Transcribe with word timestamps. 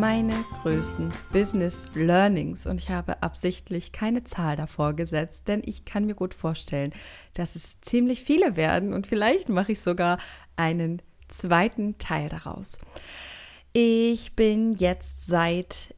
meine 0.00 0.32
größten 0.62 1.10
Business 1.30 1.86
Learnings 1.92 2.64
und 2.64 2.80
ich 2.80 2.88
habe 2.88 3.22
absichtlich 3.22 3.92
keine 3.92 4.24
Zahl 4.24 4.56
davor 4.56 4.94
gesetzt, 4.94 5.46
denn 5.46 5.60
ich 5.62 5.84
kann 5.84 6.06
mir 6.06 6.14
gut 6.14 6.32
vorstellen, 6.32 6.94
dass 7.34 7.54
es 7.54 7.78
ziemlich 7.82 8.22
viele 8.22 8.56
werden 8.56 8.94
und 8.94 9.06
vielleicht 9.06 9.50
mache 9.50 9.72
ich 9.72 9.80
sogar 9.82 10.16
einen 10.56 11.02
zweiten 11.28 11.98
Teil 11.98 12.30
daraus. 12.30 12.78
Ich 13.74 14.34
bin 14.36 14.74
jetzt 14.74 15.26
seit 15.26 15.94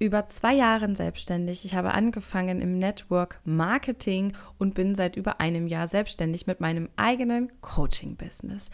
über 0.00 0.26
zwei 0.28 0.54
Jahren 0.54 0.96
selbstständig. 0.96 1.66
Ich 1.66 1.74
habe 1.74 1.92
angefangen 1.92 2.62
im 2.62 2.78
Network 2.78 3.38
Marketing 3.44 4.32
und 4.56 4.74
bin 4.74 4.94
seit 4.94 5.14
über 5.14 5.40
einem 5.40 5.66
Jahr 5.66 5.88
selbstständig 5.88 6.46
mit 6.46 6.58
meinem 6.58 6.88
eigenen 6.96 7.52
Coaching-Business. 7.60 8.70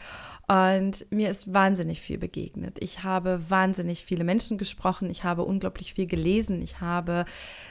Und 0.46 1.04
mir 1.10 1.28
ist 1.28 1.52
wahnsinnig 1.52 2.00
viel 2.00 2.18
begegnet. 2.18 2.76
Ich 2.78 3.02
habe 3.02 3.40
wahnsinnig 3.50 4.04
viele 4.04 4.22
Menschen 4.22 4.56
gesprochen. 4.56 5.10
Ich 5.10 5.24
habe 5.24 5.42
unglaublich 5.42 5.94
viel 5.94 6.06
gelesen. 6.06 6.62
Ich 6.62 6.80
habe 6.80 7.24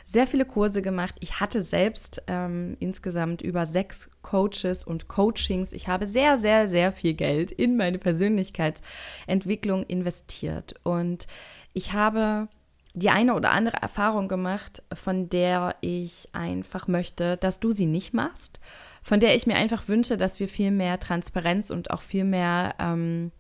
sehr 0.03 0.27
viele 0.27 0.45
Kurse 0.45 0.81
gemacht. 0.81 1.15
Ich 1.21 1.39
hatte 1.39 1.63
selbst 1.63 2.23
ähm, 2.27 2.75
insgesamt 2.81 3.41
über 3.41 3.65
sechs 3.65 4.09
Coaches 4.21 4.83
und 4.83 5.07
Coachings. 5.07 5.71
Ich 5.71 5.87
habe 5.87 6.07
sehr, 6.07 6.39
sehr, 6.39 6.67
sehr 6.67 6.91
viel 6.91 7.13
Geld 7.13 7.53
in 7.53 7.77
meine 7.77 7.99
Persönlichkeitsentwicklung 7.99 9.83
investiert. 9.83 10.75
Und 10.83 11.27
ich 11.71 11.93
habe 11.93 12.49
die 12.95 13.09
eine 13.09 13.35
oder 13.35 13.51
andere 13.51 13.77
Erfahrung 13.77 14.27
gemacht, 14.27 14.81
von 14.93 15.29
der 15.29 15.75
ich 15.81 16.29
einfach 16.31 16.87
möchte, 16.87 17.37
dass 17.37 17.59
du 17.59 17.71
sie 17.71 17.85
nicht 17.85 18.13
machst, 18.13 18.59
von 19.03 19.19
der 19.19 19.35
ich 19.35 19.45
mir 19.45 19.55
einfach 19.55 19.87
wünsche, 19.87 20.17
dass 20.17 20.39
wir 20.39 20.47
viel 20.47 20.71
mehr 20.71 20.99
Transparenz 20.99 21.69
und 21.69 21.91
auch 21.91 22.01
viel 22.01 22.23
mehr, 22.23 22.73
ähm, 22.79 23.31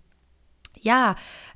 ja, 0.79 1.15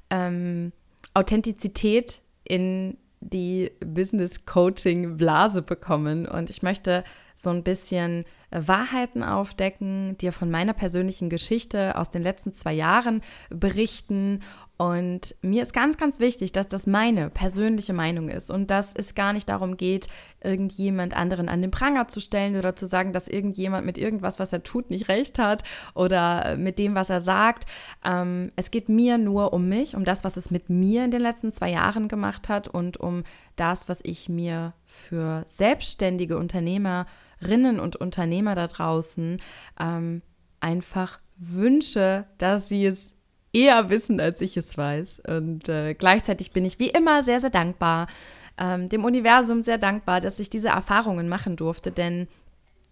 ähm, 0.10 0.72
Authentizität 1.14 2.22
in 2.46 2.98
die 3.20 3.72
Business 3.86 4.46
Coaching 4.46 5.18
Blase 5.18 5.62
bekommen. 5.62 6.26
Und 6.26 6.50
ich 6.50 6.64
möchte 6.64 7.04
so 7.36 7.50
ein 7.50 7.64
bisschen 7.64 8.26
Wahrheiten 8.52 9.24
aufdecken, 9.24 10.18
dir 10.18 10.32
von 10.32 10.50
meiner 10.50 10.74
persönlichen 10.74 11.30
Geschichte 11.30 11.98
aus 11.98 12.10
den 12.10 12.24
letzten 12.24 12.54
zwei 12.54 12.74
Jahren 12.74 13.22
berichten 13.50 14.42
und 14.82 15.36
mir 15.42 15.62
ist 15.62 15.74
ganz, 15.74 15.98
ganz 15.98 16.22
wichtig, 16.22 16.54
dass 16.54 16.70
das 16.70 16.88
meine 16.88 17.30
persönliche 17.30 17.92
Meinung 17.92 18.30
ist 18.30 18.50
und 18.50 18.72
dass 18.72 18.94
es 18.96 19.14
gar 19.14 19.34
nicht 19.34 19.50
darum 19.50 19.76
geht, 19.76 20.08
irgendjemand 20.42 21.14
anderen 21.14 21.50
an 21.50 21.62
den 21.62 21.70
Pranger 21.70 22.08
zu 22.08 22.22
stellen 22.22 22.56
oder 22.56 22.78
zu 22.78 22.86
sagen, 22.86 23.12
dass 23.12 23.28
irgendjemand 23.28 23.86
mit 23.86 23.98
irgendwas, 23.98 24.40
was 24.40 24.54
er 24.54 24.64
tut, 24.64 24.90
nicht 24.90 25.10
recht 25.10 25.38
hat 25.38 25.66
oder 25.96 26.56
mit 26.56 26.80
dem, 26.80 26.96
was 26.96 27.10
er 27.10 27.20
sagt. 27.20 27.66
Ähm, 28.06 28.54
es 28.56 28.72
geht 28.72 28.88
mir 28.88 29.18
nur 29.18 29.52
um 29.52 29.68
mich, 29.68 29.98
um 29.98 30.06
das, 30.06 30.24
was 30.24 30.38
es 30.38 30.50
mit 30.50 30.70
mir 30.70 31.04
in 31.04 31.12
den 31.12 31.24
letzten 31.24 31.52
zwei 31.52 31.72
Jahren 31.72 32.08
gemacht 32.08 32.48
hat 32.48 32.70
und 32.70 32.96
um 32.96 33.26
das, 33.58 33.90
was 33.90 34.00
ich 34.04 34.30
mir 34.30 34.72
für 34.86 35.44
selbstständige 35.48 36.38
Unternehmerinnen 36.38 37.82
und 37.82 37.98
Unternehmer 37.98 38.56
da 38.56 38.68
draußen 38.68 39.42
ähm, 39.78 40.22
einfach 40.62 41.20
wünsche, 41.36 42.28
dass 42.38 42.70
sie 42.70 42.86
es 42.86 43.19
eher 43.54 43.90
wissen, 43.90 44.20
als 44.20 44.42
ich 44.42 44.58
es 44.58 44.78
weiß. 44.78 45.22
Und 45.28 45.70
äh, 45.70 45.94
gleichzeitig 45.94 46.52
bin 46.52 46.66
ich 46.66 46.80
wie 46.80 46.90
immer 46.90 47.24
sehr, 47.24 47.42
sehr 47.42 47.50
dankbar, 47.50 48.08
ähm, 48.58 48.90
dem 48.90 49.04
Universum 49.04 49.64
sehr 49.64 49.78
dankbar, 49.78 50.22
dass 50.22 50.40
ich 50.40 50.50
diese 50.50 50.70
Erfahrungen 50.70 51.30
machen 51.30 51.56
durfte, 51.56 51.92
denn 51.92 52.28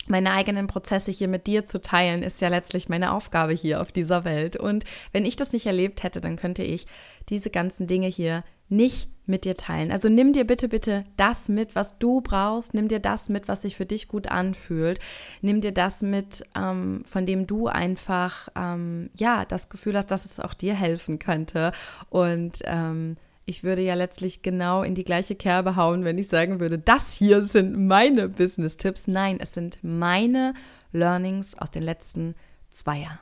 meine 0.10 0.32
eigenen 0.32 0.68
Prozesse 0.68 1.12
hier 1.12 1.28
mit 1.28 1.48
dir 1.48 1.66
zu 1.66 1.82
teilen, 1.82 2.24
ist 2.24 2.42
ja 2.42 2.48
letztlich 2.48 2.90
meine 2.90 3.12
Aufgabe 3.12 3.54
hier 3.54 3.82
auf 3.82 3.92
dieser 3.92 4.26
Welt. 4.26 4.56
Und 4.58 4.84
wenn 5.12 5.26
ich 5.26 5.36
das 5.36 5.54
nicht 5.54 5.66
erlebt 5.66 6.04
hätte, 6.04 6.22
dann 6.22 6.36
könnte 6.36 6.64
ich 6.64 6.88
diese 7.30 7.50
ganzen 7.50 7.88
Dinge 7.88 8.08
hier 8.08 8.44
nicht 8.70 9.10
mit 9.26 9.46
dir 9.46 9.56
teilen. 9.56 9.92
Also 9.92 10.10
nimm 10.10 10.34
dir 10.34 10.46
bitte, 10.46 10.70
bitte 10.70 11.04
das 11.18 11.50
mit, 11.50 11.76
was 11.76 12.00
du 12.00 12.22
brauchst. 12.22 12.74
Nimm 12.74 12.88
dir 12.88 13.00
das 13.00 13.30
mit, 13.30 13.48
was 13.48 13.62
sich 13.62 13.76
für 13.76 13.86
dich 13.86 14.08
gut 14.08 14.30
anfühlt. 14.30 15.00
Nimm 15.42 15.62
dir 15.62 15.74
das 15.74 16.02
mit, 16.02 16.46
ähm, 16.56 17.04
von 17.06 17.26
dem 17.26 17.46
du 17.46 17.68
einfach, 17.68 18.50
ähm, 18.56 19.10
ja, 19.18 19.46
das 19.46 19.70
Gefühl 19.70 19.98
hast, 19.98 20.12
dass 20.12 20.26
es 20.26 20.40
auch 20.40 20.54
dir 20.54 20.74
helfen 20.74 21.20
könnte. 21.20 21.74
Und 22.10 22.60
ähm, 22.64 23.18
ich 23.48 23.64
würde 23.64 23.82
ja 23.82 23.96
letztlich 23.96 24.42
genau 24.42 24.84
in 24.84 24.94
die 24.94 25.06
gleiche 25.06 25.36
Kerbe 25.36 25.78
hauen, 25.78 26.04
wenn 26.04 26.18
ich 26.18 26.28
sagen 26.28 26.60
würde, 26.60 26.78
das 26.78 27.14
hier 27.14 27.46
sind 27.46 27.88
meine 27.88 28.28
Business-Tipps. 28.28 29.08
Nein, 29.08 29.38
es 29.40 29.54
sind 29.54 29.80
meine 29.82 30.54
Learnings 30.92 31.58
aus 31.58 31.72
den 31.72 31.84
letzten 31.84 32.36
zwei 32.70 33.00
Jahren. 33.00 33.20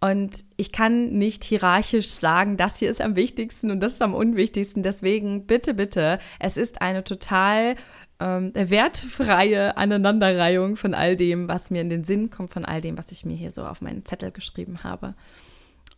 Und 0.00 0.44
ich 0.56 0.72
kann 0.72 1.12
nicht 1.12 1.44
hierarchisch 1.44 2.08
sagen, 2.08 2.56
das 2.56 2.78
hier 2.78 2.90
ist 2.90 3.00
am 3.00 3.14
wichtigsten 3.14 3.70
und 3.70 3.80
das 3.80 3.94
ist 3.94 4.02
am 4.02 4.14
unwichtigsten. 4.14 4.82
Deswegen 4.82 5.46
bitte, 5.46 5.74
bitte, 5.74 6.18
es 6.40 6.56
ist 6.56 6.82
eine 6.82 7.04
total 7.04 7.76
ähm, 8.18 8.52
wertfreie 8.54 9.76
Aneinanderreihung 9.76 10.74
von 10.76 10.92
all 10.92 11.16
dem, 11.16 11.46
was 11.46 11.70
mir 11.70 11.82
in 11.82 11.90
den 11.90 12.02
Sinn 12.02 12.30
kommt, 12.30 12.52
von 12.52 12.64
all 12.64 12.80
dem, 12.80 12.98
was 12.98 13.12
ich 13.12 13.24
mir 13.24 13.36
hier 13.36 13.52
so 13.52 13.64
auf 13.64 13.80
meinen 13.80 14.04
Zettel 14.04 14.32
geschrieben 14.32 14.82
habe. 14.82 15.14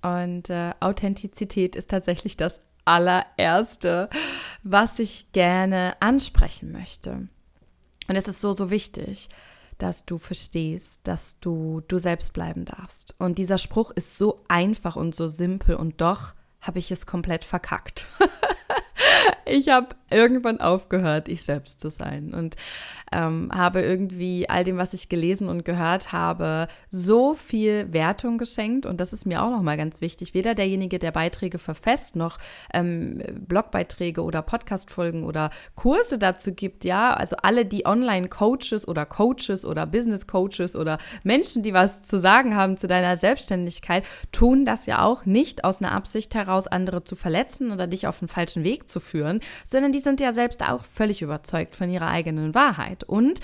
Und 0.02 0.50
äh, 0.50 0.72
Authentizität 0.80 1.76
ist 1.76 1.90
tatsächlich 1.90 2.36
das 2.36 2.60
allererste, 2.84 4.08
was 4.62 4.98
ich 4.98 5.32
gerne 5.32 5.94
ansprechen 6.00 6.72
möchte. 6.72 7.28
Und 8.08 8.16
es 8.16 8.28
ist 8.28 8.40
so, 8.40 8.52
so 8.52 8.70
wichtig 8.70 9.28
dass 9.80 10.04
du 10.04 10.18
verstehst, 10.18 11.00
dass 11.04 11.40
du 11.40 11.82
du 11.88 11.98
selbst 11.98 12.32
bleiben 12.32 12.64
darfst. 12.64 13.14
Und 13.18 13.38
dieser 13.38 13.58
Spruch 13.58 13.90
ist 13.90 14.16
so 14.16 14.44
einfach 14.48 14.96
und 14.96 15.14
so 15.14 15.28
simpel 15.28 15.76
und 15.76 16.00
doch 16.00 16.34
habe 16.60 16.78
ich 16.78 16.92
es 16.92 17.06
komplett 17.06 17.44
verkackt. 17.44 18.04
ich 19.46 19.70
habe 19.70 19.96
irgendwann 20.10 20.60
aufgehört, 20.60 21.28
ich 21.28 21.44
selbst 21.44 21.80
zu 21.80 21.90
sein 21.90 22.34
und 22.34 22.56
ähm, 23.12 23.50
habe 23.52 23.82
irgendwie 23.82 24.48
all 24.48 24.64
dem, 24.64 24.76
was 24.76 24.94
ich 24.94 25.08
gelesen 25.08 25.48
und 25.48 25.64
gehört 25.64 26.12
habe, 26.12 26.68
so 26.90 27.34
viel 27.34 27.92
Wertung 27.92 28.38
geschenkt 28.38 28.86
und 28.86 29.00
das 29.00 29.12
ist 29.12 29.26
mir 29.26 29.42
auch 29.42 29.50
nochmal 29.50 29.76
ganz 29.76 30.00
wichtig. 30.00 30.34
Weder 30.34 30.54
derjenige, 30.54 30.98
der 30.98 31.10
Beiträge 31.10 31.58
verfasst, 31.58 32.16
noch 32.16 32.38
ähm, 32.72 33.22
Blogbeiträge 33.46 34.22
oder 34.22 34.42
Podcastfolgen 34.42 35.24
oder 35.24 35.50
Kurse 35.74 36.18
dazu 36.18 36.52
gibt, 36.52 36.84
ja, 36.84 37.12
also 37.12 37.36
alle, 37.42 37.66
die 37.66 37.86
Online-Coaches 37.86 38.86
oder 38.86 39.06
Coaches 39.06 39.64
oder 39.64 39.86
Business-Coaches 39.86 40.76
oder 40.76 40.98
Menschen, 41.22 41.62
die 41.62 41.74
was 41.74 42.02
zu 42.02 42.18
sagen 42.18 42.54
haben 42.54 42.76
zu 42.76 42.86
deiner 42.86 43.16
Selbstständigkeit, 43.16 44.04
tun 44.32 44.64
das 44.64 44.86
ja 44.86 45.04
auch 45.04 45.26
nicht 45.26 45.64
aus 45.64 45.80
einer 45.80 45.92
Absicht 45.92 46.34
heraus, 46.34 46.66
andere 46.66 47.04
zu 47.04 47.16
verletzen 47.16 47.72
oder 47.72 47.86
dich 47.86 48.06
auf 48.06 48.18
den 48.18 48.28
falschen 48.28 48.64
Weg 48.64 48.88
zu 48.88 49.00
führen, 49.00 49.40
sondern 49.64 49.92
die 49.92 50.00
sind 50.00 50.20
ja 50.20 50.32
selbst 50.32 50.62
auch 50.62 50.84
völlig 50.84 51.22
überzeugt 51.22 51.74
von 51.74 51.90
ihrer 51.90 52.08
eigenen 52.08 52.54
Wahrheit. 52.54 52.99
Und 53.04 53.40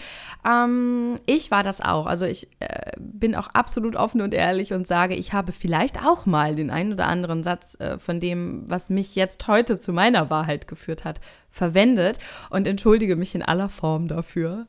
ähm, 0.47 1.19
ich 1.27 1.51
war 1.51 1.63
das 1.63 1.81
auch. 1.81 2.07
Also 2.07 2.25
ich 2.25 2.49
äh, 2.61 2.93
bin 2.99 3.35
auch 3.35 3.49
absolut 3.49 3.97
offen 3.97 4.21
und 4.21 4.35
ehrlich 4.35 4.73
und 4.73 4.87
sage, 4.87 5.15
ich 5.15 5.33
habe 5.33 5.53
vielleicht 5.53 5.99
auch 6.05 6.27
mal 6.27 6.55
den 6.55 6.71
einen 6.71 6.93
oder 6.93 7.07
anderen 7.07 7.43
Satz 7.43 7.79
äh, 7.81 7.99
von 7.99 8.21
dem, 8.21 8.65
was 8.69 8.91
mich 8.91 9.15
jetzt 9.15 9.47
heute 9.49 9.81
zu 9.81 9.93
meiner 9.93 10.31
Wahrheit 10.31 10.69
geführt 10.69 11.05
hat, 11.05 11.21
verwendet 11.57 12.19
und 12.51 12.67
entschuldige 12.67 13.17
mich 13.17 13.35
in 13.35 13.43
aller 13.43 13.69
Form 13.69 14.09
dafür. 14.09 14.67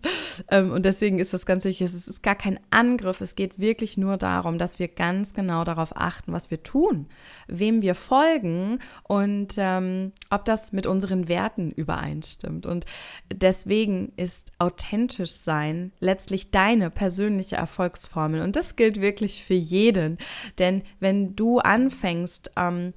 Ähm, 0.49 0.71
und 0.71 0.85
deswegen 0.85 1.19
ist 1.19 1.33
das 1.33 1.45
ganz 1.45 1.65
wichtig, 1.65 1.93
es 1.93 2.07
ist 2.07 2.23
gar 2.23 2.35
kein 2.35 2.59
Angriff, 2.69 3.21
es 3.21 3.35
geht 3.35 3.59
wirklich 3.59 3.97
nur 3.97 4.17
darum, 4.17 4.57
dass 4.57 4.79
wir 4.79 4.87
ganz 4.87 5.33
genau 5.33 5.63
darauf 5.63 5.97
achten, 5.97 6.31
was 6.31 6.51
wir 6.51 6.63
tun, 6.63 7.07
wem 7.47 7.81
wir 7.81 7.95
folgen 7.95 8.79
und 9.03 9.55
ähm, 9.57 10.11
ob 10.29 10.45
das 10.45 10.71
mit 10.71 10.87
unseren 10.87 11.27
Werten 11.27 11.71
übereinstimmt. 11.71 12.65
Und 12.65 12.85
deswegen 13.33 14.13
ist 14.15 14.51
authentisch 14.59 15.31
sein 15.31 15.91
letztlich 15.99 16.51
deine 16.51 16.89
persönliche 16.89 17.55
Erfolgsformel. 17.55 18.41
Und 18.41 18.55
das 18.55 18.75
gilt 18.75 19.01
wirklich 19.01 19.43
für 19.43 19.55
jeden. 19.55 20.17
Denn 20.59 20.83
wenn 20.99 21.35
du 21.35 21.59
anfängst, 21.59 22.51
ähm, 22.55 22.93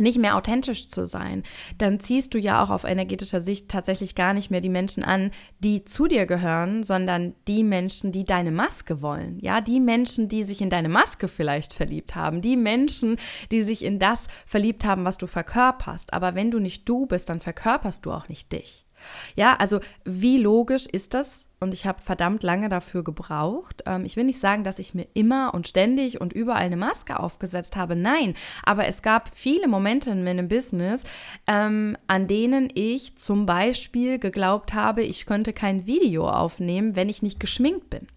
nicht 0.00 0.18
mehr 0.18 0.36
authentisch 0.36 0.88
zu 0.88 1.06
sein, 1.06 1.42
dann 1.78 2.00
ziehst 2.00 2.34
du 2.34 2.38
ja 2.38 2.62
auch 2.62 2.70
auf 2.70 2.84
energetischer 2.84 3.40
Sicht 3.40 3.68
tatsächlich 3.68 4.14
gar 4.14 4.34
nicht 4.34 4.50
mehr 4.50 4.60
die 4.60 4.68
Menschen 4.68 5.04
an, 5.04 5.30
die 5.58 5.84
zu 5.84 6.06
dir 6.06 6.26
gehören, 6.26 6.82
sondern 6.84 7.34
die 7.48 7.64
Menschen, 7.64 8.12
die 8.12 8.24
deine 8.24 8.50
Maske 8.50 9.02
wollen. 9.02 9.38
Ja, 9.40 9.60
die 9.60 9.80
Menschen, 9.80 10.28
die 10.28 10.44
sich 10.44 10.60
in 10.60 10.70
deine 10.70 10.88
Maske 10.88 11.28
vielleicht 11.28 11.72
verliebt 11.72 12.14
haben, 12.14 12.42
die 12.42 12.56
Menschen, 12.56 13.16
die 13.50 13.62
sich 13.62 13.84
in 13.84 13.98
das 13.98 14.28
verliebt 14.46 14.84
haben, 14.84 15.04
was 15.04 15.18
du 15.18 15.26
verkörperst. 15.26 16.12
Aber 16.12 16.34
wenn 16.34 16.50
du 16.50 16.58
nicht 16.58 16.88
du 16.88 17.06
bist, 17.06 17.28
dann 17.28 17.40
verkörperst 17.40 18.06
du 18.06 18.12
auch 18.12 18.28
nicht 18.28 18.52
dich. 18.52 18.86
Ja, 19.34 19.56
also 19.56 19.80
wie 20.04 20.38
logisch 20.38 20.86
ist 20.86 21.14
das? 21.14 21.46
Und 21.62 21.74
ich 21.74 21.84
habe 21.84 22.00
verdammt 22.00 22.42
lange 22.42 22.70
dafür 22.70 23.04
gebraucht. 23.04 23.82
Ähm, 23.84 24.06
ich 24.06 24.16
will 24.16 24.24
nicht 24.24 24.40
sagen, 24.40 24.64
dass 24.64 24.78
ich 24.78 24.94
mir 24.94 25.06
immer 25.12 25.52
und 25.52 25.68
ständig 25.68 26.18
und 26.18 26.32
überall 26.32 26.62
eine 26.62 26.78
Maske 26.78 27.20
aufgesetzt 27.20 27.76
habe. 27.76 27.96
Nein, 27.96 28.34
aber 28.62 28.86
es 28.86 29.02
gab 29.02 29.28
viele 29.28 29.68
Momente 29.68 30.08
in 30.08 30.24
meinem 30.24 30.48
Business, 30.48 31.04
ähm, 31.46 31.98
an 32.06 32.26
denen 32.28 32.70
ich 32.74 33.18
zum 33.18 33.44
Beispiel 33.44 34.18
geglaubt 34.18 34.72
habe, 34.72 35.02
ich 35.02 35.26
könnte 35.26 35.52
kein 35.52 35.86
Video 35.86 36.30
aufnehmen, 36.30 36.96
wenn 36.96 37.10
ich 37.10 37.20
nicht 37.20 37.38
geschminkt 37.38 37.90
bin. 37.90 38.08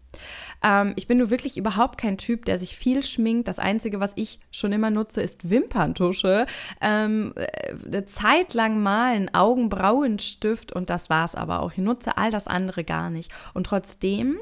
Ähm, 0.64 0.94
ich 0.96 1.08
bin 1.08 1.18
nur 1.18 1.30
wirklich 1.30 1.58
überhaupt 1.58 1.98
kein 1.98 2.18
Typ, 2.18 2.46
der 2.46 2.58
sich 2.58 2.76
viel 2.76 3.04
schminkt. 3.04 3.48
Das 3.48 3.60
Einzige, 3.60 4.00
was 4.00 4.14
ich 4.16 4.40
schon 4.52 4.72
immer 4.72 4.90
nutze, 4.90 5.22
ist 5.22 5.50
Wimperntusche. 5.50 6.46
Ähm, 6.82 7.34
äh, 7.36 7.76
eine 7.86 8.06
Zeit 8.06 8.54
lang 8.54 8.82
malen, 8.82 9.34
Augenbrauenstift 9.34 10.72
und 10.72 10.90
das 10.90 11.10
war 11.10 11.26
es 11.26 11.36
aber 11.36 11.62
auch. 11.62 11.74
Ich 11.74 11.78
nutze 11.78 12.18
all 12.18 12.32
das 12.32 12.48
andere 12.48 12.84
gar 12.84 13.10
nicht. 13.10 13.32
Und 13.54 13.66
trotzdem 13.68 14.38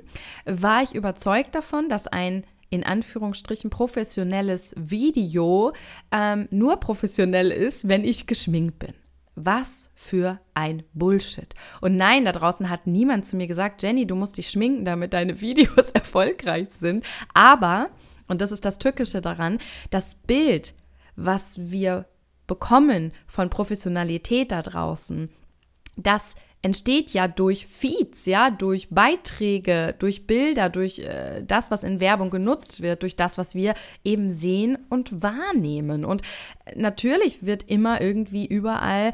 war 0.46 0.84
ich 0.84 0.94
überzeugt 0.94 1.56
davon, 1.56 1.90
dass 1.90 2.08
ein 2.08 2.44
in 2.70 2.86
Anführungsstrichen 2.86 3.70
professionelles 3.70 4.74
Video 4.78 5.74
ähm, 6.12 6.48
nur 6.52 6.78
professionell 6.78 7.52
ist, 7.52 7.88
wenn 7.88 8.06
ich 8.06 8.28
geschminkt 8.28 8.80
bin. 8.80 8.94
Was 9.46 9.90
für 9.94 10.40
ein 10.54 10.84
Bullshit. 10.94 11.54
Und 11.82 11.98
nein, 11.98 12.26
da 12.26 12.32
draußen 12.32 12.70
hat 12.70 12.88
niemand 12.88 13.26
zu 13.26 13.36
mir 13.36 13.48
gesagt, 13.48 13.82
Jenny, 13.84 14.06
du 14.06 14.16
musst 14.16 14.38
dich 14.38 14.50
schminken, 14.50 14.86
damit 14.86 15.14
deine 15.14 15.42
Videos 15.42 15.90
erfolgreich 15.94 16.68
sind. 16.80 17.06
Aber, 17.34 17.90
und 18.28 18.42
das 18.42 18.52
ist 18.52 18.66
das 18.66 18.80
Tückische 18.80 19.22
daran, 19.22 19.60
das 19.90 20.16
Bild, 20.16 20.74
was 21.16 21.72
wir 21.72 22.06
bekommen 22.48 23.12
von 23.28 23.50
Professionalität 23.50 24.52
da 24.52 24.62
draußen, 24.62 25.30
das 25.96 26.36
entsteht 26.62 27.12
ja 27.12 27.28
durch 27.28 27.66
Feeds, 27.66 28.26
ja, 28.26 28.52
durch 28.52 28.90
Beiträge, 28.90 29.96
durch 29.98 30.28
Bilder, 30.28 30.70
durch 30.70 31.00
äh, 31.00 31.44
das, 31.46 31.72
was 31.72 31.84
in 31.84 32.00
Werbung 32.00 32.30
genutzt 32.30 32.82
wird, 32.82 33.02
durch 33.02 33.16
das, 33.16 33.38
was 33.38 33.56
wir 33.56 33.74
eben 34.04 34.32
sehen 34.32 34.78
und 34.90 35.24
wahrnehmen. 35.24 36.06
Und 36.06 36.22
natürlich 36.76 37.46
wird 37.46 37.64
immer 37.64 38.02
irgendwie 38.02 38.46
überall 38.46 39.14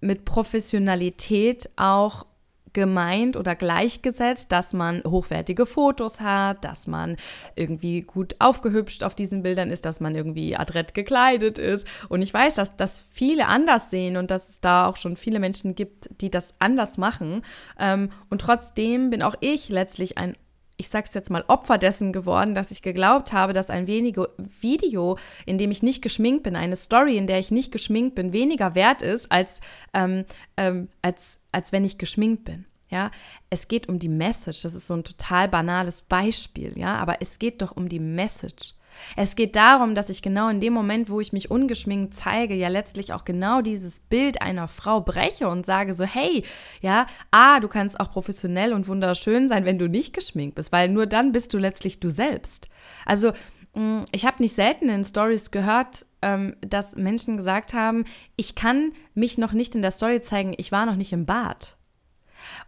mit 0.00 0.24
Professionalität 0.24 1.70
auch 1.76 2.26
gemeint 2.72 3.36
oder 3.36 3.54
gleichgesetzt, 3.54 4.52
dass 4.52 4.72
man 4.72 5.02
hochwertige 5.04 5.66
Fotos 5.66 6.20
hat, 6.20 6.64
dass 6.64 6.86
man 6.86 7.16
irgendwie 7.54 8.02
gut 8.02 8.36
aufgehübscht 8.38 9.02
auf 9.04 9.14
diesen 9.14 9.42
Bildern 9.42 9.70
ist, 9.70 9.84
dass 9.84 10.00
man 10.00 10.14
irgendwie 10.14 10.56
adrett 10.56 10.94
gekleidet 10.94 11.58
ist. 11.58 11.86
Und 12.08 12.22
ich 12.22 12.32
weiß, 12.32 12.54
dass 12.54 12.76
das 12.76 13.04
viele 13.10 13.46
anders 13.46 13.90
sehen 13.90 14.16
und 14.16 14.30
dass 14.30 14.48
es 14.48 14.60
da 14.60 14.86
auch 14.86 14.96
schon 14.96 15.16
viele 15.16 15.40
Menschen 15.40 15.74
gibt, 15.74 16.10
die 16.20 16.30
das 16.30 16.54
anders 16.58 16.98
machen. 16.98 17.42
Ähm, 17.78 18.10
und 18.30 18.40
trotzdem 18.40 19.10
bin 19.10 19.22
auch 19.22 19.34
ich 19.40 19.68
letztlich 19.68 20.18
ein 20.18 20.36
ich 20.78 20.88
sag's 20.88 21.12
jetzt 21.12 21.28
mal, 21.28 21.44
Opfer 21.48 21.76
dessen 21.76 22.12
geworden, 22.12 22.54
dass 22.54 22.70
ich 22.70 22.82
geglaubt 22.82 23.32
habe, 23.32 23.52
dass 23.52 23.68
ein 23.68 23.88
wenige 23.88 24.30
Video, 24.60 25.18
in 25.44 25.58
dem 25.58 25.72
ich 25.72 25.82
nicht 25.82 26.02
geschminkt 26.02 26.44
bin, 26.44 26.56
eine 26.56 26.76
Story, 26.76 27.16
in 27.16 27.26
der 27.26 27.40
ich 27.40 27.50
nicht 27.50 27.72
geschminkt 27.72 28.14
bin, 28.14 28.32
weniger 28.32 28.74
wert 28.76 29.02
ist, 29.02 29.30
als, 29.30 29.60
ähm, 29.92 30.24
ähm, 30.56 30.88
als, 31.02 31.42
als 31.50 31.72
wenn 31.72 31.84
ich 31.84 31.98
geschminkt 31.98 32.44
bin. 32.44 32.64
Ja, 32.90 33.10
es 33.50 33.68
geht 33.68 33.88
um 33.88 33.98
die 33.98 34.08
Message. 34.08 34.62
Das 34.62 34.72
ist 34.72 34.86
so 34.86 34.94
ein 34.94 35.04
total 35.04 35.48
banales 35.48 36.00
Beispiel, 36.00 36.72
ja, 36.78 36.96
aber 36.96 37.20
es 37.20 37.38
geht 37.38 37.60
doch 37.60 37.76
um 37.76 37.88
die 37.88 38.00
Message. 38.00 38.74
Es 39.16 39.36
geht 39.36 39.56
darum, 39.56 39.94
dass 39.94 40.08
ich 40.08 40.22
genau 40.22 40.48
in 40.48 40.60
dem 40.60 40.72
Moment, 40.72 41.10
wo 41.10 41.20
ich 41.20 41.32
mich 41.32 41.50
ungeschminkt 41.50 42.14
zeige, 42.14 42.54
ja 42.54 42.68
letztlich 42.68 43.12
auch 43.12 43.24
genau 43.24 43.60
dieses 43.60 44.00
Bild 44.00 44.42
einer 44.42 44.68
Frau 44.68 45.00
breche 45.00 45.48
und 45.48 45.66
sage 45.66 45.94
so, 45.94 46.04
hey, 46.04 46.44
ja, 46.80 47.06
ah, 47.30 47.60
du 47.60 47.68
kannst 47.68 47.98
auch 48.00 48.10
professionell 48.10 48.72
und 48.72 48.88
wunderschön 48.88 49.48
sein, 49.48 49.64
wenn 49.64 49.78
du 49.78 49.88
nicht 49.88 50.14
geschminkt 50.14 50.56
bist, 50.56 50.72
weil 50.72 50.88
nur 50.88 51.06
dann 51.06 51.32
bist 51.32 51.54
du 51.54 51.58
letztlich 51.58 52.00
du 52.00 52.10
selbst. 52.10 52.68
Also 53.06 53.32
mm, 53.74 54.00
ich 54.12 54.26
habe 54.26 54.42
nicht 54.42 54.54
selten 54.54 54.88
in 54.88 55.04
Stories 55.04 55.50
gehört, 55.50 56.06
ähm, 56.22 56.56
dass 56.60 56.96
Menschen 56.96 57.36
gesagt 57.36 57.74
haben, 57.74 58.04
ich 58.36 58.54
kann 58.54 58.92
mich 59.14 59.38
noch 59.38 59.52
nicht 59.52 59.74
in 59.74 59.82
der 59.82 59.90
Story 59.90 60.20
zeigen, 60.20 60.54
ich 60.56 60.72
war 60.72 60.86
noch 60.86 60.96
nicht 60.96 61.12
im 61.12 61.26
Bad. 61.26 61.77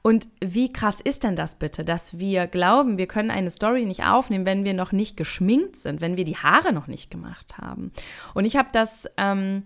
Und 0.02 0.28
wie 0.40 0.72
krass 0.72 1.00
ist 1.00 1.24
denn 1.24 1.36
das 1.36 1.56
bitte, 1.56 1.84
dass 1.84 2.18
wir 2.18 2.46
glauben, 2.46 2.98
wir 2.98 3.06
können 3.06 3.30
eine 3.30 3.50
Story 3.50 3.84
nicht 3.84 4.04
aufnehmen, 4.04 4.46
wenn 4.46 4.64
wir 4.64 4.74
noch 4.74 4.92
nicht 4.92 5.16
geschminkt 5.16 5.76
sind, 5.76 6.00
wenn 6.00 6.16
wir 6.16 6.24
die 6.24 6.36
Haare 6.36 6.72
noch 6.72 6.86
nicht 6.86 7.10
gemacht 7.10 7.58
haben? 7.58 7.92
Und 8.34 8.44
ich 8.44 8.56
habe 8.56 8.68
das. 8.72 9.08
Ähm, 9.16 9.64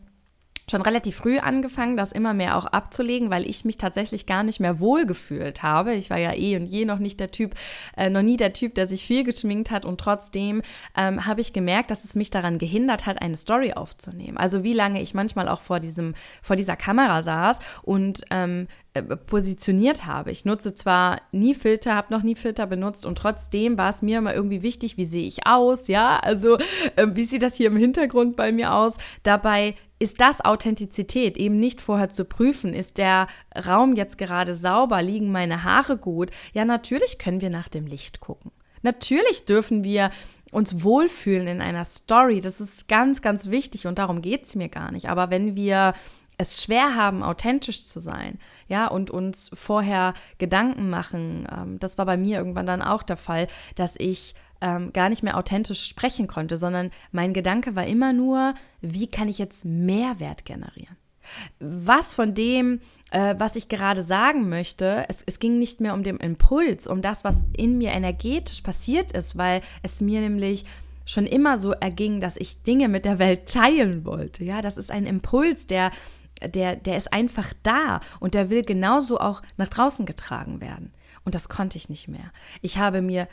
schon 0.70 0.82
relativ 0.82 1.16
früh 1.16 1.38
angefangen, 1.38 1.96
das 1.96 2.12
immer 2.12 2.32
mehr 2.32 2.56
auch 2.56 2.66
abzulegen, 2.66 3.30
weil 3.30 3.48
ich 3.48 3.64
mich 3.64 3.76
tatsächlich 3.76 4.26
gar 4.26 4.42
nicht 4.42 4.60
mehr 4.60 4.80
wohl 4.80 5.06
gefühlt 5.06 5.62
habe. 5.62 5.94
Ich 5.94 6.10
war 6.10 6.18
ja 6.18 6.32
eh 6.32 6.56
und 6.56 6.66
je 6.66 6.84
noch 6.84 6.98
nicht 6.98 7.20
der 7.20 7.30
Typ, 7.30 7.54
äh, 7.96 8.08
noch 8.08 8.22
nie 8.22 8.36
der 8.36 8.52
Typ, 8.52 8.74
der 8.74 8.88
sich 8.88 9.04
viel 9.06 9.24
geschminkt 9.24 9.70
hat 9.70 9.84
und 9.84 10.00
trotzdem 10.00 10.62
ähm, 10.96 11.26
habe 11.26 11.40
ich 11.40 11.52
gemerkt, 11.52 11.90
dass 11.90 12.04
es 12.04 12.14
mich 12.14 12.30
daran 12.30 12.58
gehindert 12.58 13.06
hat, 13.06 13.20
eine 13.20 13.36
Story 13.36 13.74
aufzunehmen. 13.74 14.38
Also 14.38 14.64
wie 14.64 14.72
lange 14.72 15.02
ich 15.02 15.12
manchmal 15.12 15.48
auch 15.48 15.60
vor 15.60 15.80
diesem, 15.80 16.14
vor 16.42 16.56
dieser 16.56 16.76
Kamera 16.76 17.22
saß 17.22 17.58
und 17.82 18.22
ähm, 18.30 18.66
äh, 18.66 18.83
positioniert 19.02 20.06
habe. 20.06 20.30
Ich 20.30 20.44
nutze 20.44 20.72
zwar 20.72 21.20
nie 21.32 21.54
Filter, 21.54 21.94
habe 21.96 22.14
noch 22.14 22.22
nie 22.22 22.36
Filter 22.36 22.66
benutzt 22.66 23.06
und 23.06 23.18
trotzdem 23.18 23.76
war 23.76 23.90
es 23.90 24.02
mir 24.02 24.18
immer 24.18 24.34
irgendwie 24.34 24.62
wichtig, 24.62 24.96
wie 24.96 25.04
sehe 25.04 25.26
ich 25.26 25.46
aus, 25.46 25.88
ja, 25.88 26.18
also 26.18 26.58
äh, 26.96 27.06
wie 27.12 27.24
sieht 27.24 27.42
das 27.42 27.56
hier 27.56 27.66
im 27.66 27.76
Hintergrund 27.76 28.36
bei 28.36 28.52
mir 28.52 28.72
aus. 28.72 28.98
Dabei 29.24 29.74
ist 29.98 30.20
das 30.20 30.44
Authentizität, 30.44 31.36
eben 31.36 31.58
nicht 31.58 31.80
vorher 31.80 32.10
zu 32.10 32.24
prüfen, 32.24 32.72
ist 32.72 32.98
der 32.98 33.26
Raum 33.66 33.96
jetzt 33.96 34.16
gerade 34.16 34.54
sauber, 34.54 35.02
liegen 35.02 35.32
meine 35.32 35.64
Haare 35.64 35.96
gut? 35.96 36.30
Ja, 36.52 36.64
natürlich 36.64 37.18
können 37.18 37.40
wir 37.40 37.50
nach 37.50 37.68
dem 37.68 37.86
Licht 37.86 38.20
gucken. 38.20 38.52
Natürlich 38.82 39.44
dürfen 39.44 39.82
wir 39.82 40.10
uns 40.52 40.84
wohlfühlen 40.84 41.48
in 41.48 41.60
einer 41.60 41.84
Story. 41.84 42.40
Das 42.40 42.60
ist 42.60 42.86
ganz, 42.86 43.22
ganz 43.22 43.50
wichtig 43.50 43.86
und 43.86 43.98
darum 43.98 44.22
geht 44.22 44.44
es 44.44 44.54
mir 44.54 44.68
gar 44.68 44.92
nicht. 44.92 45.08
Aber 45.08 45.30
wenn 45.30 45.56
wir 45.56 45.94
es 46.38 46.62
schwer 46.62 46.94
haben, 46.94 47.22
authentisch 47.22 47.86
zu 47.86 48.00
sein, 48.00 48.38
ja, 48.68 48.86
und 48.86 49.10
uns 49.10 49.50
vorher 49.54 50.14
Gedanken 50.38 50.90
machen, 50.90 51.46
ähm, 51.50 51.78
das 51.78 51.98
war 51.98 52.06
bei 52.06 52.16
mir 52.16 52.38
irgendwann 52.38 52.66
dann 52.66 52.82
auch 52.82 53.02
der 53.02 53.16
Fall, 53.16 53.48
dass 53.74 53.94
ich 53.98 54.34
ähm, 54.60 54.92
gar 54.92 55.08
nicht 55.08 55.22
mehr 55.22 55.36
authentisch 55.36 55.86
sprechen 55.86 56.26
konnte, 56.26 56.56
sondern 56.56 56.90
mein 57.12 57.34
Gedanke 57.34 57.76
war 57.76 57.86
immer 57.86 58.12
nur, 58.12 58.54
wie 58.80 59.06
kann 59.06 59.28
ich 59.28 59.38
jetzt 59.38 59.64
Mehrwert 59.64 60.44
generieren? 60.44 60.96
Was 61.58 62.14
von 62.14 62.34
dem, 62.34 62.80
äh, 63.10 63.34
was 63.38 63.56
ich 63.56 63.68
gerade 63.68 64.02
sagen 64.02 64.48
möchte, 64.48 65.04
es, 65.08 65.22
es 65.26 65.38
ging 65.38 65.58
nicht 65.58 65.80
mehr 65.80 65.94
um 65.94 66.02
den 66.02 66.18
Impuls, 66.18 66.86
um 66.86 67.02
das, 67.02 67.24
was 67.24 67.46
in 67.56 67.78
mir 67.78 67.90
energetisch 67.90 68.60
passiert 68.60 69.12
ist, 69.12 69.36
weil 69.36 69.62
es 69.82 70.00
mir 70.00 70.20
nämlich 70.20 70.64
schon 71.06 71.26
immer 71.26 71.58
so 71.58 71.72
erging, 71.72 72.20
dass 72.20 72.36
ich 72.36 72.62
Dinge 72.62 72.88
mit 72.88 73.04
der 73.04 73.18
Welt 73.18 73.46
teilen 73.52 74.04
wollte. 74.04 74.44
Ja, 74.44 74.62
das 74.62 74.76
ist 74.76 74.90
ein 74.90 75.06
Impuls, 75.06 75.66
der 75.66 75.90
der, 76.42 76.76
der 76.76 76.96
ist 76.96 77.12
einfach 77.12 77.52
da 77.62 78.00
und 78.20 78.34
der 78.34 78.50
will 78.50 78.62
genauso 78.62 79.18
auch 79.18 79.42
nach 79.56 79.68
draußen 79.68 80.06
getragen 80.06 80.60
werden. 80.60 80.92
Und 81.24 81.34
das 81.34 81.48
konnte 81.48 81.78
ich 81.78 81.88
nicht 81.88 82.08
mehr. 82.08 82.32
Ich 82.60 82.78
habe 82.78 83.00
mir 83.00 83.28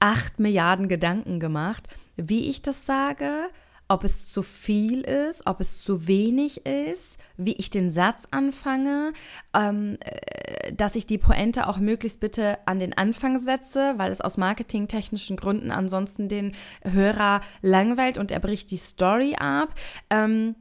acht 0.00 0.38
Milliarden 0.38 0.88
Gedanken 0.88 1.40
gemacht, 1.40 1.88
wie 2.16 2.48
ich 2.48 2.62
das 2.62 2.86
sage, 2.86 3.48
ob 3.88 4.04
es 4.04 4.30
zu 4.30 4.42
viel 4.42 5.00
ist, 5.00 5.46
ob 5.46 5.60
es 5.60 5.82
zu 5.82 6.06
wenig 6.06 6.66
ist, 6.66 7.18
wie 7.38 7.54
ich 7.54 7.70
den 7.70 7.90
Satz 7.90 8.28
anfange, 8.30 9.14
ähm, 9.54 9.96
äh, 10.00 10.72
dass 10.74 10.94
ich 10.94 11.06
die 11.06 11.16
Pointe 11.16 11.66
auch 11.66 11.78
möglichst 11.78 12.20
bitte 12.20 12.58
an 12.66 12.80
den 12.80 12.96
Anfang 12.96 13.38
setze, 13.38 13.94
weil 13.96 14.12
es 14.12 14.20
aus 14.20 14.36
marketingtechnischen 14.36 15.36
Gründen 15.36 15.70
ansonsten 15.70 16.28
den 16.28 16.52
Hörer 16.82 17.40
langweilt 17.62 18.18
und 18.18 18.30
er 18.30 18.40
bricht 18.40 18.70
die 18.70 18.76
Story 18.76 19.36
ab. 19.38 19.74
Ähm, 20.10 20.54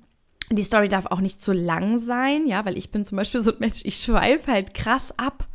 die 0.50 0.64
Story 0.64 0.88
darf 0.88 1.08
auch 1.08 1.20
nicht 1.20 1.42
zu 1.42 1.52
lang 1.52 2.00
sein, 2.00 2.48
ja, 2.48 2.66
weil 2.66 2.78
ich 2.78 2.92
bin 2.92 3.04
zum 3.04 3.18
Beispiel 3.18 3.42
so 3.42 3.52
ein 3.52 3.60
Mensch, 3.60 3.82
ich 3.84 3.98
schweife 3.98 4.52
halt 4.52 4.74
krass 4.74 5.18
ab. 5.18 5.48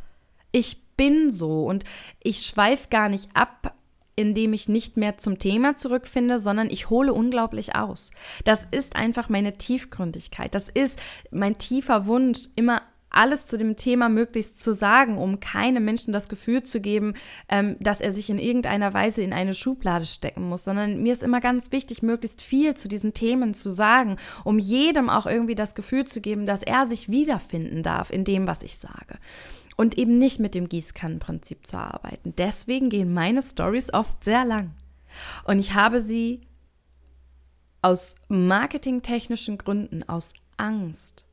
Ich 0.51 0.83
bin 0.95 1.31
so 1.31 1.65
und 1.65 1.83
ich 2.21 2.45
schweife 2.45 2.89
gar 2.89 3.09
nicht 3.09 3.29
ab, 3.33 3.75
indem 4.15 4.53
ich 4.53 4.69
nicht 4.69 4.95
mehr 4.95 5.17
zum 5.17 5.39
Thema 5.39 5.75
zurückfinde, 5.75 6.37
sondern 6.37 6.69
ich 6.69 6.91
hole 6.91 7.11
unglaublich 7.11 7.75
aus. 7.75 8.11
Das 8.43 8.67
ist 8.69 8.95
einfach 8.95 9.29
meine 9.29 9.57
Tiefgründigkeit. 9.57 10.53
Das 10.53 10.69
ist 10.69 10.99
mein 11.31 11.57
tiefer 11.57 12.05
Wunsch, 12.05 12.49
immer 12.55 12.83
alles 13.13 13.45
zu 13.45 13.57
dem 13.57 13.77
Thema 13.77 14.09
möglichst 14.09 14.61
zu 14.61 14.73
sagen, 14.73 15.17
um 15.17 15.39
keinem 15.39 15.85
Menschen 15.85 16.11
das 16.11 16.27
Gefühl 16.27 16.63
zu 16.63 16.81
geben, 16.81 17.13
ähm, 17.47 17.77
dass 17.79 18.01
er 18.01 18.11
sich 18.11 18.29
in 18.29 18.39
irgendeiner 18.39 18.93
Weise 18.93 19.21
in 19.21 19.33
eine 19.33 19.53
Schublade 19.53 20.05
stecken 20.05 20.43
muss, 20.49 20.65
sondern 20.65 21.01
mir 21.01 21.13
ist 21.13 21.23
immer 21.23 21.39
ganz 21.39 21.71
wichtig, 21.71 22.01
möglichst 22.01 22.41
viel 22.41 22.73
zu 22.73 22.87
diesen 22.87 23.13
Themen 23.13 23.53
zu 23.53 23.69
sagen, 23.69 24.17
um 24.43 24.59
jedem 24.59 25.09
auch 25.09 25.25
irgendwie 25.25 25.55
das 25.55 25.75
Gefühl 25.75 26.05
zu 26.05 26.19
geben, 26.19 26.45
dass 26.45 26.63
er 26.63 26.87
sich 26.87 27.09
wiederfinden 27.09 27.83
darf 27.83 28.09
in 28.09 28.25
dem, 28.25 28.47
was 28.47 28.63
ich 28.63 28.77
sage 28.77 29.19
und 29.75 29.97
eben 29.97 30.17
nicht 30.17 30.39
mit 30.39 30.55
dem 30.55 30.69
Gießkannenprinzip 30.69 31.65
zu 31.65 31.77
arbeiten. 31.77 32.33
Deswegen 32.37 32.89
gehen 32.89 33.13
meine 33.13 33.41
Stories 33.41 33.93
oft 33.93 34.23
sehr 34.23 34.45
lang. 34.45 34.71
Und 35.45 35.59
ich 35.59 35.73
habe 35.73 36.01
sie 36.01 36.41
aus 37.81 38.15
marketingtechnischen 38.29 39.57
Gründen, 39.57 40.07
aus 40.07 40.33
Angst, 40.57 41.27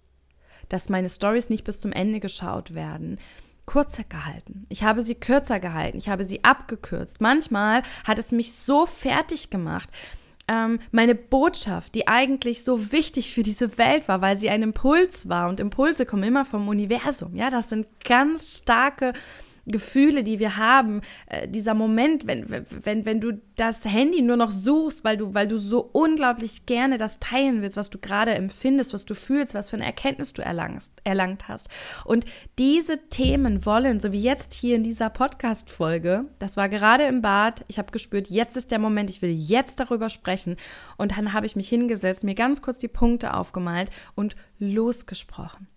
dass 0.71 0.89
meine 0.89 1.09
Stories 1.09 1.51
nicht 1.51 1.65
bis 1.65 1.81
zum 1.81 1.93
Ende 1.93 2.21
geschaut 2.21 2.75
werden, 2.75 3.19
kurzer 3.67 4.05
gehalten. 4.05 4.67
Ich 4.69 4.83
habe 4.83 5.03
sie 5.03 5.15
kürzer 5.15 5.61
gehalten. 5.61 5.99
Ich 5.99 6.09
habe 6.09 6.25
sie 6.25 6.43
abgekürzt. 6.43 7.21
Manchmal 7.21 7.83
hat 8.05 8.19
es 8.19 8.33
mich 8.33 8.53
so 8.53 8.87
fertig 8.87 9.51
gemacht, 9.51 9.89
ähm, 10.49 10.81
meine 10.91 11.15
Botschaft, 11.15 11.95
die 11.95 12.09
eigentlich 12.09 12.65
so 12.65 12.91
wichtig 12.91 13.33
für 13.33 13.45
diese 13.45 13.79
Welt 13.79 14.09
war, 14.09 14.21
weil 14.21 14.37
sie 14.37 14.51
ein 14.51 14.65
Impuls 14.65 15.29
war 15.29 15.49
und 15.49 15.61
Impulse 15.61 16.07
kommen 16.07 16.25
immer 16.25 16.45
vom 16.45 16.67
Universum. 16.67 17.37
Ja, 17.37 17.51
das 17.51 17.69
sind 17.69 17.87
ganz 18.03 18.59
starke 18.59 19.13
Gefühle, 19.71 20.25
die 20.25 20.39
wir 20.39 20.57
haben, 20.57 21.01
äh, 21.27 21.49
dieser 21.49 21.75
Moment, 21.75 22.27
wenn, 22.27 22.47
wenn, 22.49 23.07
wenn 23.07 23.21
du 23.21 23.41
das 23.57 23.85
Handy 23.85 24.23
nur 24.23 24.37
noch 24.37 24.51
suchst, 24.51 25.05
weil 25.05 25.17
du, 25.17 25.35
weil 25.35 25.49
du 25.49 25.59
so 25.59 25.89
unglaublich 25.93 26.67
gerne 26.67 26.99
das 26.99 27.21
teilen 27.21 27.63
willst, 27.63 27.77
was 27.77 27.91
du 27.91 27.99
gerade 27.99 28.35
empfindest, 28.35 28.95
was 28.95 29.05
du 29.05 29.15
fühlst, 29.15 29.55
was 29.55 29.69
für 29.69 29.77
eine 29.77 29.85
Erkenntnis 29.85 30.33
du 30.33 30.43
erlangst, 30.43 30.93
erlangt 31.05 31.49
hast. 31.49 31.69
Und 32.05 32.25
diese 32.59 33.09
Themen 33.09 33.67
wollen, 33.67 34.01
so 34.01 34.13
wie 34.13 34.23
jetzt 34.23 34.55
hier 34.55 34.77
in 34.77 34.83
dieser 34.83 35.11
Podcast-Folge, 35.11 36.25
das 36.39 36.57
war 36.57 36.69
gerade 36.69 37.05
im 37.05 37.23
Bad, 37.23 37.65
ich 37.69 37.79
habe 37.79 37.93
gespürt, 37.93 38.29
jetzt 38.29 38.57
ist 38.57 38.71
der 38.71 38.79
Moment, 38.79 39.11
ich 39.11 39.23
will 39.23 39.31
jetzt 39.31 39.81
darüber 39.81 40.09
sprechen. 40.09 40.57
Und 40.97 41.17
dann 41.17 41.33
habe 41.33 41.47
ich 41.47 41.57
mich 41.57 41.69
hingesetzt, 41.69 42.25
mir 42.25 42.35
ganz 42.35 42.63
kurz 42.63 42.79
die 42.79 42.89
Punkte 42.89 43.35
aufgemalt 43.35 43.91
und 44.15 44.37
losgesprochen. 44.59 45.69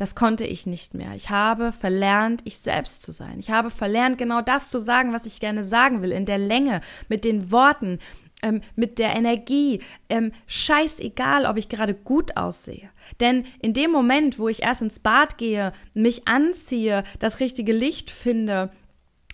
Das 0.00 0.14
konnte 0.14 0.46
ich 0.46 0.66
nicht 0.66 0.94
mehr. 0.94 1.12
Ich 1.14 1.28
habe 1.28 1.74
verlernt, 1.74 2.40
ich 2.44 2.56
selbst 2.56 3.02
zu 3.02 3.12
sein. 3.12 3.38
Ich 3.38 3.50
habe 3.50 3.70
verlernt, 3.70 4.16
genau 4.16 4.40
das 4.40 4.70
zu 4.70 4.80
sagen, 4.80 5.12
was 5.12 5.26
ich 5.26 5.40
gerne 5.40 5.62
sagen 5.62 6.00
will, 6.00 6.10
in 6.10 6.24
der 6.24 6.38
Länge, 6.38 6.80
mit 7.10 7.22
den 7.22 7.52
Worten, 7.52 7.98
ähm, 8.42 8.62
mit 8.76 8.98
der 8.98 9.14
Energie. 9.14 9.82
Ähm, 10.08 10.32
scheißegal, 10.46 11.44
ob 11.44 11.58
ich 11.58 11.68
gerade 11.68 11.92
gut 11.92 12.38
aussehe. 12.38 12.88
Denn 13.20 13.44
in 13.60 13.74
dem 13.74 13.90
Moment, 13.90 14.38
wo 14.38 14.48
ich 14.48 14.62
erst 14.62 14.80
ins 14.80 15.00
Bad 15.00 15.36
gehe, 15.36 15.74
mich 15.92 16.26
anziehe, 16.26 17.04
das 17.18 17.38
richtige 17.38 17.74
Licht 17.74 18.10
finde, 18.10 18.70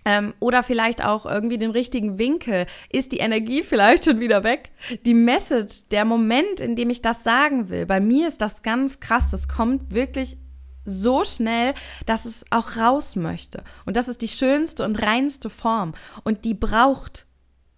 ähm, 0.04 0.34
oder 0.40 0.64
vielleicht 0.64 1.04
auch 1.04 1.26
irgendwie 1.26 1.58
den 1.58 1.70
richtigen 1.70 2.18
Winkel, 2.18 2.66
ist 2.90 3.12
die 3.12 3.18
Energie 3.18 3.62
vielleicht 3.62 4.06
schon 4.06 4.18
wieder 4.18 4.42
weg. 4.42 4.70
Die 5.04 5.14
Message, 5.14 5.86
der 5.92 6.04
Moment, 6.04 6.58
in 6.58 6.74
dem 6.74 6.90
ich 6.90 7.02
das 7.02 7.22
sagen 7.22 7.68
will, 7.68 7.86
bei 7.86 8.00
mir 8.00 8.26
ist 8.26 8.40
das 8.40 8.64
ganz 8.64 8.98
krass. 8.98 9.30
Das 9.30 9.46
kommt 9.46 9.94
wirklich 9.94 10.38
so 10.86 11.24
schnell, 11.24 11.74
dass 12.06 12.24
es 12.24 12.44
auch 12.50 12.76
raus 12.76 13.16
möchte. 13.16 13.62
Und 13.84 13.96
das 13.96 14.08
ist 14.08 14.22
die 14.22 14.28
schönste 14.28 14.84
und 14.84 14.96
reinste 14.96 15.50
Form. 15.50 15.94
Und 16.24 16.44
die 16.44 16.54
braucht 16.54 17.26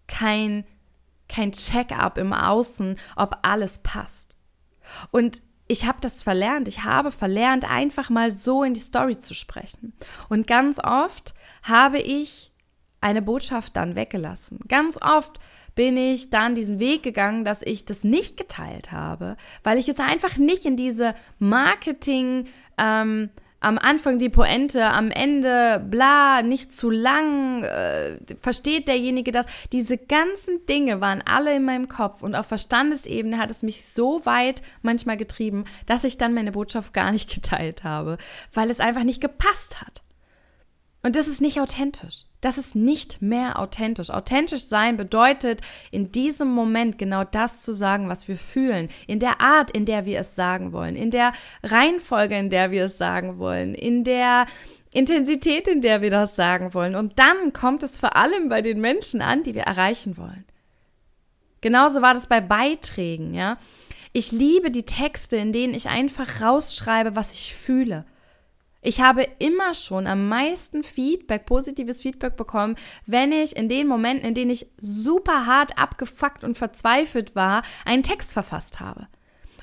kein, 0.07 0.65
kein 1.29 1.53
Check-up 1.53 2.19
im 2.19 2.33
Außen, 2.33 2.99
ob 3.17 3.39
alles 3.43 3.79
passt. 3.79 4.37
Und 5.11 5.43
ich 5.67 5.87
habe 5.87 5.99
das 6.01 6.23
verlernt. 6.23 6.67
Ich 6.67 6.85
habe 6.85 7.13
verlernt, 7.13 7.71
einfach 7.71 8.09
mal 8.11 8.31
so 8.31 8.63
in 8.63 8.75
die 8.75 8.81
Story 8.81 9.19
zu 9.19 9.35
sprechen. 9.35 9.93
Und 10.29 10.47
ganz 10.47 10.79
oft 10.79 11.35
habe 11.63 11.99
ich 11.99 12.53
eine 13.01 13.23
Botschaft 13.23 13.77
dann 13.77 13.95
weggelassen. 13.95 14.61
Ganz 14.67 14.99
oft 15.01 15.39
bin 15.75 15.97
ich 15.97 16.31
dann 16.31 16.57
diesen 16.57 16.81
Weg 16.81 17.05
gegangen, 17.05 17.45
dass 17.45 17.63
ich 17.63 17.85
das 17.85 18.03
nicht 18.03 18.37
geteilt 18.37 18.91
habe, 18.91 19.37
weil 19.63 19.79
ich 19.79 19.89
es 19.89 20.01
einfach 20.01 20.37
nicht 20.37 20.65
in 20.65 20.77
diese 20.77 21.15
Marketing- 21.39 22.49
ähm, 22.79 23.31
am 23.61 23.77
Anfang 23.77 24.19
die 24.19 24.29
Pointe, 24.29 24.85
am 24.85 25.11
Ende 25.11 25.85
bla, 25.85 26.43
nicht 26.43 26.73
zu 26.73 26.91
lang, 26.91 27.65
äh, 27.65 28.19
versteht 28.41 28.87
derjenige 28.87 29.33
das. 29.33 29.47
Diese 29.73 29.99
ganzen 29.99 30.65
Dinge 30.67 31.01
waren 31.01 31.23
alle 31.23 31.57
in 31.57 31.65
meinem 31.65 31.89
Kopf 31.89 32.23
und 32.23 32.37
auf 32.37 32.47
Verstandesebene 32.47 33.39
hat 33.39 33.51
es 33.51 33.63
mich 33.63 33.85
so 33.87 34.25
weit 34.25 34.63
manchmal 34.83 35.17
getrieben, 35.17 35.65
dass 35.87 36.05
ich 36.05 36.19
dann 36.19 36.35
meine 36.35 36.53
Botschaft 36.53 36.95
gar 36.95 37.11
nicht 37.11 37.35
geteilt 37.35 37.83
habe, 37.83 38.19
weil 38.53 38.71
es 38.71 38.81
einfach 38.81 39.05
nicht 39.05 39.21
gepasst 39.21 39.81
hat. 39.81 40.03
Und 41.03 41.15
das 41.15 41.29
ist 41.29 41.41
nicht 41.41 41.61
authentisch. 41.61 42.25
Das 42.41 42.59
ist 42.59 42.75
nicht 42.75 43.23
mehr 43.23 43.59
authentisch. 43.59 44.11
Authentisch 44.11 44.65
sein 44.65 44.97
bedeutet, 44.97 45.61
in 45.91 46.11
diesem 46.11 46.49
Moment 46.49 46.99
genau 46.99 47.25
das 47.25 47.63
zu 47.63 47.73
sagen, 47.73 48.09
was 48.09 48.27
wir 48.27 48.37
fühlen, 48.37 48.89
in 49.07 49.21
der 49.21 49.41
Art, 49.41 49.71
in 49.71 49.87
der 49.87 50.07
wir 50.07 50.19
es 50.19 50.35
sagen 50.35 50.73
wollen, 50.73 50.97
in 50.97 51.11
der 51.11 51.33
Reihenfolge, 51.63 52.37
in 52.37 52.51
der 52.51 52.71
wir 52.71 52.87
es 52.87 52.99
sagen 52.99 53.39
wollen, 53.39 53.75
in 53.75 54.03
der 54.03 54.47
Intensität, 54.93 55.69
in 55.69 55.83
der 55.83 56.01
wir 56.01 56.11
das 56.11 56.35
sagen 56.35 56.75
wollen. 56.75 56.97
Und 56.97 57.19
dann 57.19 57.53
kommt 57.53 57.83
es 57.83 57.99
vor 57.99 58.17
allem 58.17 58.49
bei 58.49 58.63
den 58.63 58.81
Menschen 58.81 59.23
an, 59.23 59.45
die 59.45 59.55
wir 59.55 59.63
erreichen 59.63 60.17
wollen. 60.17 60.45
Genauso 61.61 62.03
war 62.03 62.15
das 62.15 62.27
bei 62.27 62.41
Beiträgen, 62.41 63.35
ja. 63.35 63.59
Ich 64.13 64.33
liebe 64.33 64.71
die 64.71 64.85
Texte, 64.85 65.37
in 65.37 65.53
denen 65.53 65.75
ich 65.75 65.89
einfach 65.89 66.41
rausschreibe, 66.41 67.15
was 67.15 67.33
ich 67.33 67.55
fühle 67.55 68.05
ich 68.89 69.03
habe 69.03 69.29
immer 69.39 69.75
schon 69.75 70.07
am 70.07 70.29
meisten 70.29 70.83
Feedback, 70.83 71.45
positives 71.45 72.01
Feedback 72.01 72.39
bekommen, 72.39 72.75
wenn 73.05 73.33
ich 73.33 73.55
in 73.55 73.69
den 73.69 73.87
Momenten, 73.87 74.27
in 74.27 74.33
denen 74.33 74.51
ich 74.51 74.67
super 74.81 75.45
hart 75.45 75.77
abgefuckt 75.77 76.43
und 76.43 76.57
verzweifelt 76.57 77.37
war, 77.37 77.63
einen 77.85 78.03
Text 78.03 78.33
verfasst 78.33 78.81
habe. 78.81 79.07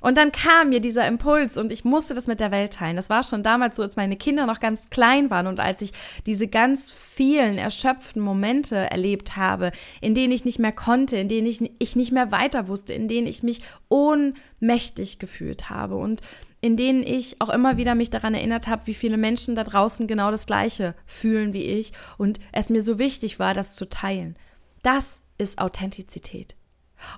Und 0.06 0.18
dann 0.18 0.32
kam 0.32 0.70
mir 0.70 0.82
dieser 0.82 1.08
Impuls 1.08 1.58
und 1.58 1.72
ich 1.72 1.84
musste 1.84 2.14
das 2.14 2.28
mit 2.28 2.40
der 2.40 2.52
Welt 2.52 2.74
teilen. 2.74 2.96
Das 2.96 3.10
war 3.10 3.24
schon 3.24 3.42
damals 3.42 3.76
so, 3.76 3.82
als 3.82 3.96
meine 3.96 4.18
Kinder 4.18 4.46
noch 4.46 4.60
ganz 4.60 4.92
klein 4.92 5.32
waren 5.32 5.48
und 5.48 5.60
als 5.60 5.82
ich 5.82 5.94
diese 6.28 6.48
ganz 6.48 6.92
vielen 6.92 7.58
erschöpften 7.58 8.22
Momente 8.22 8.76
erlebt 8.76 9.36
habe, 9.36 9.72
in 10.02 10.14
denen 10.14 10.32
ich 10.32 10.46
nicht 10.46 10.60
mehr 10.60 10.74
konnte, 10.74 11.18
in 11.18 11.28
denen 11.28 11.48
ich, 11.48 11.72
ich 11.80 11.96
nicht 11.96 12.12
mehr 12.12 12.32
weiter 12.32 12.68
wusste, 12.68 12.94
in 12.94 13.08
denen 13.08 13.26
ich 13.26 13.42
mich 13.42 13.64
ohnmächtig 13.90 15.18
gefühlt 15.18 15.72
habe. 15.72 15.96
Und 15.96 16.22
in 16.62 16.78
denen 16.78 17.02
ich 17.02 17.42
auch 17.42 17.50
immer 17.50 17.78
wieder 17.78 17.96
mich 17.96 18.12
daran 18.12 18.36
erinnert 18.36 18.68
habe, 18.68 18.86
wie 18.86 18.94
viele 18.94 19.18
Menschen 19.18 19.56
da 19.56 19.64
draußen 19.64 20.06
genau 20.06 20.30
das 20.30 20.46
Gleiche 20.46 20.94
fühlen 21.08 21.52
wie 21.52 21.64
ich 21.64 21.94
und 22.20 22.40
es 22.52 22.70
mir 22.70 22.84
so 22.84 23.00
wichtig 23.00 23.40
war, 23.40 23.56
das 23.56 23.74
zu 23.74 23.90
teilen. 23.90 24.36
Das 24.84 25.24
ist 25.40 25.58
Authentizität. 25.58 26.56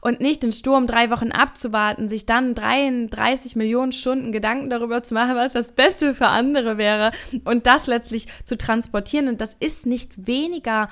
Und 0.02 0.20
nicht 0.20 0.44
den 0.44 0.52
Sturm 0.52 0.88
drei 0.88 1.10
Wochen 1.10 1.32
abzuwarten, 1.32 2.08
sich 2.08 2.26
dann 2.26 2.56
33 2.56 3.56
Millionen 3.56 3.92
Stunden 3.92 4.32
Gedanken 4.32 4.70
darüber 4.70 5.04
zu 5.04 5.14
machen, 5.14 5.36
was 5.36 5.54
das 5.54 5.72
Beste 5.72 6.14
für 6.14 6.28
andere 6.28 6.78
wäre 6.78 7.12
und 7.46 7.66
das 7.66 7.88
letztlich 7.88 8.28
zu 8.44 8.58
transportieren. 8.58 9.28
Und 9.28 9.42
das 9.42 9.56
ist 9.60 9.86
nicht 9.86 10.28
weniger 10.28 10.90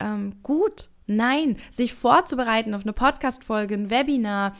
ähm, 0.00 0.36
gut. 0.42 0.88
Nein, 1.06 1.56
sich 1.70 1.94
vorzubereiten 1.94 2.74
auf 2.74 2.82
eine 2.82 2.92
Podcast-Folge, 2.92 3.74
ein 3.74 3.88
Webinar, 3.90 4.52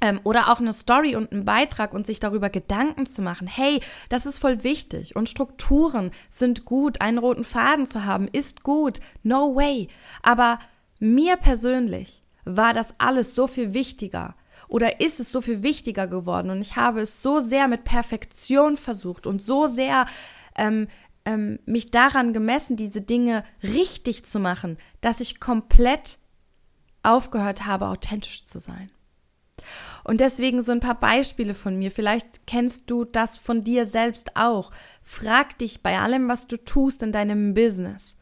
ähm, 0.00 0.20
oder 0.24 0.52
auch 0.52 0.60
eine 0.60 0.72
Story 0.72 1.16
und 1.16 1.32
einen 1.32 1.44
Beitrag 1.44 1.94
und 1.94 2.06
sich 2.06 2.20
darüber 2.20 2.50
Gedanken 2.50 3.06
zu 3.06 3.22
machen, 3.22 3.46
hey, 3.46 3.80
das 4.08 4.26
ist 4.26 4.38
voll 4.38 4.62
wichtig 4.62 5.16
und 5.16 5.28
Strukturen 5.28 6.10
sind 6.28 6.64
gut, 6.64 7.00
einen 7.00 7.18
roten 7.18 7.44
Faden 7.44 7.86
zu 7.86 8.04
haben 8.04 8.28
ist 8.28 8.62
gut, 8.62 9.00
no 9.22 9.54
way. 9.54 9.88
Aber 10.22 10.58
mir 10.98 11.36
persönlich 11.36 12.23
war 12.44 12.74
das 12.74 12.94
alles 12.98 13.34
so 13.34 13.46
viel 13.46 13.74
wichtiger 13.74 14.34
oder 14.68 15.00
ist 15.00 15.20
es 15.20 15.30
so 15.30 15.40
viel 15.40 15.62
wichtiger 15.62 16.06
geworden 16.06 16.50
und 16.50 16.60
ich 16.60 16.76
habe 16.76 17.00
es 17.02 17.22
so 17.22 17.40
sehr 17.40 17.68
mit 17.68 17.84
Perfektion 17.84 18.76
versucht 18.76 19.26
und 19.26 19.42
so 19.42 19.66
sehr 19.66 20.06
ähm, 20.56 20.88
ähm, 21.24 21.58
mich 21.64 21.90
daran 21.90 22.32
gemessen, 22.32 22.76
diese 22.76 23.00
Dinge 23.00 23.44
richtig 23.62 24.24
zu 24.26 24.38
machen, 24.38 24.78
dass 25.00 25.20
ich 25.20 25.40
komplett 25.40 26.18
aufgehört 27.02 27.66
habe, 27.66 27.88
authentisch 27.88 28.44
zu 28.44 28.58
sein. 28.58 28.90
Und 30.02 30.20
deswegen 30.20 30.62
so 30.62 30.72
ein 30.72 30.80
paar 30.80 30.98
Beispiele 30.98 31.54
von 31.54 31.78
mir. 31.78 31.90
Vielleicht 31.90 32.46
kennst 32.46 32.90
du 32.90 33.04
das 33.04 33.38
von 33.38 33.64
dir 33.64 33.86
selbst 33.86 34.36
auch. 34.36 34.70
Frag 35.02 35.58
dich 35.58 35.82
bei 35.82 35.98
allem, 35.98 36.28
was 36.28 36.46
du 36.46 36.56
tust 36.56 37.02
in 37.02 37.12
deinem 37.12 37.54
Business. 37.54 38.16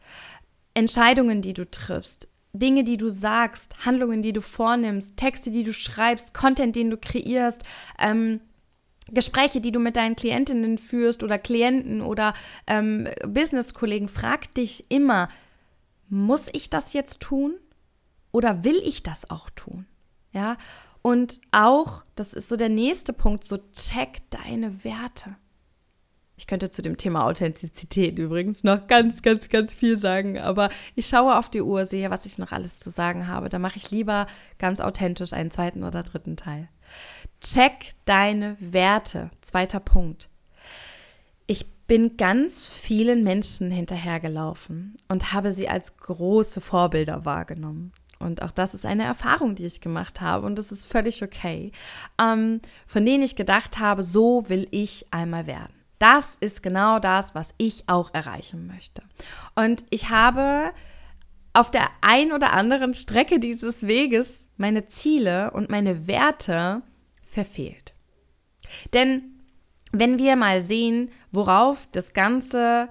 Entscheidungen, 0.73 1.41
die 1.41 1.53
du 1.53 1.69
triffst, 1.69 2.29
Dinge, 2.53 2.83
die 2.83 2.97
du 2.97 3.09
sagst, 3.09 3.85
Handlungen, 3.85 4.21
die 4.21 4.33
du 4.33 4.41
vornimmst, 4.41 5.17
Texte, 5.17 5.49
die 5.49 5.63
du 5.63 5.73
schreibst, 5.73 6.33
Content, 6.33 6.75
den 6.75 6.91
du 6.91 6.97
kreierst, 6.97 7.63
ähm, 7.99 8.41
Gespräche, 9.09 9.59
die 9.59 9.71
du 9.71 9.79
mit 9.79 9.95
deinen 9.95 10.15
Klientinnen 10.15 10.77
führst 10.77 11.23
oder 11.23 11.37
Klienten 11.37 12.01
oder 12.01 12.33
ähm, 12.67 13.07
Business-Kollegen, 13.25 14.07
frag 14.07 14.53
dich 14.53 14.85
immer, 14.89 15.29
muss 16.09 16.47
ich 16.53 16.69
das 16.69 16.93
jetzt 16.93 17.19
tun 17.19 17.55
oder 18.31 18.63
will 18.63 18.81
ich 18.85 19.03
das 19.03 19.29
auch 19.29 19.49
tun? 19.49 19.87
Ja, 20.31 20.57
und 21.01 21.41
auch, 21.51 22.03
das 22.15 22.33
ist 22.33 22.47
so 22.47 22.55
der 22.55 22.69
nächste 22.69 23.13
Punkt, 23.13 23.43
so 23.43 23.57
check 23.73 24.21
deine 24.29 24.83
Werte. 24.83 25.35
Ich 26.43 26.47
könnte 26.47 26.69
zu 26.69 26.81
dem 26.81 26.97
Thema 26.97 27.23
Authentizität 27.23 28.19
übrigens 28.19 28.65
noch 28.65 28.87
ganz, 28.87 29.21
ganz, 29.21 29.47
ganz 29.47 29.73
viel 29.73 29.97
sagen, 29.97 30.37
aber 30.37 30.67
ich 30.93 31.07
schaue 31.07 31.37
auf 31.37 31.47
die 31.47 31.61
Uhr, 31.61 31.85
sehe, 31.85 32.09
was 32.09 32.25
ich 32.25 32.37
noch 32.37 32.51
alles 32.51 32.81
zu 32.81 32.89
sagen 32.89 33.29
habe. 33.29 33.47
Da 33.47 33.59
mache 33.59 33.77
ich 33.77 33.91
lieber 33.91 34.27
ganz 34.59 34.81
authentisch 34.81 35.31
einen 35.31 35.51
zweiten 35.51 35.85
oder 35.85 36.03
dritten 36.03 36.35
Teil. 36.35 36.67
Check 37.39 37.93
deine 38.03 38.57
Werte. 38.59 39.31
Zweiter 39.39 39.79
Punkt. 39.79 40.27
Ich 41.47 41.65
bin 41.87 42.17
ganz 42.17 42.67
vielen 42.67 43.23
Menschen 43.23 43.71
hinterhergelaufen 43.71 44.97
und 45.07 45.31
habe 45.31 45.53
sie 45.53 45.69
als 45.69 45.95
große 45.95 46.59
Vorbilder 46.59 47.23
wahrgenommen. 47.23 47.93
Und 48.19 48.41
auch 48.41 48.51
das 48.51 48.73
ist 48.73 48.85
eine 48.85 49.05
Erfahrung, 49.05 49.55
die 49.55 49.65
ich 49.65 49.79
gemacht 49.79 50.19
habe 50.19 50.45
und 50.45 50.59
das 50.59 50.73
ist 50.73 50.83
völlig 50.83 51.23
okay, 51.23 51.71
ähm, 52.19 52.59
von 52.85 53.05
denen 53.05 53.23
ich 53.23 53.37
gedacht 53.37 53.79
habe, 53.79 54.03
so 54.03 54.49
will 54.49 54.67
ich 54.71 55.05
einmal 55.09 55.47
werden. 55.47 55.82
Das 56.03 56.35
ist 56.41 56.61
genau 56.61 56.99
das, 56.99 57.33
was 57.33 57.53
ich 57.57 57.87
auch 57.87 58.13
erreichen 58.13 58.67
möchte. 58.67 59.03
Und 59.55 59.85
ich 59.89 60.09
habe 60.09 60.73
auf 61.53 61.71
der 61.71 61.87
ein 62.01 62.33
oder 62.33 62.51
anderen 62.51 62.93
Strecke 62.93 63.39
dieses 63.39 63.87
Weges 63.87 64.51
meine 64.57 64.87
Ziele 64.87 65.51
und 65.51 65.69
meine 65.69 66.05
Werte 66.05 66.81
verfehlt. 67.25 67.93
Denn 68.93 69.45
wenn 69.93 70.17
wir 70.17 70.35
mal 70.35 70.59
sehen, 70.59 71.09
worauf 71.31 71.87
das 71.93 72.11
ganze 72.11 72.89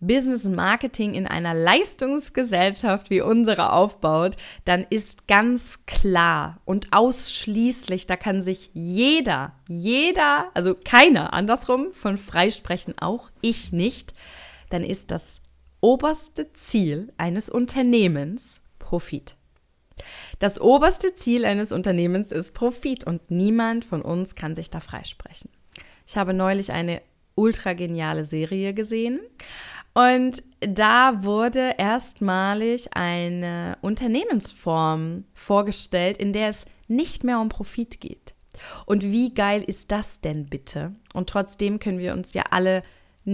Business 0.00 0.44
Marketing 0.44 1.14
in 1.14 1.26
einer 1.26 1.54
Leistungsgesellschaft 1.54 3.10
wie 3.10 3.20
unsere 3.20 3.72
aufbaut, 3.72 4.36
dann 4.64 4.86
ist 4.88 5.28
ganz 5.28 5.80
klar 5.86 6.60
und 6.64 6.88
ausschließlich, 6.92 8.06
da 8.06 8.16
kann 8.16 8.42
sich 8.42 8.70
jeder, 8.72 9.52
jeder, 9.68 10.50
also 10.54 10.74
keiner 10.74 11.32
andersrum 11.34 11.92
von 11.92 12.16
freisprechen, 12.16 12.94
auch 12.98 13.30
ich 13.42 13.72
nicht, 13.72 14.14
dann 14.70 14.82
ist 14.82 15.10
das 15.10 15.40
oberste 15.80 16.52
Ziel 16.54 17.12
eines 17.18 17.50
Unternehmens 17.50 18.62
Profit. 18.78 19.36
Das 20.38 20.60
oberste 20.60 21.14
Ziel 21.14 21.44
eines 21.44 21.72
Unternehmens 21.72 22.32
ist 22.32 22.52
Profit 22.52 23.04
und 23.04 23.30
niemand 23.30 23.84
von 23.84 24.00
uns 24.00 24.34
kann 24.34 24.54
sich 24.54 24.70
da 24.70 24.80
freisprechen. 24.80 25.50
Ich 26.06 26.16
habe 26.16 26.32
neulich 26.32 26.72
eine 26.72 27.02
ultra 27.34 27.74
geniale 27.74 28.24
Serie 28.24 28.74
gesehen 28.74 29.20
und 29.94 30.42
da 30.60 31.24
wurde 31.24 31.74
erstmalig 31.78 32.94
eine 32.94 33.78
Unternehmensform 33.80 35.24
vorgestellt, 35.34 36.18
in 36.18 36.32
der 36.32 36.48
es 36.48 36.64
nicht 36.86 37.24
mehr 37.24 37.40
um 37.40 37.48
Profit 37.48 38.00
geht. 38.00 38.34
Und 38.86 39.02
wie 39.04 39.32
geil 39.32 39.62
ist 39.62 39.90
das 39.90 40.20
denn 40.20 40.46
bitte? 40.46 40.94
Und 41.14 41.30
trotzdem 41.30 41.78
können 41.78 41.98
wir 41.98 42.12
uns 42.12 42.34
ja 42.34 42.44
alle 42.50 42.82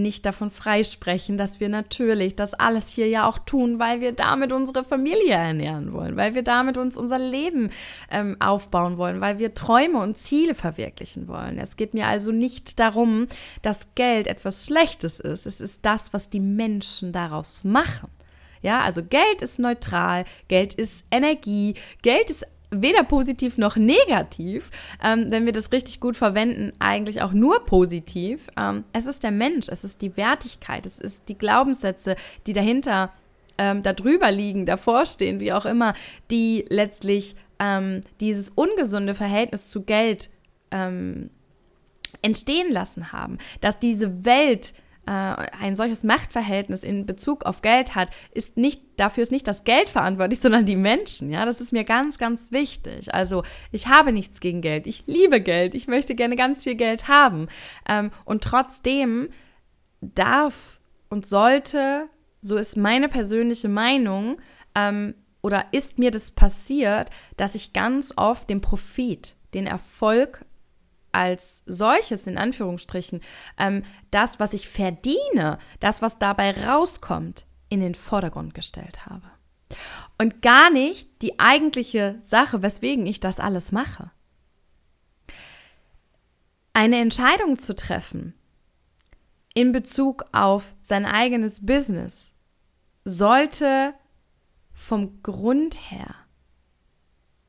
nicht 0.02 0.26
davon 0.26 0.50
freisprechen, 0.50 1.38
dass 1.38 1.60
wir 1.60 1.68
natürlich 1.68 2.36
das 2.36 2.54
alles 2.54 2.88
hier 2.88 3.08
ja 3.08 3.28
auch 3.28 3.38
tun, 3.38 3.78
weil 3.78 4.00
wir 4.00 4.12
damit 4.12 4.52
unsere 4.52 4.84
Familie 4.84 5.34
ernähren 5.34 5.92
wollen, 5.92 6.16
weil 6.16 6.34
wir 6.34 6.42
damit 6.42 6.78
uns 6.78 6.96
unser 6.96 7.18
Leben 7.18 7.70
ähm, 8.10 8.36
aufbauen 8.40 8.98
wollen, 8.98 9.20
weil 9.20 9.38
wir 9.38 9.54
Träume 9.54 9.98
und 9.98 10.18
Ziele 10.18 10.54
verwirklichen 10.54 11.28
wollen. 11.28 11.58
Es 11.58 11.76
geht 11.76 11.94
mir 11.94 12.06
also 12.06 12.32
nicht 12.32 12.78
darum, 12.78 13.26
dass 13.62 13.94
Geld 13.94 14.26
etwas 14.26 14.66
Schlechtes 14.66 15.20
ist. 15.20 15.46
Es 15.46 15.60
ist 15.60 15.84
das, 15.84 16.12
was 16.12 16.30
die 16.30 16.40
Menschen 16.40 17.12
daraus 17.12 17.64
machen. 17.64 18.10
Ja, 18.62 18.80
also 18.80 19.04
Geld 19.04 19.42
ist 19.42 19.58
neutral, 19.58 20.24
Geld 20.48 20.74
ist 20.74 21.04
Energie, 21.10 21.74
Geld 22.02 22.30
ist 22.30 22.46
weder 22.70 23.04
positiv 23.04 23.58
noch 23.58 23.76
negativ, 23.76 24.70
ähm, 25.02 25.26
wenn 25.30 25.46
wir 25.46 25.52
das 25.52 25.73
richtig 25.73 26.00
gut 26.00 26.16
verwenden, 26.16 26.73
eigentlich 26.78 27.23
auch 27.23 27.32
nur 27.32 27.64
positiv. 27.64 28.49
Ähm, 28.56 28.85
es 28.92 29.06
ist 29.06 29.23
der 29.23 29.30
Mensch, 29.30 29.68
es 29.68 29.85
ist 29.85 30.02
die 30.02 30.16
Wertigkeit, 30.16 30.87
es 30.87 30.99
ist 30.99 31.28
die 31.28 31.38
Glaubenssätze, 31.38 32.16
die 32.46 32.52
dahinter, 32.52 33.12
ähm, 33.58 33.82
darüber 33.82 34.30
liegen, 34.30 34.66
davor 34.66 35.06
stehen, 35.06 35.40
wie 35.40 35.52
auch 35.52 35.64
immer, 35.64 35.94
die 36.30 36.64
letztlich 36.68 37.37
ähm, 37.58 38.02
dieses 38.20 38.50
ungesunde 38.50 39.14
Verhältnis 39.14 39.70
zu 39.70 39.82
Geld 39.82 40.28
ähm, 40.70 41.30
entstehen 42.23 42.73
lassen 42.73 43.12
haben, 43.12 43.38
dass 43.61 43.78
diese 43.78 44.25
Welt 44.25 44.75
ein 45.10 45.76
solches 45.76 46.02
Machtverhältnis 46.02 46.82
in 46.82 47.06
Bezug 47.06 47.44
auf 47.46 47.62
Geld 47.62 47.94
hat, 47.94 48.10
ist 48.32 48.56
nicht, 48.56 48.82
dafür 48.96 49.22
ist 49.22 49.32
nicht 49.32 49.46
das 49.46 49.64
Geld 49.64 49.88
verantwortlich, 49.88 50.40
sondern 50.42 50.66
die 50.66 50.76
Menschen. 50.76 51.30
Ja, 51.30 51.44
das 51.44 51.60
ist 51.60 51.72
mir 51.72 51.84
ganz, 51.84 52.18
ganz 52.18 52.52
wichtig. 52.52 53.14
Also, 53.14 53.42
ich 53.72 53.86
habe 53.86 54.12
nichts 54.12 54.40
gegen 54.40 54.62
Geld. 54.62 54.86
Ich 54.86 55.04
liebe 55.06 55.40
Geld. 55.40 55.75
Ich 55.75 55.86
möchte 55.86 56.14
gerne 56.14 56.36
ganz 56.36 56.62
viel 56.62 56.75
Geld 56.75 57.08
haben. 57.08 57.48
Ähm, 57.88 58.10
und 58.25 58.42
trotzdem 58.42 59.28
darf 60.00 60.80
und 61.08 61.26
sollte, 61.26 62.09
so 62.40 62.57
ist 62.57 62.76
meine 62.76 63.09
persönliche 63.09 63.68
Meinung, 63.68 64.38
ähm, 64.74 65.14
oder 65.42 65.66
ist 65.70 66.00
mir 66.00 66.11
das 66.11 66.33
passiert, 66.33 67.11
dass 67.37 67.54
ich 67.54 67.72
ganz 67.72 68.12
oft 68.16 68.50
den 68.50 68.61
Profit, 68.61 69.37
den 69.54 69.68
Erfolg 69.68 70.44
als 71.16 71.62
solches, 71.66 72.26
in 72.26 72.38
Anführungsstrichen, 72.38 73.20
ähm, 73.59 73.83
das, 74.11 74.38
was 74.38 74.52
ich 74.52 74.68
verdiene, 74.68 75.59
das, 75.81 76.02
was 76.02 76.18
dabei 76.18 76.66
rauskommt, 76.66 77.46
in 77.68 77.81
den 77.81 77.94
Vordergrund 77.94 78.55
gestellt 78.55 79.07
habe. 79.07 79.26
Und 80.18 80.42
gar 80.42 80.70
nicht 80.70 81.22
die 81.22 81.40
eigentliche 81.40 82.20
Sache, 82.22 82.62
weswegen 82.62 83.07
ich 83.07 83.20
das 83.20 83.40
alles 83.40 83.72
mache. 83.72 84.11
Eine 86.72 87.00
Entscheidung 87.00 87.59
zu 87.59 87.74
treffen 87.74 88.35
in 89.55 89.72
Bezug 89.72 90.26
auf 90.33 90.74
sein 90.83 91.07
eigenes 91.07 91.64
Business 91.64 92.35
sollte 93.05 93.94
vom 94.70 95.22
Grund 95.22 95.90
her 95.90 96.14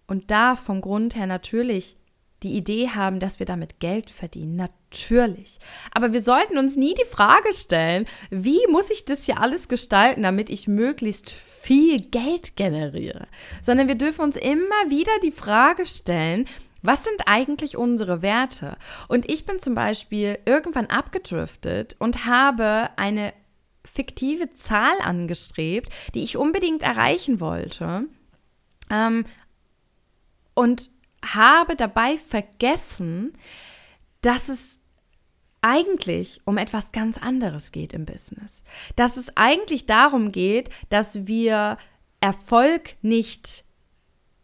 und 0.07 0.31
da 0.31 0.55
vom 0.55 0.79
Grund 0.79 1.15
her 1.15 1.27
natürlich 1.27 1.97
die 2.43 2.55
Idee 2.55 2.89
haben, 2.89 3.19
dass 3.19 3.39
wir 3.39 3.45
damit 3.45 3.79
Geld 3.79 4.09
verdienen. 4.09 4.55
Natürlich. 4.55 5.59
Aber 5.91 6.13
wir 6.13 6.21
sollten 6.21 6.57
uns 6.57 6.75
nie 6.75 6.93
die 6.93 7.09
Frage 7.09 7.51
stellen, 7.51 8.05
wie 8.29 8.59
muss 8.69 8.91
ich 8.91 9.05
das 9.05 9.23
hier 9.23 9.39
alles 9.41 9.67
gestalten, 9.67 10.23
damit 10.23 10.49
ich 10.49 10.67
möglichst 10.67 11.31
viel 11.31 11.99
Geld 11.99 12.55
generiere? 12.55 13.27
Sondern 13.61 13.87
wir 13.87 13.95
dürfen 13.95 14.21
uns 14.21 14.35
immer 14.35 14.89
wieder 14.89 15.11
die 15.23 15.31
Frage 15.31 15.85
stellen, 15.85 16.45
was 16.83 17.03
sind 17.03 17.23
eigentlich 17.25 17.75
unsere 17.75 18.21
Werte? 18.21 18.77
Und 19.07 19.29
ich 19.29 19.45
bin 19.45 19.59
zum 19.59 19.73
Beispiel 19.73 20.37
irgendwann 20.45 20.87
abgedriftet 20.87 21.95
und 21.97 22.25
habe 22.25 22.89
eine 22.97 23.33
fiktive 23.83 24.53
Zahl 24.53 24.95
angestrebt, 25.01 25.91
die 26.13 26.21
ich 26.21 26.37
unbedingt 26.37 26.83
erreichen 26.83 27.39
wollte. 27.39 28.03
Ähm, 28.89 29.25
und 30.53 30.91
habe 31.35 31.75
dabei 31.75 32.17
vergessen, 32.17 33.33
dass 34.21 34.49
es 34.49 34.79
eigentlich 35.61 36.41
um 36.45 36.57
etwas 36.57 36.91
ganz 36.91 37.17
anderes 37.17 37.71
geht 37.71 37.93
im 37.93 38.05
Business. 38.05 38.63
Dass 38.95 39.17
es 39.17 39.35
eigentlich 39.35 39.85
darum 39.85 40.31
geht, 40.31 40.69
dass 40.89 41.27
wir 41.27 41.77
Erfolg 42.19 42.95
nicht 43.01 43.65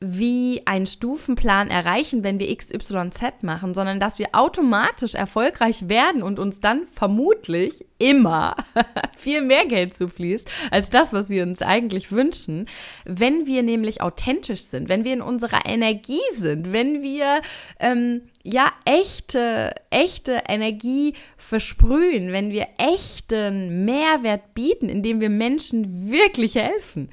wie 0.05 0.61
einen 0.65 0.85
Stufenplan 0.85 1.69
erreichen, 1.69 2.23
wenn 2.23 2.37
wir 2.37 2.53
XYZ 2.53 3.41
machen, 3.41 3.73
sondern 3.73 4.01
dass 4.01 4.19
wir 4.19 4.27
automatisch 4.33 5.15
erfolgreich 5.15 5.87
werden 5.87 6.21
und 6.21 6.39
uns 6.39 6.59
dann 6.59 6.87
vermutlich 6.91 7.85
immer 7.99 8.57
viel 9.17 9.41
mehr 9.41 9.65
Geld 9.65 9.95
zufließt 9.95 10.49
als 10.71 10.89
das, 10.89 11.13
was 11.13 11.29
wir 11.29 11.43
uns 11.43 11.61
eigentlich 11.61 12.11
wünschen, 12.11 12.67
wenn 13.05 13.47
wir 13.47 13.63
nämlich 13.63 14.01
authentisch 14.01 14.63
sind, 14.63 14.89
wenn 14.89 15.05
wir 15.05 15.13
in 15.13 15.21
unserer 15.21 15.65
Energie 15.65 16.19
sind, 16.35 16.73
wenn 16.73 17.01
wir 17.01 17.41
ähm, 17.79 18.23
ja 18.43 18.73
echte, 18.83 19.73
echte 19.89 20.43
Energie 20.49 21.13
versprühen, 21.37 22.33
wenn 22.33 22.51
wir 22.51 22.67
echten 22.77 23.85
Mehrwert 23.85 24.53
bieten, 24.53 24.89
indem 24.89 25.21
wir 25.21 25.29
Menschen 25.29 26.11
wirklich 26.11 26.55
helfen 26.55 27.09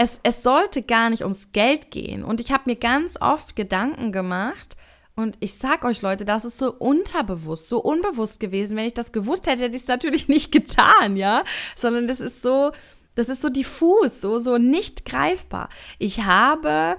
es, 0.00 0.18
es 0.22 0.42
sollte 0.42 0.80
gar 0.80 1.10
nicht 1.10 1.24
ums 1.24 1.52
Geld 1.52 1.90
gehen. 1.90 2.24
Und 2.24 2.40
ich 2.40 2.52
habe 2.52 2.62
mir 2.64 2.76
ganz 2.76 3.20
oft 3.20 3.54
Gedanken 3.54 4.12
gemacht, 4.12 4.76
und 5.14 5.36
ich 5.40 5.56
sag 5.56 5.84
euch, 5.84 6.00
Leute, 6.00 6.24
das 6.24 6.46
ist 6.46 6.56
so 6.56 6.72
unterbewusst, 6.72 7.68
so 7.68 7.82
unbewusst 7.82 8.40
gewesen. 8.40 8.74
Wenn 8.74 8.86
ich 8.86 8.94
das 8.94 9.12
gewusst 9.12 9.46
hätte, 9.46 9.64
hätte 9.64 9.76
ich 9.76 9.82
es 9.82 9.88
natürlich 9.88 10.28
nicht 10.28 10.52
getan, 10.52 11.18
ja. 11.18 11.44
Sondern 11.76 12.08
das 12.08 12.20
ist 12.20 12.40
so, 12.40 12.72
das 13.14 13.28
ist 13.28 13.42
so 13.42 13.50
diffus, 13.50 14.22
so, 14.22 14.38
so 14.38 14.56
nicht 14.56 15.04
greifbar. 15.04 15.68
Ich 15.98 16.24
habe 16.24 16.96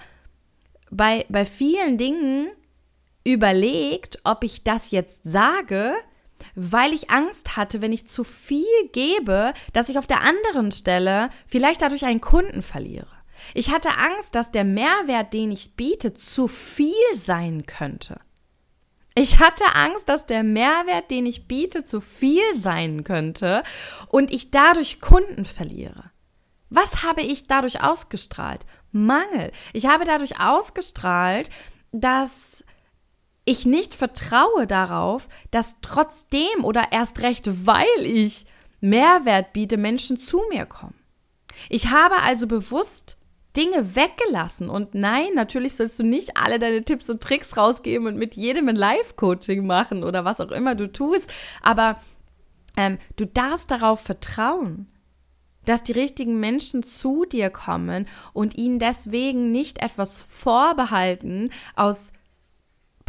bei, 0.92 1.26
bei 1.30 1.46
vielen 1.46 1.98
Dingen 1.98 2.50
überlegt, 3.24 4.20
ob 4.24 4.44
ich 4.44 4.64
das 4.64 4.92
jetzt 4.92 5.22
sage, 5.24 5.96
weil 6.56 6.94
ich 6.94 7.10
Angst 7.10 7.58
hatte, 7.58 7.82
wenn 7.82 7.94
ich 7.94 8.08
zu 8.08 8.24
viel 8.24 8.66
gebe, 8.92 9.54
dass 9.74 9.90
ich 9.90 9.98
auf 9.98 10.08
der 10.08 10.22
anderen 10.22 10.72
Stelle 10.72 11.30
vielleicht 11.48 11.82
dadurch 11.82 12.06
einen 12.06 12.22
Kunden 12.22 12.62
verliere. 12.62 13.08
Ich 13.54 13.72
hatte 13.72 13.90
Angst, 13.98 14.36
dass 14.36 14.52
der 14.52 14.64
Mehrwert, 14.64 15.34
den 15.34 15.52
ich 15.52 15.76
biete, 15.76 16.14
zu 16.14 16.48
viel 16.48 16.94
sein 17.14 17.66
könnte. 17.66 18.20
Ich 19.14 19.40
hatte 19.40 19.66
Angst, 19.76 20.08
dass 20.08 20.26
der 20.26 20.44
Mehrwert, 20.44 21.12
den 21.12 21.26
ich 21.26 21.48
biete, 21.48 21.84
zu 21.84 22.00
viel 22.00 22.56
sein 22.56 23.04
könnte 23.04 23.64
und 24.08 24.32
ich 24.32 24.52
dadurch 24.52 25.02
Kunden 25.02 25.44
verliere. 25.44 26.12
Was 26.70 27.04
habe 27.04 27.22
ich 27.22 27.48
dadurch 27.48 27.84
ausgestrahlt? 27.84 28.66
Mangel. 28.92 29.52
Ich 29.74 29.88
habe 29.88 30.06
dadurch 30.06 30.40
ausgestrahlt, 30.40 31.50
dass 31.92 32.64
ich 33.46 33.66
nicht 33.66 33.96
vertraue 33.96 34.68
darauf, 34.68 35.28
dass 35.50 35.78
trotzdem 35.82 36.64
oder 36.64 36.92
erst 36.92 37.20
recht, 37.20 37.66
weil 37.66 37.86
ich 38.04 38.46
Mehrwert 38.82 39.54
biete, 39.54 39.78
Menschen 39.78 40.18
zu 40.18 40.42
mir 40.50 40.66
kommen. 40.66 40.96
Ich 41.70 41.88
habe 41.88 42.22
also 42.22 42.48
bewusst 42.48 43.18
Dinge 43.56 43.96
weggelassen. 43.96 44.70
Und 44.70 44.96
nein, 44.96 45.34
natürlich 45.36 45.76
sollst 45.76 46.00
du 46.00 46.04
nicht 46.04 46.38
alle 46.38 46.60
deine 46.60 46.84
Tipps 46.84 47.10
und 47.10 47.22
Tricks 47.22 47.58
rausgeben 47.58 48.08
und 48.08 48.18
mit 48.18 48.36
jedem 48.36 48.70
ein 48.70 48.76
Live-Coaching 48.76 49.66
machen 49.66 50.04
oder 50.04 50.26
was 50.26 50.40
auch 50.40 50.52
immer 50.52 50.76
du 50.76 50.92
tust. 50.92 51.32
Aber 51.62 52.00
ähm, 52.78 52.98
du 53.18 53.26
darfst 53.26 53.70
darauf 53.70 54.00
vertrauen, 54.00 54.88
dass 55.66 55.84
die 55.84 55.92
richtigen 55.92 56.40
Menschen 56.40 56.82
zu 56.82 57.26
dir 57.26 57.50
kommen 57.50 58.08
und 58.34 58.56
ihnen 58.56 58.80
deswegen 58.80 59.52
nicht 59.52 59.82
etwas 59.82 60.20
vorbehalten 60.20 61.52
aus 61.76 62.14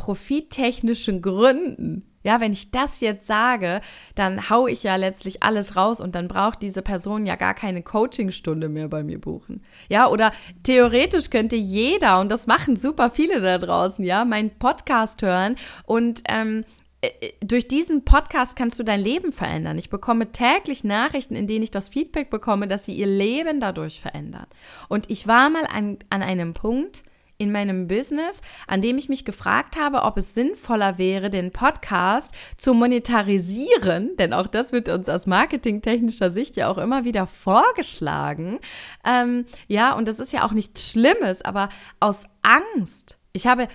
profittechnischen 0.02 1.22
Gründen. 1.22 2.02
Ja, 2.24 2.40
wenn 2.40 2.52
ich 2.52 2.72
das 2.72 2.98
jetzt 2.98 3.24
sage, 3.24 3.80
dann 4.16 4.50
hau 4.50 4.66
ich 4.66 4.82
ja 4.82 4.96
letztlich 4.96 5.44
alles 5.44 5.76
raus 5.76 6.00
und 6.00 6.16
dann 6.16 6.26
braucht 6.26 6.60
diese 6.60 6.82
Person 6.82 7.24
ja 7.24 7.36
gar 7.36 7.54
keine 7.54 7.82
Coachingstunde 7.82 8.68
mehr 8.68 8.88
bei 8.88 9.04
mir 9.04 9.20
buchen. 9.20 9.62
Ja, 9.88 10.08
oder 10.08 10.32
theoretisch 10.64 11.30
könnte 11.30 11.54
jeder, 11.54 12.18
und 12.18 12.32
das 12.32 12.48
machen 12.48 12.76
super 12.76 13.10
viele 13.10 13.40
da 13.40 13.58
draußen, 13.58 14.04
ja, 14.04 14.24
meinen 14.24 14.50
Podcast 14.50 15.22
hören 15.22 15.54
und 15.84 16.22
ähm, 16.28 16.64
äh, 17.00 17.10
durch 17.40 17.68
diesen 17.68 18.04
Podcast 18.04 18.56
kannst 18.56 18.80
du 18.80 18.82
dein 18.82 19.00
Leben 19.00 19.32
verändern. 19.32 19.78
Ich 19.78 19.88
bekomme 19.88 20.32
täglich 20.32 20.82
Nachrichten, 20.82 21.36
in 21.36 21.46
denen 21.46 21.62
ich 21.62 21.70
das 21.70 21.88
Feedback 21.88 22.28
bekomme, 22.28 22.66
dass 22.66 22.86
sie 22.86 22.94
ihr 22.94 23.06
Leben 23.06 23.60
dadurch 23.60 24.00
verändern. 24.00 24.46
Und 24.88 25.08
ich 25.10 25.28
war 25.28 25.48
mal 25.48 25.66
an, 25.66 25.98
an 26.10 26.22
einem 26.22 26.54
Punkt, 26.54 27.04
in 27.42 27.52
meinem 27.52 27.88
Business, 27.88 28.40
an 28.66 28.80
dem 28.80 28.96
ich 28.96 29.08
mich 29.08 29.24
gefragt 29.24 29.76
habe, 29.76 30.02
ob 30.02 30.16
es 30.16 30.34
sinnvoller 30.34 30.96
wäre, 30.96 31.28
den 31.28 31.50
Podcast 31.50 32.30
zu 32.56 32.72
monetarisieren, 32.72 34.16
denn 34.16 34.32
auch 34.32 34.46
das 34.46 34.72
wird 34.72 34.88
uns 34.88 35.08
aus 35.08 35.26
marketingtechnischer 35.26 36.30
Sicht 36.30 36.56
ja 36.56 36.68
auch 36.68 36.78
immer 36.78 37.04
wieder 37.04 37.26
vorgeschlagen. 37.26 38.60
Ähm, 39.04 39.44
ja, 39.66 39.92
und 39.92 40.06
das 40.06 40.20
ist 40.20 40.32
ja 40.32 40.44
auch 40.44 40.52
nichts 40.52 40.88
Schlimmes, 40.88 41.42
aber 41.42 41.68
aus 41.98 42.24
Angst. 42.42 43.18
Ich 43.32 43.46
habe 43.46 43.66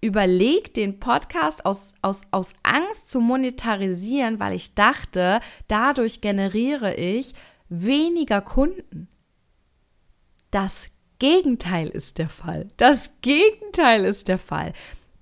überlegt, 0.00 0.76
den 0.76 0.98
Podcast 0.98 1.64
aus, 1.64 1.94
aus, 2.02 2.22
aus 2.32 2.54
Angst 2.64 3.08
zu 3.08 3.20
monetarisieren, 3.20 4.40
weil 4.40 4.54
ich 4.54 4.74
dachte, 4.74 5.40
dadurch 5.68 6.20
generiere 6.20 6.94
ich 6.94 7.34
weniger 7.68 8.40
Kunden. 8.40 9.08
Das 10.50 10.90
Gegenteil 11.22 11.86
ist 11.86 12.18
der 12.18 12.28
Fall. 12.28 12.66
Das 12.78 13.20
Gegenteil 13.20 14.06
ist 14.06 14.26
der 14.26 14.40
Fall. 14.40 14.72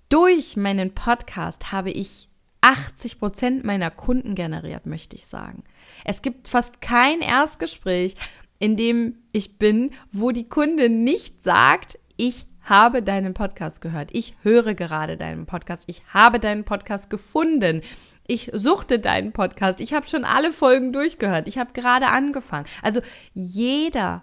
Durch 0.08 0.56
meinen 0.56 0.94
Podcast 0.94 1.72
habe 1.72 1.90
ich 1.90 2.30
80 2.62 3.18
Prozent 3.18 3.64
meiner 3.64 3.90
Kunden 3.90 4.34
generiert, 4.34 4.86
möchte 4.86 5.14
ich 5.14 5.26
sagen. 5.26 5.62
Es 6.02 6.22
gibt 6.22 6.48
fast 6.48 6.80
kein 6.80 7.20
Erstgespräch, 7.20 8.14
in 8.58 8.78
dem 8.78 9.18
ich 9.32 9.58
bin, 9.58 9.90
wo 10.10 10.30
die 10.30 10.48
Kundin 10.48 11.04
nicht 11.04 11.44
sagt, 11.44 11.98
ich 12.16 12.46
habe 12.62 13.02
deinen 13.02 13.34
Podcast 13.34 13.82
gehört. 13.82 14.08
Ich 14.14 14.32
höre 14.40 14.72
gerade 14.72 15.18
deinen 15.18 15.44
Podcast. 15.44 15.84
Ich 15.86 16.02
habe 16.14 16.40
deinen 16.40 16.64
Podcast 16.64 17.10
gefunden. 17.10 17.82
Ich 18.26 18.50
suchte 18.54 19.00
deinen 19.00 19.32
Podcast. 19.32 19.82
Ich 19.82 19.92
habe 19.92 20.06
schon 20.06 20.24
alle 20.24 20.50
Folgen 20.50 20.94
durchgehört. 20.94 21.46
Ich 21.46 21.58
habe 21.58 21.74
gerade 21.74 22.06
angefangen. 22.06 22.64
Also 22.80 23.02
jeder 23.34 24.22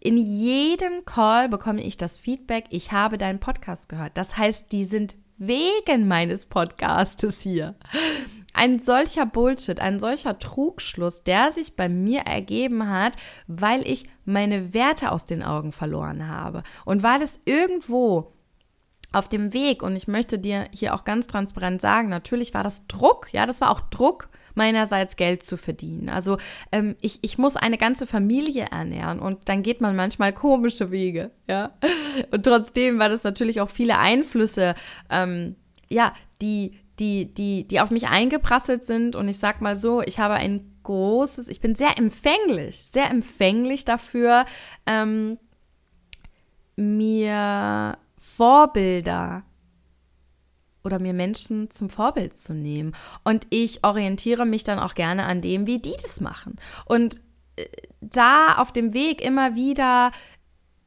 in 0.00 0.16
jedem 0.16 1.04
Call 1.04 1.48
bekomme 1.50 1.82
ich 1.82 1.98
das 1.98 2.16
Feedback, 2.16 2.64
ich 2.70 2.90
habe 2.90 3.18
deinen 3.18 3.38
Podcast 3.38 3.88
gehört. 3.88 4.16
Das 4.16 4.36
heißt, 4.36 4.72
die 4.72 4.86
sind 4.86 5.14
wegen 5.36 6.08
meines 6.08 6.46
Podcastes 6.46 7.42
hier. 7.42 7.74
Ein 8.54 8.80
solcher 8.80 9.26
Bullshit, 9.26 9.78
ein 9.78 10.00
solcher 10.00 10.38
Trugschluss, 10.38 11.22
der 11.22 11.52
sich 11.52 11.76
bei 11.76 11.88
mir 11.88 12.20
ergeben 12.22 12.88
hat, 12.88 13.16
weil 13.46 13.86
ich 13.86 14.08
meine 14.24 14.74
Werte 14.74 15.12
aus 15.12 15.26
den 15.26 15.42
Augen 15.42 15.70
verloren 15.70 16.28
habe 16.28 16.62
und 16.84 17.02
weil 17.02 17.22
es 17.22 17.40
irgendwo 17.44 18.32
auf 19.12 19.28
dem 19.28 19.52
Weg, 19.52 19.82
und 19.82 19.96
ich 19.96 20.08
möchte 20.08 20.38
dir 20.38 20.68
hier 20.72 20.94
auch 20.94 21.04
ganz 21.04 21.26
transparent 21.26 21.80
sagen, 21.80 22.08
natürlich 22.08 22.54
war 22.54 22.62
das 22.62 22.86
Druck, 22.86 23.32
ja, 23.32 23.44
das 23.44 23.60
war 23.60 23.70
auch 23.70 23.80
Druck, 23.80 24.28
meinerseits 24.54 25.16
Geld 25.16 25.42
zu 25.42 25.56
verdienen. 25.56 26.08
Also 26.08 26.38
ähm, 26.72 26.96
ich, 27.00 27.18
ich 27.22 27.38
muss 27.38 27.56
eine 27.56 27.78
ganze 27.78 28.06
Familie 28.06 28.66
ernähren 28.70 29.18
und 29.18 29.48
dann 29.48 29.62
geht 29.62 29.80
man 29.80 29.96
manchmal 29.96 30.32
komische 30.32 30.90
Wege, 30.90 31.30
ja. 31.48 31.72
Und 32.30 32.44
trotzdem 32.44 32.98
war 32.98 33.08
das 33.08 33.24
natürlich 33.24 33.60
auch 33.60 33.70
viele 33.70 33.98
Einflüsse, 33.98 34.74
ähm, 35.10 35.56
ja, 35.88 36.14
die, 36.42 36.78
die, 36.98 37.26
die, 37.26 37.66
die 37.66 37.80
auf 37.80 37.90
mich 37.90 38.08
eingeprasselt 38.08 38.84
sind. 38.84 39.16
Und 39.16 39.28
ich 39.28 39.38
sag 39.38 39.60
mal 39.60 39.76
so, 39.76 40.02
ich 40.02 40.18
habe 40.18 40.34
ein 40.34 40.70
großes, 40.82 41.48
ich 41.48 41.60
bin 41.60 41.74
sehr 41.74 41.98
empfänglich, 41.98 42.88
sehr 42.92 43.10
empfänglich 43.10 43.84
dafür, 43.84 44.44
ähm, 44.86 45.38
mir 46.76 47.98
Vorbilder 48.16 49.44
oder 50.84 50.98
mir 50.98 51.12
Menschen 51.12 51.70
zum 51.70 51.90
Vorbild 51.90 52.36
zu 52.36 52.54
nehmen. 52.54 52.94
Und 53.24 53.46
ich 53.50 53.84
orientiere 53.84 54.46
mich 54.46 54.64
dann 54.64 54.78
auch 54.78 54.94
gerne 54.94 55.24
an 55.24 55.40
dem, 55.40 55.66
wie 55.66 55.78
die 55.78 55.94
das 56.02 56.20
machen. 56.20 56.56
Und 56.86 57.20
äh, 57.56 57.66
da 58.00 58.56
auf 58.56 58.72
dem 58.72 58.94
Weg 58.94 59.22
immer 59.22 59.54
wieder 59.54 60.12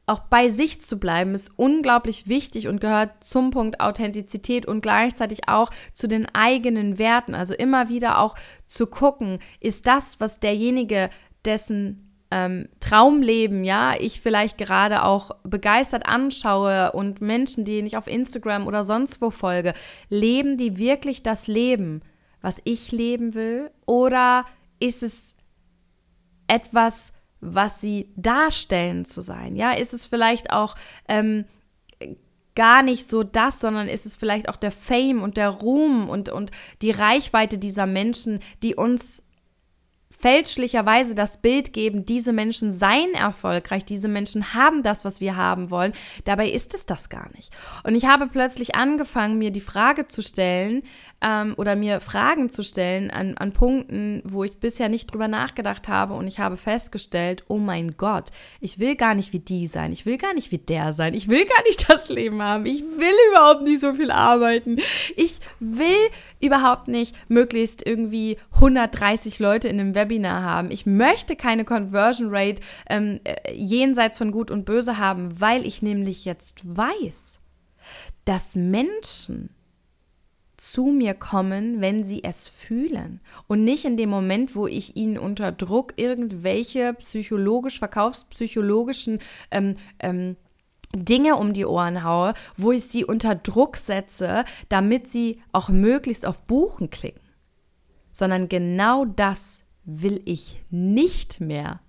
auch 0.06 0.18
bei 0.18 0.50
sich 0.50 0.82
zu 0.82 0.98
bleiben, 0.98 1.34
ist 1.34 1.52
unglaublich 1.56 2.28
wichtig 2.28 2.68
und 2.68 2.80
gehört 2.80 3.24
zum 3.24 3.50
Punkt 3.50 3.80
Authentizität 3.80 4.66
und 4.66 4.82
gleichzeitig 4.82 5.48
auch 5.48 5.70
zu 5.94 6.08
den 6.08 6.26
eigenen 6.34 6.98
Werten. 6.98 7.34
Also 7.34 7.54
immer 7.54 7.88
wieder 7.88 8.18
auch 8.18 8.34
zu 8.66 8.86
gucken, 8.86 9.38
ist 9.60 9.86
das, 9.86 10.20
was 10.20 10.40
derjenige, 10.40 11.08
dessen 11.44 12.03
ähm, 12.34 12.68
Traumleben, 12.80 13.62
ja, 13.62 13.94
ich 13.96 14.20
vielleicht 14.20 14.58
gerade 14.58 15.04
auch 15.04 15.30
begeistert 15.44 16.06
anschaue 16.06 16.90
und 16.90 17.20
Menschen, 17.20 17.64
denen 17.64 17.86
ich 17.86 17.96
auf 17.96 18.08
Instagram 18.08 18.66
oder 18.66 18.82
sonst 18.82 19.22
wo 19.22 19.30
folge, 19.30 19.72
leben 20.08 20.58
die 20.58 20.76
wirklich 20.76 21.22
das 21.22 21.46
Leben, 21.46 22.02
was 22.40 22.60
ich 22.64 22.90
leben 22.90 23.34
will? 23.34 23.70
Oder 23.86 24.46
ist 24.80 25.04
es 25.04 25.36
etwas, 26.48 27.12
was 27.40 27.80
sie 27.80 28.12
darstellen 28.16 29.04
zu 29.04 29.20
sein? 29.20 29.54
Ja, 29.54 29.70
ist 29.70 29.94
es 29.94 30.04
vielleicht 30.04 30.50
auch 30.50 30.74
ähm, 31.06 31.44
gar 32.56 32.82
nicht 32.82 33.08
so 33.08 33.22
das, 33.22 33.60
sondern 33.60 33.86
ist 33.86 34.06
es 34.06 34.16
vielleicht 34.16 34.48
auch 34.48 34.56
der 34.56 34.72
Fame 34.72 35.22
und 35.22 35.36
der 35.36 35.50
Ruhm 35.50 36.08
und, 36.08 36.30
und 36.30 36.50
die 36.82 36.90
Reichweite 36.90 37.58
dieser 37.58 37.86
Menschen, 37.86 38.40
die 38.64 38.74
uns 38.74 39.22
fälschlicherweise 40.18 41.14
das 41.14 41.40
Bild 41.40 41.72
geben, 41.72 42.06
diese 42.06 42.32
Menschen 42.32 42.72
seien 42.72 43.14
erfolgreich, 43.14 43.84
diese 43.84 44.08
Menschen 44.08 44.54
haben 44.54 44.82
das, 44.82 45.04
was 45.04 45.20
wir 45.20 45.36
haben 45.36 45.70
wollen. 45.70 45.92
Dabei 46.24 46.50
ist 46.50 46.74
es 46.74 46.86
das 46.86 47.08
gar 47.08 47.30
nicht. 47.34 47.50
Und 47.82 47.94
ich 47.94 48.06
habe 48.06 48.26
plötzlich 48.26 48.74
angefangen, 48.74 49.38
mir 49.38 49.50
die 49.50 49.60
Frage 49.60 50.06
zu 50.08 50.22
stellen 50.22 50.82
ähm, 51.24 51.54
oder 51.56 51.74
mir 51.74 52.00
Fragen 52.00 52.50
zu 52.50 52.62
stellen 52.62 53.10
an, 53.10 53.36
an 53.38 53.52
Punkten, 53.52 54.22
wo 54.24 54.44
ich 54.44 54.58
bisher 54.58 54.90
nicht 54.90 55.06
drüber 55.12 55.26
nachgedacht 55.26 55.88
habe. 55.88 56.12
Und 56.12 56.26
ich 56.26 56.38
habe 56.38 56.58
festgestellt, 56.58 57.44
oh 57.48 57.56
mein 57.56 57.96
Gott, 57.96 58.30
ich 58.60 58.78
will 58.78 58.94
gar 58.94 59.14
nicht 59.14 59.32
wie 59.32 59.38
die 59.38 59.66
sein, 59.66 59.90
ich 59.92 60.04
will 60.04 60.18
gar 60.18 60.34
nicht 60.34 60.52
wie 60.52 60.58
der 60.58 60.92
sein, 60.92 61.14
ich 61.14 61.28
will 61.28 61.46
gar 61.46 61.62
nicht 61.64 61.88
das 61.88 62.10
Leben 62.10 62.42
haben, 62.42 62.66
ich 62.66 62.82
will 62.82 63.14
überhaupt 63.30 63.62
nicht 63.62 63.80
so 63.80 63.94
viel 63.94 64.10
arbeiten, 64.10 64.78
ich 65.16 65.38
will 65.58 66.10
überhaupt 66.40 66.88
nicht 66.88 67.16
möglichst 67.28 67.86
irgendwie 67.86 68.36
130 68.52 69.38
Leute 69.38 69.68
in 69.68 69.80
einem 69.80 69.94
Webinar 69.94 70.42
haben. 70.42 70.70
Ich 70.70 70.84
möchte 70.84 71.36
keine 71.36 71.64
Conversion 71.64 72.28
Rate 72.30 72.60
ähm, 72.90 73.20
äh, 73.24 73.54
jenseits 73.54 74.18
von 74.18 74.30
Gut 74.30 74.50
und 74.50 74.66
Böse 74.66 74.98
haben, 74.98 75.40
weil 75.40 75.64
ich 75.64 75.80
nämlich 75.80 76.26
jetzt 76.26 76.76
weiß, 76.76 77.40
dass 78.26 78.56
Menschen 78.56 79.53
zu 80.72 80.86
mir 80.86 81.12
kommen, 81.12 81.82
wenn 81.82 82.04
sie 82.04 82.24
es 82.24 82.48
fühlen 82.48 83.20
und 83.48 83.64
nicht 83.64 83.84
in 83.84 83.98
dem 83.98 84.08
Moment, 84.08 84.56
wo 84.56 84.66
ich 84.66 84.96
ihnen 84.96 85.18
unter 85.18 85.52
Druck 85.52 85.92
irgendwelche 85.96 86.94
psychologisch, 86.94 87.78
verkaufspsychologischen 87.78 89.18
ähm, 89.50 89.76
ähm, 89.98 90.36
Dinge 90.94 91.36
um 91.36 91.52
die 91.52 91.66
Ohren 91.66 92.02
haue, 92.02 92.32
wo 92.56 92.72
ich 92.72 92.84
sie 92.84 93.04
unter 93.04 93.34
Druck 93.34 93.76
setze, 93.76 94.44
damit 94.70 95.10
sie 95.12 95.42
auch 95.52 95.68
möglichst 95.68 96.24
auf 96.24 96.42
Buchen 96.42 96.88
klicken, 96.88 97.20
sondern 98.12 98.48
genau 98.48 99.04
das 99.04 99.64
will 99.84 100.22
ich 100.24 100.62
nicht 100.70 101.40
mehr. 101.40 101.80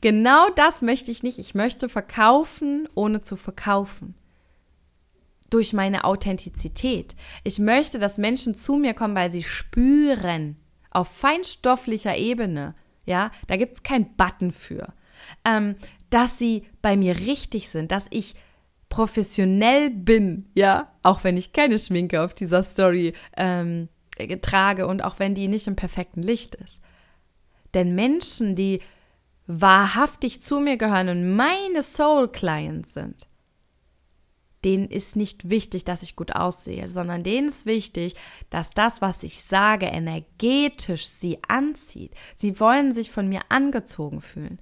Genau 0.00 0.48
das 0.56 0.80
möchte 0.80 1.10
ich 1.10 1.22
nicht. 1.22 1.38
Ich 1.38 1.54
möchte 1.54 1.88
verkaufen, 1.88 2.88
ohne 2.94 3.20
zu 3.20 3.36
verkaufen. 3.36 4.14
Durch 5.50 5.72
meine 5.72 6.04
Authentizität. 6.04 7.14
Ich 7.44 7.58
möchte, 7.58 7.98
dass 7.98 8.18
Menschen 8.18 8.54
zu 8.54 8.76
mir 8.76 8.94
kommen, 8.94 9.14
weil 9.14 9.30
sie 9.30 9.42
spüren, 9.42 10.56
auf 10.90 11.08
feinstofflicher 11.08 12.16
Ebene, 12.16 12.74
ja, 13.06 13.30
da 13.46 13.56
gibt 13.56 13.74
es 13.74 13.82
keinen 13.82 14.16
Button 14.16 14.50
für, 14.50 14.92
ähm, 15.44 15.76
dass 16.10 16.38
sie 16.38 16.64
bei 16.82 16.96
mir 16.96 17.16
richtig 17.16 17.68
sind, 17.68 17.92
dass 17.92 18.06
ich 18.10 18.34
professionell 18.88 19.90
bin, 19.90 20.50
ja, 20.54 20.92
auch 21.02 21.22
wenn 21.22 21.36
ich 21.36 21.52
keine 21.52 21.78
Schminke 21.78 22.22
auf 22.22 22.34
dieser 22.34 22.62
Story 22.62 23.14
ähm, 23.36 23.88
trage 24.42 24.86
und 24.86 25.02
auch 25.02 25.18
wenn 25.18 25.34
die 25.34 25.48
nicht 25.48 25.66
im 25.66 25.76
perfekten 25.76 26.22
Licht 26.22 26.56
ist. 26.56 26.82
Denn 27.72 27.94
Menschen, 27.94 28.56
die 28.56 28.80
wahrhaftig 29.46 30.42
zu 30.42 30.60
mir 30.60 30.76
gehören 30.76 31.08
und 31.08 31.36
meine 31.36 31.82
Soul 31.82 32.28
Clients 32.28 32.94
sind, 32.94 33.29
denen 34.64 34.88
ist 34.88 35.16
nicht 35.16 35.48
wichtig, 35.48 35.84
dass 35.84 36.02
ich 36.02 36.16
gut 36.16 36.32
aussehe, 36.34 36.88
sondern 36.88 37.22
denen 37.22 37.48
ist 37.48 37.66
wichtig, 37.66 38.14
dass 38.50 38.70
das, 38.70 39.00
was 39.00 39.22
ich 39.22 39.42
sage, 39.42 39.86
energetisch 39.86 41.06
sie 41.06 41.38
anzieht. 41.48 42.12
Sie 42.36 42.60
wollen 42.60 42.92
sich 42.92 43.10
von 43.10 43.28
mir 43.28 43.40
angezogen 43.48 44.20
fühlen. 44.20 44.58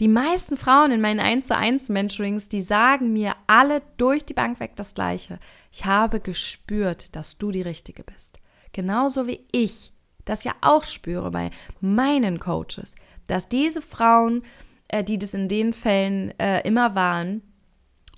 Die 0.00 0.08
meisten 0.08 0.58
Frauen 0.58 0.90
in 0.90 1.00
meinen 1.00 1.20
1 1.20 1.46
zu 1.46 1.56
1 1.56 1.88
Mentorings, 1.88 2.48
die 2.48 2.60
sagen 2.60 3.12
mir 3.12 3.34
alle 3.46 3.80
durch 3.96 4.26
die 4.26 4.34
Bank 4.34 4.60
weg 4.60 4.72
das 4.76 4.94
Gleiche. 4.94 5.38
Ich 5.72 5.86
habe 5.86 6.20
gespürt, 6.20 7.16
dass 7.16 7.38
du 7.38 7.50
die 7.50 7.62
Richtige 7.62 8.02
bist. 8.02 8.38
Genauso 8.72 9.26
wie 9.26 9.46
ich 9.52 9.92
das 10.26 10.44
ja 10.44 10.54
auch 10.60 10.84
spüre 10.84 11.30
bei 11.30 11.50
meinen 11.80 12.38
Coaches, 12.38 12.94
dass 13.26 13.48
diese 13.48 13.80
Frauen, 13.80 14.42
äh, 14.88 15.02
die 15.02 15.18
das 15.18 15.32
in 15.32 15.48
den 15.48 15.72
Fällen 15.72 16.38
äh, 16.38 16.60
immer 16.66 16.94
waren, 16.94 17.42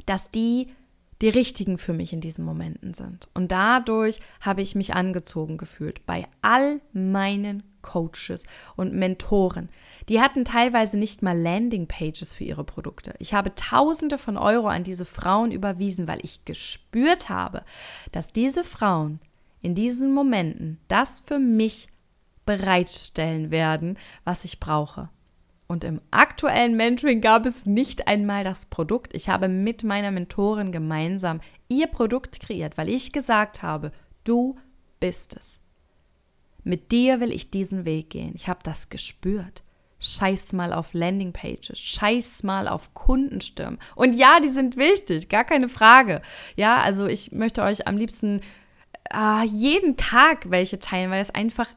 dass 0.07 0.31
die 0.31 0.73
die 1.21 1.29
richtigen 1.29 1.79
für 1.79 1.93
mich 1.93 2.13
in 2.13 2.21
diesen 2.21 2.45
Momenten 2.45 2.95
sind. 2.95 3.29
Und 3.35 3.51
dadurch 3.51 4.21
habe 4.41 4.63
ich 4.63 4.75
mich 4.75 4.95
angezogen 4.95 5.59
gefühlt 5.59 6.07
bei 6.07 6.27
all 6.43 6.81
meinen 6.93 7.63
Coaches 7.83 8.45
und 8.77 8.93
Mentoren. 8.93 9.69
Die 10.09 10.21
hatten 10.21 10.45
teilweise 10.45 10.97
nicht 10.97 11.23
mal 11.23 11.39
Landingpages 11.39 12.33
für 12.33 12.45
ihre 12.45 12.65
Produkte. 12.65 13.15
Ich 13.19 13.35
habe 13.35 13.55
Tausende 13.55 14.19
von 14.19 14.37
Euro 14.37 14.69
an 14.69 14.85
diese 14.85 15.05
Frauen 15.05 15.51
überwiesen, 15.51 16.07
weil 16.07 16.21
ich 16.23 16.45
gespürt 16.45 17.29
habe, 17.29 17.63
dass 18.13 18.33
diese 18.33 18.65
Frauen 18.65 19.21
in 19.61 19.75
diesen 19.75 20.13
Momenten 20.13 20.79
das 20.89 21.21
für 21.21 21.39
mich 21.39 21.89
bereitstellen 22.47 23.51
werden, 23.51 23.99
was 24.25 24.45
ich 24.45 24.61
brauche. 24.61 25.11
Und 25.69 25.85
im 25.85 26.01
aktuellen 26.11 26.77
Mentoring 26.77 27.21
gab 27.21 27.45
es 27.45 27.67
nicht 27.67 28.09
einmal 28.09 28.43
das 28.43 28.67
Produkt. 28.67 29.15
Ich 29.15 29.29
habe 29.29 29.49
mit 29.49 29.85
meiner 29.85 30.11
Mentorin 30.11 30.73
gemeinsam 30.73 31.41
ihr 31.69 31.87
Produkt 31.89 32.41
kreiert, 32.41 32.79
weil 32.79 32.89
ich 32.89 33.13
gesagt 33.13 33.63
habe, 33.63 33.93
du 34.25 34.59
bist 34.99 35.37
es. 35.37 35.61
Mit 36.65 36.91
dir 36.91 37.21
will 37.21 37.33
ich 37.33 37.51
diesen 37.51 37.85
Weg 37.85 38.11
gehen. 38.11 38.33
Ich 38.35 38.49
habe 38.49 38.61
das 38.63 38.89
gespürt. 38.89 39.63
Scheiß 40.01 40.53
mal 40.53 40.73
auf 40.73 40.95
Landingpages, 40.95 41.77
scheiß 41.79 42.45
mal 42.45 42.69
auf 42.69 42.95
Kundenstimmen. 42.95 43.79
Und 43.97 44.15
ja, 44.15 44.39
die 44.39 44.49
sind 44.49 44.77
wichtig, 44.77 45.29
gar 45.29 45.45
keine 45.45 45.69
Frage. 45.69 46.23
Ja, 46.55 46.81
also 46.81 47.07
ich 47.07 47.33
möchte 47.33 47.63
euch 47.63 47.89
am 47.89 47.97
liebsten 47.97 48.41
äh, 49.13 49.45
jeden 49.45 49.97
Tag 49.97 50.51
welche 50.51 50.79
teilen, 50.79 51.11
weil 51.11 51.21
es 51.21 51.31
einfach 51.31 51.69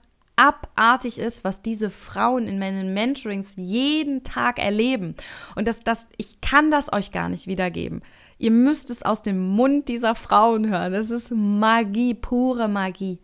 abartig 0.42 1.20
ist, 1.20 1.44
was 1.44 1.62
diese 1.62 1.92
Frauen 1.92 2.48
in 2.48 2.58
meinen 2.58 2.96
Mentorings 2.96 3.54
jeden 3.58 4.24
Tag 4.24 4.58
erleben. 4.58 5.16
Und 5.56 5.68
das, 5.68 5.82
das, 5.82 6.08
ich 6.18 6.42
kann 6.42 6.72
das 6.72 6.92
euch 6.92 7.12
gar 7.12 7.30
nicht 7.30 7.46
wiedergeben. 7.46 8.02
Ihr 8.40 8.50
müsst 8.50 8.90
es 8.90 9.04
aus 9.04 9.22
dem 9.22 9.50
Mund 9.50 9.88
dieser 9.88 10.16
Frauen 10.16 10.68
hören. 10.68 10.94
Das 10.94 11.12
ist 11.12 11.30
Magie, 11.32 12.16
pure 12.16 12.68
Magie. 12.68 13.20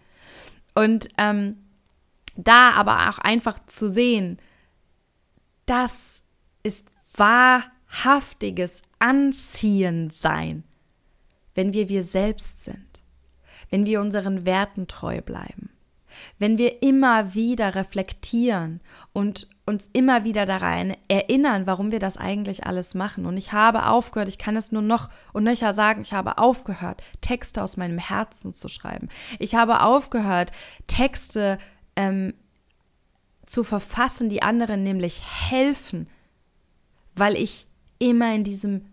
Und 0.75 1.09
ähm, 1.17 1.57
da 2.35 2.73
aber 2.73 3.09
auch 3.09 3.17
einfach 3.17 3.57
zu 3.65 3.89
sehen, 3.89 4.37
das 5.65 6.21
ist 6.61 6.87
wahrhaftiges 7.15 8.83
Anziehen 8.99 10.11
sein, 10.13 10.65
wenn 11.55 11.73
wir 11.73 11.89
wir 11.89 12.03
selbst 12.03 12.63
sind, 12.63 13.01
wenn 13.71 13.87
wir 13.87 14.01
unseren 14.01 14.45
Werten 14.45 14.85
treu 14.85 15.21
bleiben 15.21 15.71
wenn 16.39 16.57
wir 16.57 16.81
immer 16.81 17.33
wieder 17.33 17.75
reflektieren 17.75 18.81
und 19.13 19.47
uns 19.65 19.89
immer 19.91 20.23
wieder 20.23 20.45
daran 20.45 20.95
erinnern, 21.09 21.67
warum 21.67 21.91
wir 21.91 21.99
das 21.99 22.17
eigentlich 22.17 22.65
alles 22.65 22.95
machen. 22.95 23.25
Und 23.25 23.35
ich 23.35 23.51
habe 23.51 23.87
aufgehört, 23.87 24.29
ich 24.29 24.37
kann 24.37 24.55
es 24.55 24.71
nur 24.71 24.81
noch 24.81 25.09
und 25.33 25.43
nöcher 25.43 25.73
sagen, 25.73 26.01
ich 26.01 26.13
habe 26.13 26.37
aufgehört, 26.37 27.03
Texte 27.19 27.61
aus 27.61 27.75
meinem 27.75 27.97
Herzen 27.97 28.53
zu 28.53 28.69
schreiben. 28.69 29.09
Ich 29.39 29.55
habe 29.55 29.81
aufgehört, 29.81 30.51
Texte 30.87 31.57
ähm, 31.97 32.33
zu 33.45 33.63
verfassen, 33.63 34.29
die 34.29 34.41
anderen 34.41 34.83
nämlich 34.83 35.21
helfen, 35.49 36.07
weil 37.15 37.35
ich 37.35 37.65
immer 37.99 38.33
in 38.33 38.43
diesem 38.43 38.85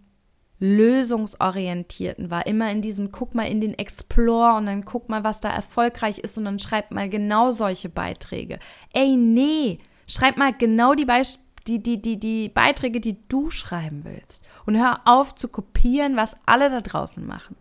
lösungsorientierten 0.60 2.30
war, 2.30 2.46
immer 2.46 2.70
in 2.70 2.80
diesem 2.80 3.12
guck 3.12 3.34
mal 3.34 3.48
in 3.48 3.60
den 3.60 3.78
Explore 3.78 4.56
und 4.56 4.66
dann 4.66 4.84
guck 4.84 5.08
mal, 5.08 5.24
was 5.24 5.40
da 5.40 5.50
erfolgreich 5.50 6.18
ist 6.18 6.38
und 6.38 6.44
dann 6.44 6.58
schreib 6.58 6.90
mal 6.90 7.08
genau 7.08 7.52
solche 7.52 7.88
Beiträge. 7.88 8.58
Ey, 8.92 9.16
nee, 9.16 9.78
schreib 10.06 10.36
mal 10.36 10.52
genau 10.52 10.94
die, 10.94 11.04
Beist 11.04 11.40
die, 11.66 11.82
die, 11.82 12.00
die, 12.00 12.18
die 12.18 12.48
Beiträge, 12.48 13.00
die 13.00 13.16
du 13.28 13.50
schreiben 13.50 14.02
willst. 14.04 14.44
Und 14.66 14.76
hör 14.76 15.00
auf 15.04 15.34
zu 15.34 15.48
kopieren, 15.48 16.16
was 16.16 16.36
alle 16.46 16.70
da 16.70 16.80
draußen 16.80 17.26
machen. 17.26 17.56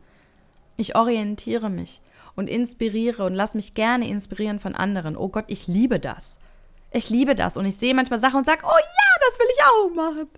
Ich 0.75 0.95
orientiere 0.95 1.69
mich 1.69 2.01
und 2.36 2.49
inspiriere 2.49 3.23
und 3.25 3.34
lass 3.34 3.56
mich 3.56 3.73
gerne 3.73 4.08
inspirieren 4.08 4.60
von 4.60 4.75
anderen. 4.75 5.15
Oh 5.15 5.29
Gott, 5.29 5.45
ich 5.47 5.67
liebe 5.67 5.99
das. 5.99 6.38
Ich 6.93 7.10
liebe 7.10 7.36
das 7.36 7.58
und 7.58 7.65
ich 7.65 7.75
sehe 7.77 7.95
manchmal 7.95 8.19
Sachen 8.19 8.38
und 8.38 8.45
sage, 8.45 8.62
oh 8.63 8.69
ja, 8.69 9.27
das 9.27 9.39
will 9.39 9.47
ich 9.51 9.63
auch 9.63 9.95
machen. 9.95 10.29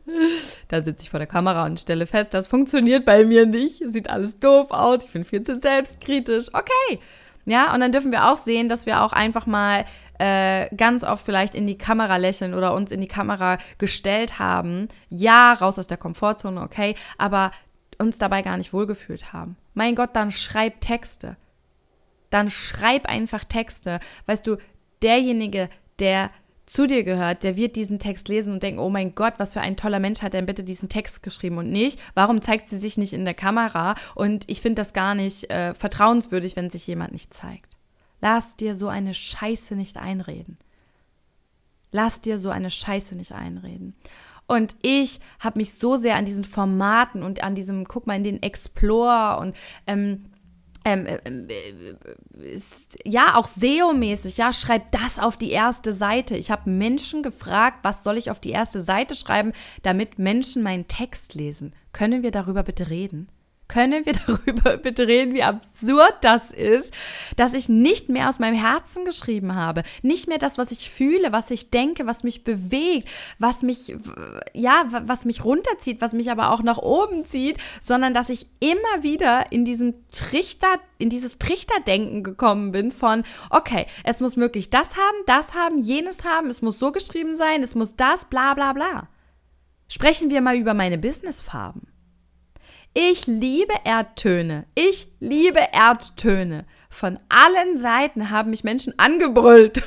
Dann 0.69 0.83
sitze 0.83 1.03
ich 1.03 1.09
vor 1.09 1.19
der 1.19 1.27
Kamera 1.27 1.65
und 1.65 1.79
stelle 1.79 2.07
fest, 2.07 2.33
das 2.33 2.47
funktioniert 2.47 3.05
bei 3.05 3.25
mir 3.25 3.45
nicht. 3.45 3.83
Sieht 3.87 4.09
alles 4.09 4.39
doof 4.39 4.71
aus, 4.71 5.05
ich 5.05 5.11
bin 5.11 5.25
viel 5.25 5.43
zu 5.43 5.57
selbstkritisch. 5.57 6.47
Okay. 6.53 6.99
Ja, 7.45 7.73
und 7.73 7.81
dann 7.81 7.91
dürfen 7.91 8.11
wir 8.11 8.31
auch 8.31 8.37
sehen, 8.37 8.69
dass 8.69 8.85
wir 8.85 9.03
auch 9.03 9.13
einfach 9.13 9.45
mal 9.45 9.85
äh, 10.17 10.73
ganz 10.75 11.03
oft 11.03 11.25
vielleicht 11.25 11.55
in 11.55 11.67
die 11.67 11.77
Kamera 11.77 12.17
lächeln 12.17 12.53
oder 12.53 12.73
uns 12.73 12.91
in 12.91 13.01
die 13.01 13.07
Kamera 13.07 13.57
gestellt 13.77 14.39
haben. 14.39 14.87
Ja, 15.09 15.53
raus 15.53 15.77
aus 15.77 15.87
der 15.87 15.97
Komfortzone, 15.97 16.61
okay, 16.61 16.95
aber 17.17 17.51
uns 17.99 18.17
dabei 18.17 18.41
gar 18.41 18.57
nicht 18.57 18.73
wohlgefühlt 18.73 19.33
haben. 19.33 19.57
Mein 19.73 19.95
Gott, 19.95 20.11
dann 20.13 20.31
schreib 20.31 20.81
Texte. 20.81 21.35
Dann 22.29 22.49
schreib 22.49 23.07
einfach 23.07 23.43
Texte. 23.43 23.99
Weißt 24.25 24.47
du, 24.47 24.57
derjenige, 25.01 25.69
der 25.99 26.31
zu 26.65 26.87
dir 26.87 27.03
gehört, 27.03 27.43
der 27.43 27.57
wird 27.57 27.75
diesen 27.75 27.99
Text 27.99 28.27
lesen 28.27 28.53
und 28.53 28.63
denken, 28.63 28.79
oh 28.79 28.89
mein 28.89 29.13
Gott, 29.13 29.35
was 29.37 29.53
für 29.53 29.61
ein 29.61 29.77
toller 29.77 29.99
Mensch 29.99 30.21
hat 30.21 30.33
denn 30.33 30.45
bitte 30.45 30.63
diesen 30.63 30.89
Text 30.89 31.21
geschrieben 31.21 31.57
und 31.57 31.69
nicht, 31.69 31.99
warum 32.15 32.41
zeigt 32.41 32.69
sie 32.69 32.77
sich 32.77 32.97
nicht 32.97 33.13
in 33.13 33.25
der 33.25 33.33
Kamera? 33.33 33.95
Und 34.15 34.45
ich 34.47 34.61
finde 34.61 34.81
das 34.81 34.93
gar 34.93 35.15
nicht 35.15 35.49
äh, 35.51 35.73
vertrauenswürdig, 35.73 36.55
wenn 36.55 36.69
sich 36.69 36.87
jemand 36.87 37.11
nicht 37.11 37.33
zeigt. 37.33 37.77
Lass 38.21 38.55
dir 38.55 38.75
so 38.75 38.87
eine 38.87 39.13
Scheiße 39.13 39.75
nicht 39.75 39.97
einreden. 39.97 40.57
Lass 41.91 42.21
dir 42.21 42.39
so 42.39 42.49
eine 42.49 42.71
Scheiße 42.71 43.15
nicht 43.15 43.31
einreden. 43.31 43.95
Und 44.47 44.75
ich 44.81 45.19
habe 45.39 45.59
mich 45.59 45.73
so 45.73 45.97
sehr 45.97 46.15
an 46.15 46.25
diesen 46.25 46.43
Formaten 46.43 47.23
und 47.23 47.43
an 47.43 47.55
diesem, 47.55 47.87
guck 47.87 48.05
mal, 48.05 48.15
in 48.15 48.23
den 48.23 48.43
Explore 48.43 49.39
und 49.39 49.55
ähm, 49.87 50.25
ähm, 50.85 51.07
äh, 51.07 51.17
äh, 51.17 52.55
ist, 52.55 52.97
ja, 53.03 53.35
auch 53.35 53.47
SEO-mäßig, 53.47 54.37
ja, 54.37 54.53
schreib 54.53 54.91
das 54.91 55.17
auf 55.17 55.35
die 55.35 55.49
erste 55.49 55.93
Seite. 55.93 56.37
Ich 56.37 56.51
habe 56.51 56.69
Menschen 56.69 57.23
gefragt, 57.23 57.79
was 57.81 58.03
soll 58.03 58.17
ich 58.17 58.29
auf 58.29 58.39
die 58.39 58.51
erste 58.51 58.79
Seite 58.79 59.15
schreiben, 59.15 59.51
damit 59.81 60.19
Menschen 60.19 60.61
meinen 60.61 60.87
Text 60.87 61.33
lesen. 61.33 61.73
Können 61.91 62.21
wir 62.21 62.31
darüber 62.31 62.61
bitte 62.61 62.89
reden? 62.89 63.27
Können 63.67 64.05
wir 64.05 64.13
darüber 64.27 64.77
bitte 64.77 65.07
reden, 65.07 65.33
wie 65.33 65.43
absurd 65.43 66.15
das 66.21 66.51
ist, 66.51 66.93
dass 67.35 67.53
ich 67.53 67.67
nicht 67.67 68.09
mehr 68.09 68.29
aus 68.29 68.39
meinem 68.39 68.55
Herzen 68.55 69.05
geschrieben 69.05 69.55
habe, 69.55 69.83
nicht 70.01 70.27
mehr 70.27 70.37
das, 70.37 70.57
was 70.57 70.71
ich 70.71 70.89
fühle, 70.89 71.31
was 71.31 71.49
ich 71.49 71.71
denke, 71.71 72.05
was 72.05 72.23
mich 72.23 72.43
bewegt, 72.43 73.07
was 73.39 73.63
mich 73.63 73.95
ja, 74.53 74.85
was 74.89 75.25
mich 75.25 75.43
runterzieht, 75.43 76.01
was 76.01 76.13
mich 76.13 76.29
aber 76.29 76.51
auch 76.51 76.61
nach 76.61 76.77
oben 76.77 77.25
zieht, 77.25 77.57
sondern 77.81 78.13
dass 78.13 78.29
ich 78.29 78.47
immer 78.59 79.03
wieder 79.03 79.51
in 79.51 79.65
diesem 79.65 79.95
Trichter, 80.09 80.79
in 80.97 81.09
dieses 81.09 81.39
Trichterdenken 81.39 82.23
gekommen 82.23 82.71
bin 82.71 82.91
von 82.91 83.23
okay, 83.49 83.87
es 84.03 84.19
muss 84.19 84.35
möglich 84.35 84.69
das 84.69 84.95
haben, 84.95 85.17
das 85.25 85.55
haben, 85.55 85.79
jenes 85.79 86.23
haben, 86.23 86.49
es 86.49 86.61
muss 86.61 86.77
so 86.77 86.91
geschrieben 86.91 87.35
sein, 87.35 87.63
es 87.63 87.73
muss 87.73 87.95
das, 87.95 88.25
bla 88.25 88.53
bla 88.53 88.73
bla. 88.73 89.07
Sprechen 89.87 90.29
wir 90.29 90.41
mal 90.41 90.55
über 90.55 90.73
meine 90.73 90.97
Businessfarben. 90.97 91.94
Ich 92.97 93.27
liebe 93.27 93.73
Erdtöne. 93.83 94.63
Ich 94.73 95.09
liebe 95.19 95.59
Erdtöne. 95.73 96.63
Von 96.89 97.19
allen 97.27 97.77
Seiten 97.77 98.29
haben 98.29 98.51
mich 98.51 98.63
Menschen 98.63 98.97
angebrüllt. 98.97 99.83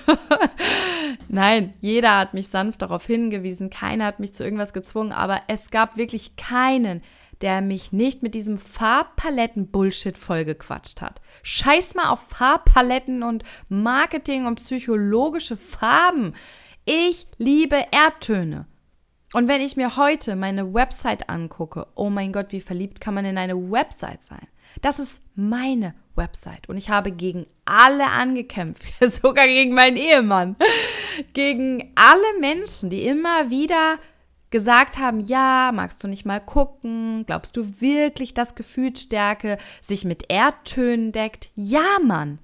Nein, 1.28 1.72
jeder 1.80 2.18
hat 2.18 2.34
mich 2.34 2.48
sanft 2.48 2.82
darauf 2.82 3.06
hingewiesen. 3.06 3.70
Keiner 3.70 4.04
hat 4.04 4.20
mich 4.20 4.34
zu 4.34 4.44
irgendwas 4.44 4.74
gezwungen. 4.74 5.12
Aber 5.12 5.40
es 5.48 5.70
gab 5.70 5.96
wirklich 5.96 6.36
keinen, 6.36 7.02
der 7.40 7.62
mich 7.62 7.92
nicht 7.92 8.22
mit 8.22 8.34
diesem 8.34 8.58
Farbpaletten-Bullshit 8.58 10.18
vollgequatscht 10.18 11.00
hat. 11.00 11.22
Scheiß 11.42 11.94
mal 11.94 12.10
auf 12.10 12.28
Farbpaletten 12.28 13.22
und 13.22 13.42
Marketing 13.70 14.44
und 14.44 14.56
psychologische 14.56 15.56
Farben. 15.56 16.34
Ich 16.84 17.26
liebe 17.38 17.86
Erdtöne. 17.90 18.66
Und 19.32 19.46
wenn 19.46 19.60
ich 19.60 19.76
mir 19.76 19.96
heute 19.96 20.36
meine 20.36 20.72
Website 20.72 21.28
angucke, 21.28 21.86
oh 21.94 22.08
mein 22.08 22.32
Gott, 22.32 22.46
wie 22.50 22.62
verliebt 22.62 23.00
kann 23.00 23.14
man 23.14 23.26
in 23.26 23.36
eine 23.36 23.70
Website 23.70 24.24
sein? 24.24 24.46
Das 24.80 24.98
ist 24.98 25.20
meine 25.34 25.94
Website. 26.14 26.68
Und 26.68 26.76
ich 26.76 26.88
habe 26.88 27.12
gegen 27.12 27.46
alle 27.64 28.06
angekämpft, 28.06 28.94
sogar 29.00 29.46
gegen 29.46 29.74
meinen 29.74 29.96
Ehemann, 29.96 30.56
gegen 31.34 31.92
alle 31.94 32.40
Menschen, 32.40 32.90
die 32.90 33.06
immer 33.06 33.50
wieder 33.50 33.98
gesagt 34.50 34.96
haben, 34.98 35.20
ja, 35.20 35.72
magst 35.74 36.02
du 36.02 36.08
nicht 36.08 36.24
mal 36.24 36.40
gucken? 36.40 37.24
Glaubst 37.26 37.56
du 37.56 37.80
wirklich, 37.80 38.32
dass 38.32 38.54
Gefühlsstärke 38.54 39.58
sich 39.82 40.04
mit 40.04 40.30
Erdtönen 40.30 41.12
deckt? 41.12 41.50
Ja, 41.54 41.98
Mann. 42.02 42.38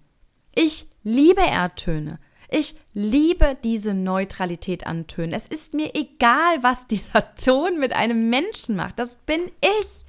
Ich 0.54 0.86
liebe 1.02 1.40
Erdtöne. 1.40 2.18
Ich 2.56 2.76
liebe 2.92 3.56
diese 3.64 3.94
Neutralität 3.94 4.86
an 4.86 5.08
Tönen. 5.08 5.32
Es 5.32 5.48
ist 5.48 5.74
mir 5.74 5.92
egal, 5.96 6.62
was 6.62 6.86
dieser 6.86 7.34
Ton 7.44 7.80
mit 7.80 7.92
einem 7.92 8.30
Menschen 8.30 8.76
macht. 8.76 9.00
Das 9.00 9.16
bin 9.16 9.40
ich. 9.60 10.04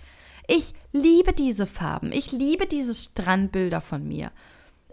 Ich 0.48 0.76
liebe 0.92 1.34
diese 1.34 1.66
Farben. 1.66 2.12
Ich 2.12 2.32
liebe 2.32 2.68
diese 2.68 2.94
Strandbilder 2.94 3.82
von 3.82 4.08
mir. 4.08 4.32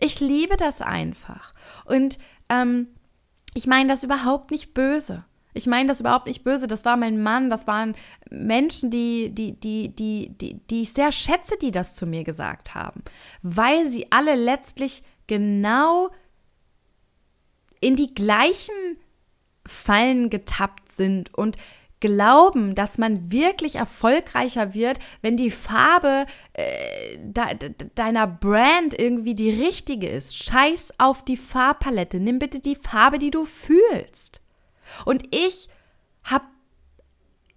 Ich 0.00 0.18
liebe 0.18 0.56
das 0.56 0.80
einfach. 0.80 1.52
Und 1.84 2.18
ähm, 2.48 2.88
ich 3.52 3.66
meine 3.66 3.90
das 3.90 4.02
überhaupt 4.02 4.50
nicht 4.50 4.72
böse. 4.72 5.26
Ich 5.52 5.66
meine 5.66 5.88
das 5.88 6.00
überhaupt 6.00 6.28
nicht 6.28 6.44
böse. 6.44 6.66
Das 6.66 6.86
war 6.86 6.96
mein 6.96 7.22
Mann, 7.22 7.50
das 7.50 7.66
waren 7.66 7.94
Menschen, 8.30 8.88
die, 8.88 9.28
die, 9.28 9.60
die, 9.60 9.94
die, 9.94 10.30
die, 10.38 10.54
die 10.70 10.80
ich 10.80 10.94
sehr 10.94 11.12
schätze, 11.12 11.58
die 11.60 11.70
das 11.70 11.94
zu 11.96 12.06
mir 12.06 12.24
gesagt 12.24 12.74
haben. 12.74 13.02
Weil 13.42 13.90
sie 13.90 14.10
alle 14.10 14.36
letztlich 14.36 15.02
genau 15.26 16.08
in 17.82 17.96
die 17.96 18.14
gleichen 18.14 18.96
Fallen 19.66 20.30
getappt 20.30 20.90
sind 20.90 21.34
und 21.34 21.56
glauben, 22.00 22.74
dass 22.74 22.98
man 22.98 23.30
wirklich 23.30 23.76
erfolgreicher 23.76 24.74
wird, 24.74 24.98
wenn 25.22 25.36
die 25.36 25.50
Farbe 25.52 26.26
äh, 26.52 27.16
de, 27.18 27.74
deiner 27.94 28.26
Brand 28.26 28.98
irgendwie 28.98 29.34
die 29.34 29.50
richtige 29.50 30.08
ist. 30.08 30.36
Scheiß 30.36 30.94
auf 30.98 31.24
die 31.24 31.36
Farbpalette. 31.36 32.18
Nimm 32.18 32.40
bitte 32.40 32.58
die 32.58 32.74
Farbe, 32.74 33.18
die 33.18 33.30
du 33.30 33.44
fühlst. 33.44 34.42
Und 35.04 35.22
ich 35.30 35.68
habe 36.24 36.44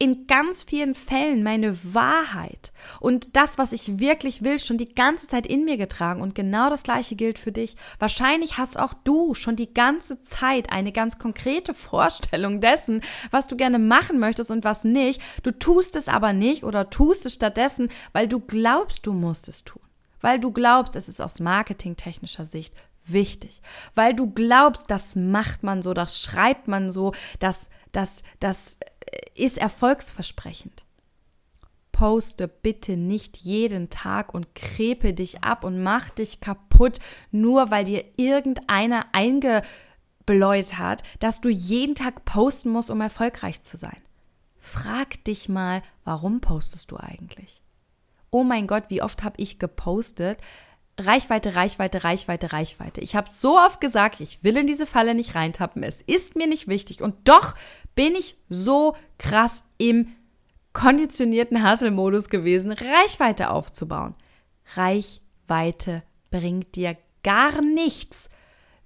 in 0.05 0.27
ganz 0.27 0.61
vielen 0.61 0.93
Fällen 0.93 1.41
meine 1.41 1.95
Wahrheit 1.95 2.71
und 2.99 3.35
das, 3.35 3.57
was 3.57 3.71
ich 3.71 3.97
wirklich 3.97 4.43
will, 4.43 4.59
schon 4.59 4.77
die 4.77 4.93
ganze 4.93 5.25
Zeit 5.25 5.47
in 5.47 5.65
mir 5.65 5.77
getragen. 5.77 6.21
Und 6.21 6.35
genau 6.35 6.69
das 6.69 6.83
Gleiche 6.83 7.15
gilt 7.15 7.39
für 7.39 7.51
dich. 7.51 7.75
Wahrscheinlich 7.97 8.59
hast 8.59 8.77
auch 8.77 8.93
du 8.93 9.33
schon 9.33 9.55
die 9.55 9.73
ganze 9.73 10.21
Zeit 10.21 10.71
eine 10.71 10.91
ganz 10.91 11.17
konkrete 11.17 11.73
Vorstellung 11.85 12.61
dessen, 12.61 13.01
was 13.31 13.47
du 13.47 13.55
gerne 13.55 13.79
machen 13.79 14.19
möchtest 14.19 14.51
und 14.51 14.63
was 14.63 14.83
nicht. 14.83 15.19
Du 15.41 15.49
tust 15.49 15.95
es 15.95 16.07
aber 16.07 16.33
nicht 16.33 16.63
oder 16.63 16.91
tust 16.91 17.25
es 17.25 17.33
stattdessen, 17.33 17.89
weil 18.13 18.27
du 18.27 18.39
glaubst, 18.39 19.07
du 19.07 19.11
musst 19.11 19.49
es 19.49 19.63
tun. 19.63 19.81
Weil 20.21 20.39
du 20.39 20.51
glaubst, 20.51 20.95
es 20.95 21.07
ist 21.07 21.19
aus 21.19 21.39
marketingtechnischer 21.39 22.45
Sicht 22.45 22.75
wichtig, 23.07 23.61
weil 23.95 24.13
du 24.13 24.31
glaubst, 24.31 24.91
das 24.91 25.15
macht 25.15 25.63
man 25.63 25.81
so, 25.81 25.95
das 25.95 26.21
schreibt 26.21 26.67
man 26.67 26.91
so, 26.91 27.13
das, 27.39 27.69
das, 27.91 28.23
das 28.39 28.77
ist 29.35 29.57
erfolgsversprechend. 29.57 30.85
Poste 31.91 32.49
bitte 32.49 32.97
nicht 32.97 33.37
jeden 33.37 33.89
Tag 33.89 34.33
und 34.33 34.53
krepe 34.53 35.13
dich 35.13 35.43
ab 35.43 35.63
und 35.63 35.81
mach 35.81 36.09
dich 36.09 36.41
kaputt, 36.41 36.99
nur 37.31 37.71
weil 37.71 37.85
dir 37.85 38.03
irgendeiner 38.17 39.05
eingebläut 39.13 40.77
hat, 40.77 41.03
dass 41.19 41.39
du 41.39 41.47
jeden 41.47 41.95
Tag 41.95 42.25
posten 42.25 42.69
musst, 42.69 42.91
um 42.91 42.99
erfolgreich 42.99 43.61
zu 43.61 43.77
sein. 43.77 44.01
Frag 44.57 45.23
dich 45.23 45.47
mal, 45.47 45.83
warum 46.03 46.41
postest 46.41 46.91
du 46.91 46.97
eigentlich? 46.97 47.61
Oh 48.29 48.43
mein 48.43 48.67
Gott, 48.67 48.85
wie 48.89 49.01
oft 49.01 49.23
habe 49.23 49.35
ich 49.37 49.59
gepostet, 49.59 50.41
Reichweite, 50.97 51.55
Reichweite, 51.55 52.03
Reichweite, 52.03 52.53
Reichweite. 52.53 53.01
Ich 53.01 53.15
habe 53.15 53.29
so 53.29 53.57
oft 53.57 53.81
gesagt, 53.81 54.21
ich 54.21 54.43
will 54.43 54.57
in 54.57 54.67
diese 54.67 54.85
Falle 54.85 55.13
nicht 55.13 55.35
reintappen. 55.35 55.83
Es 55.83 56.01
ist 56.01 56.35
mir 56.35 56.47
nicht 56.47 56.67
wichtig. 56.67 57.01
Und 57.01 57.15
doch 57.27 57.55
bin 57.95 58.15
ich 58.15 58.37
so 58.49 58.95
krass 59.17 59.63
im 59.77 60.13
konditionierten 60.73 61.67
Hustle-Modus 61.67 62.29
gewesen, 62.29 62.71
Reichweite 62.71 63.49
aufzubauen. 63.49 64.13
Reichweite 64.75 66.03
bringt 66.29 66.75
dir 66.75 66.97
gar 67.23 67.61
nichts, 67.61 68.29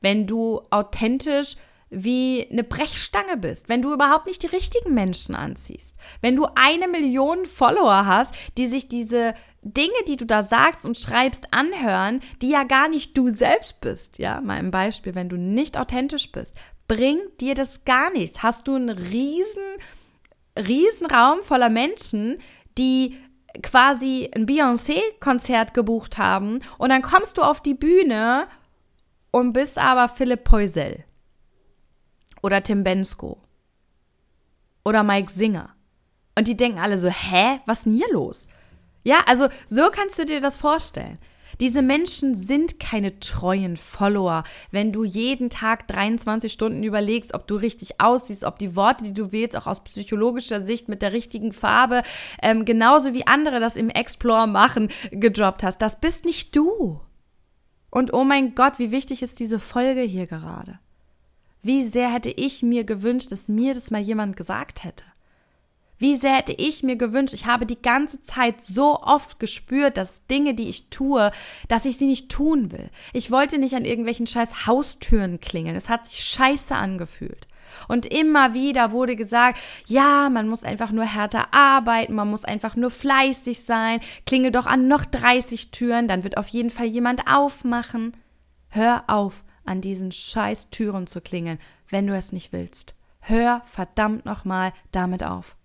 wenn 0.02 0.28
du 0.28 0.62
authentisch 0.70 1.56
wie 1.90 2.48
eine 2.52 2.64
Brechstange 2.64 3.38
bist, 3.38 3.68
wenn 3.68 3.82
du 3.82 3.92
überhaupt 3.92 4.28
nicht 4.28 4.44
die 4.44 4.48
richtigen 4.48 4.94
Menschen 4.94 5.34
anziehst, 5.34 5.98
wenn 6.22 6.36
du 6.36 6.46
eine 6.56 6.88
Million 6.88 7.46
Follower 7.46 8.06
hast, 8.06 8.34
die 8.58 8.68
sich 8.68 8.88
diese 8.88 9.34
Dinge, 9.64 9.92
die 10.08 10.16
du 10.16 10.26
da 10.26 10.44
sagst 10.44 10.86
und 10.86 10.98
schreibst, 10.98 11.52
anhören, 11.52 12.22
die 12.42 12.50
ja 12.50 12.64
gar 12.64 12.88
nicht 12.88 13.18
du 13.18 13.30
selbst 13.36 13.82
bist. 13.82 14.20
Ja, 14.20 14.40
mal 14.40 14.58
ein 14.58 14.72
Beispiel, 14.72 15.16
wenn 15.16 15.30
du 15.30 15.38
nicht 15.38 15.78
authentisch 15.78 16.32
bist, 16.32 16.56
bringt 16.90 17.40
dir 17.40 17.56
das 17.56 17.86
gar 17.86 18.12
nichts. 18.12 18.44
Hast 18.44 18.68
du 18.68 18.76
einen 18.76 18.90
riesen, 18.90 19.64
riesen 20.58 21.08
Raum 21.08 21.44
voller 21.44 21.70
Menschen, 21.70 22.40
die 22.78 23.18
quasi 23.64 24.30
ein 24.36 24.46
Beyoncé-Konzert 24.46 25.74
gebucht 25.74 26.18
haben 26.18 26.60
und 26.78 26.90
dann 26.90 27.02
kommst 27.02 27.38
du 27.38 27.44
auf 27.44 27.62
die 27.62 27.74
Bühne 27.74 28.48
und 29.32 29.54
bist 29.54 29.78
aber 29.78 30.10
Philipp 30.10 30.44
Poisel 30.44 31.06
oder 32.42 32.62
Tim 32.64 32.84
Bensko 32.84 33.38
oder 34.84 35.04
Mike 35.04 35.32
Singer. 35.32 35.76
Und 36.38 36.48
die 36.48 36.58
denken 36.58 36.80
alle 36.80 36.98
so, 36.98 37.10
hä, 37.10 37.60
was 37.66 37.80
ist 37.80 37.86
denn 37.86 37.94
hier 37.94 38.12
los? 38.12 38.48
Ja, 39.04 39.22
also 39.26 39.50
so 39.66 39.90
kannst 39.92 40.18
du 40.20 40.26
dir 40.26 40.42
das 40.42 40.58
vorstellen. 40.58 41.20
Diese 41.60 41.82
Menschen 41.82 42.38
sind 42.38 42.80
keine 42.80 43.20
treuen 43.20 43.76
Follower. 43.76 44.46
Wenn 44.72 44.94
du 44.94 45.04
jeden 45.04 45.50
Tag 45.50 45.88
23 45.88 46.52
Stunden 46.52 46.84
überlegst, 46.84 47.34
ob 47.34 47.48
du 47.48 47.56
richtig 47.56 48.00
aussiehst, 48.00 48.46
ob 48.46 48.60
die 48.60 48.78
Worte, 48.78 49.04
die 49.04 49.14
du 49.14 49.34
wählst, 49.34 49.58
auch 49.58 49.68
aus 49.68 49.84
psychologischer 49.84 50.62
Sicht 50.62 50.88
mit 50.88 51.02
der 51.02 51.12
richtigen 51.12 51.52
Farbe, 51.52 52.04
ähm, 52.42 52.64
genauso 52.64 53.14
wie 53.14 53.28
andere 53.28 53.60
das 53.60 53.76
im 53.76 53.90
Explore 53.90 54.48
machen, 54.48 54.90
gedroppt 55.12 55.64
hast, 55.64 55.82
das 55.82 56.00
bist 56.00 56.24
nicht 56.24 56.56
du. 56.56 57.02
Und 57.90 58.14
oh 58.14 58.24
mein 58.24 58.56
Gott, 58.56 58.80
wie 58.80 58.92
wichtig 58.92 59.22
ist 59.22 59.40
diese 59.40 59.60
Folge 59.60 60.02
hier 60.02 60.28
gerade. 60.28 60.80
Wie 61.62 61.84
sehr 61.84 62.14
hätte 62.14 62.30
ich 62.30 62.64
mir 62.64 62.86
gewünscht, 62.86 63.34
dass 63.34 63.50
mir 63.50 63.74
das 63.74 63.92
mal 63.92 64.00
jemand 64.00 64.38
gesagt 64.38 64.86
hätte. 64.86 65.04
Wie 66.00 66.16
sehr 66.16 66.36
hätte 66.36 66.54
ich 66.54 66.82
mir 66.82 66.96
gewünscht, 66.96 67.34
ich 67.34 67.46
habe 67.46 67.66
die 67.66 67.82
ganze 67.82 68.22
Zeit 68.22 68.62
so 68.62 69.02
oft 69.02 69.38
gespürt, 69.40 69.98
dass 69.98 70.26
Dinge, 70.28 70.54
die 70.54 70.70
ich 70.70 70.90
tue, 70.90 71.32
dass 71.68 71.86
ich 71.86 71.98
sie 71.98 72.08
nicht 72.08 72.30
tun 72.32 72.72
will. 72.72 72.90
Ich 73.12 73.32
wollte 73.32 73.58
nicht 73.58 73.76
an 73.76 73.84
irgendwelchen 73.84 74.26
scheiß 74.26 74.66
Haustüren 74.66 75.42
klingeln. 75.42 75.76
Es 75.76 75.90
hat 75.90 76.06
sich 76.06 76.24
scheiße 76.24 76.74
angefühlt. 76.74 77.48
Und 77.90 78.06
immer 78.06 78.54
wieder 78.54 78.92
wurde 78.92 79.16
gesagt, 79.16 79.60
ja, 79.88 80.30
man 80.30 80.48
muss 80.48 80.64
einfach 80.64 80.92
nur 80.92 81.06
härter 81.06 81.54
arbeiten, 81.54 82.16
man 82.16 82.30
muss 82.30 82.46
einfach 82.46 82.76
nur 82.78 82.92
fleißig 82.92 83.64
sein, 83.64 84.00
klingel 84.26 84.52
doch 84.52 84.66
an 84.66 84.88
noch 84.88 85.06
30 85.06 85.72
Türen, 85.72 86.08
dann 86.08 86.24
wird 86.24 86.38
auf 86.38 86.48
jeden 86.48 86.70
Fall 86.70 86.88
jemand 86.88 87.28
aufmachen. 87.28 88.16
Hör 88.70 89.04
auf, 89.08 89.44
an 89.66 89.82
diesen 89.82 90.12
scheiß 90.12 90.70
Türen 90.70 91.08
zu 91.08 91.22
klingeln, 91.22 91.60
wenn 91.90 92.08
du 92.08 92.16
es 92.16 92.32
nicht 92.32 92.54
willst. 92.54 92.96
Hör 93.20 93.62
verdammt 93.66 94.26
nochmal 94.26 94.74
damit 94.92 95.24
auf. 95.24 95.56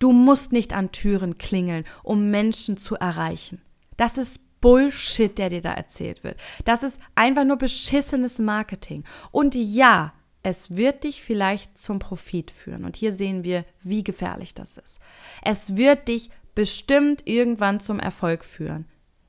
Du 0.00 0.12
musst 0.12 0.52
nicht 0.52 0.72
an 0.72 0.90
Türen 0.90 1.38
klingeln, 1.38 1.84
um 2.02 2.30
Menschen 2.30 2.76
zu 2.76 2.96
erreichen. 2.96 3.62
Das 3.96 4.18
ist 4.18 4.60
Bullshit, 4.60 5.38
der 5.38 5.50
dir 5.50 5.60
da 5.60 5.72
erzählt 5.72 6.24
wird. 6.24 6.38
Das 6.64 6.82
ist 6.82 7.00
einfach 7.14 7.44
nur 7.44 7.56
beschissenes 7.56 8.38
Marketing. 8.38 9.04
Und 9.30 9.54
ja, 9.54 10.12
es 10.42 10.74
wird 10.76 11.04
dich 11.04 11.22
vielleicht 11.22 11.78
zum 11.78 11.98
Profit 11.98 12.50
führen. 12.50 12.84
Und 12.84 12.96
hier 12.96 13.12
sehen 13.12 13.44
wir, 13.44 13.64
wie 13.82 14.02
gefährlich 14.02 14.54
das 14.54 14.78
ist. 14.78 15.00
Es 15.42 15.76
wird 15.76 16.08
dich 16.08 16.30
bestimmt 16.54 17.26
irgendwann 17.26 17.78
zum 17.78 18.00
Erfolg 18.00 18.44
führen, 18.44 18.86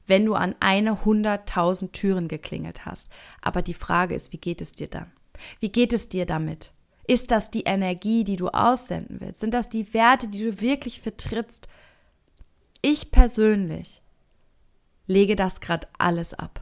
wenn 0.07 0.25
du 0.25 0.35
an 0.35 0.55
eine 0.61 1.03
hunderttausend 1.03 1.93
Türen 1.93 2.29
geklingelt 2.29 2.85
hast. 2.85 3.09
Aber 3.41 3.61
die 3.61 3.73
Frage 3.73 4.15
ist, 4.15 4.31
wie 4.31 4.37
geht 4.37 4.61
es 4.61 4.71
dir 4.71 4.87
dann? 4.87 5.11
Wie 5.59 5.71
geht 5.71 5.91
es 5.91 6.07
dir 6.07 6.25
damit? 6.25 6.71
Ist 7.11 7.31
das 7.31 7.51
die 7.51 7.63
Energie, 7.63 8.23
die 8.23 8.37
du 8.37 8.47
aussenden 8.47 9.19
willst? 9.19 9.41
Sind 9.41 9.53
das 9.53 9.67
die 9.67 9.93
Werte, 9.93 10.29
die 10.29 10.45
du 10.45 10.61
wirklich 10.61 11.01
vertrittst? 11.01 11.67
Ich 12.81 13.11
persönlich 13.11 13.99
lege 15.07 15.35
das 15.35 15.59
gerade 15.59 15.89
alles 15.97 16.33
ab. 16.33 16.61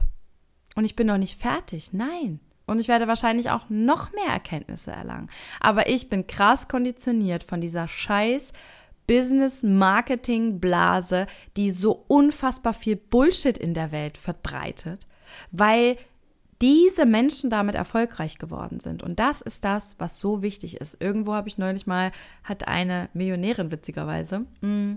Und 0.74 0.84
ich 0.84 0.96
bin 0.96 1.06
noch 1.06 1.18
nicht 1.18 1.38
fertig. 1.38 1.92
Nein. 1.92 2.40
Und 2.66 2.80
ich 2.80 2.88
werde 2.88 3.06
wahrscheinlich 3.06 3.50
auch 3.50 3.66
noch 3.68 4.10
mehr 4.10 4.26
Erkenntnisse 4.26 4.90
erlangen. 4.90 5.30
Aber 5.60 5.88
ich 5.88 6.08
bin 6.08 6.26
krass 6.26 6.66
konditioniert 6.66 7.44
von 7.44 7.60
dieser 7.60 7.86
scheiß 7.86 8.52
Business-Marketing-Blase, 9.06 11.28
die 11.56 11.70
so 11.70 12.06
unfassbar 12.08 12.72
viel 12.72 12.96
Bullshit 12.96 13.56
in 13.56 13.72
der 13.72 13.92
Welt 13.92 14.18
verbreitet, 14.18 15.06
weil 15.52 15.96
diese 16.60 17.06
Menschen 17.06 17.50
damit 17.50 17.74
erfolgreich 17.74 18.38
geworden 18.38 18.80
sind. 18.80 19.02
Und 19.02 19.18
das 19.18 19.40
ist 19.40 19.64
das, 19.64 19.94
was 19.98 20.20
so 20.20 20.42
wichtig 20.42 20.76
ist. 20.80 20.96
Irgendwo 21.00 21.32
habe 21.32 21.48
ich 21.48 21.58
neulich 21.58 21.86
mal, 21.86 22.12
hat 22.44 22.68
eine 22.68 23.08
Millionärin 23.14 23.70
witzigerweise, 23.70 24.40
mm, 24.60 24.94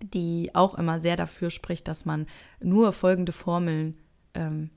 die 0.00 0.50
auch 0.54 0.76
immer 0.76 1.00
sehr 1.00 1.16
dafür 1.16 1.50
spricht, 1.50 1.88
dass 1.88 2.04
man 2.04 2.26
nur 2.60 2.92
folgende 2.92 3.32
Formeln 3.32 3.98
ähm, 4.34 4.70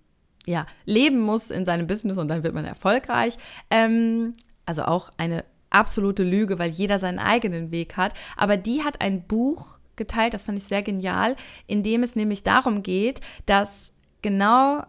ja, 0.46 0.66
leben 0.86 1.20
muss 1.20 1.52
in 1.52 1.66
seinem 1.66 1.88
Business 1.88 2.18
und 2.18 2.28
dann 2.28 2.44
wird 2.44 2.56
man 2.56 2.66
erfolgreich. 2.66 3.38
Ähm, 3.70 4.34
also 4.66 4.84
auch 4.84 5.12
eine 5.18 5.46
absolute 5.70 6.24
Lüge, 6.24 6.60
weil 6.60 6.72
jeder 6.72 7.00
seinen 7.00 7.20
eigenen 7.20 7.72
Weg 7.72 7.96
hat. 7.96 8.14
Aber 8.36 8.58
die 8.58 8.84
hat 8.84 9.02
ein 9.02 9.24
Buch 9.24 9.80
geteilt, 9.96 10.34
das 10.34 10.44
fand 10.44 10.58
ich 10.58 10.66
sehr 10.66 10.82
genial, 10.82 11.36
in 11.68 11.84
dem 11.84 12.04
es 12.04 12.16
nämlich 12.16 12.44
darum 12.44 12.84
geht, 12.84 13.22
dass 13.46 13.94
genau 14.22 14.84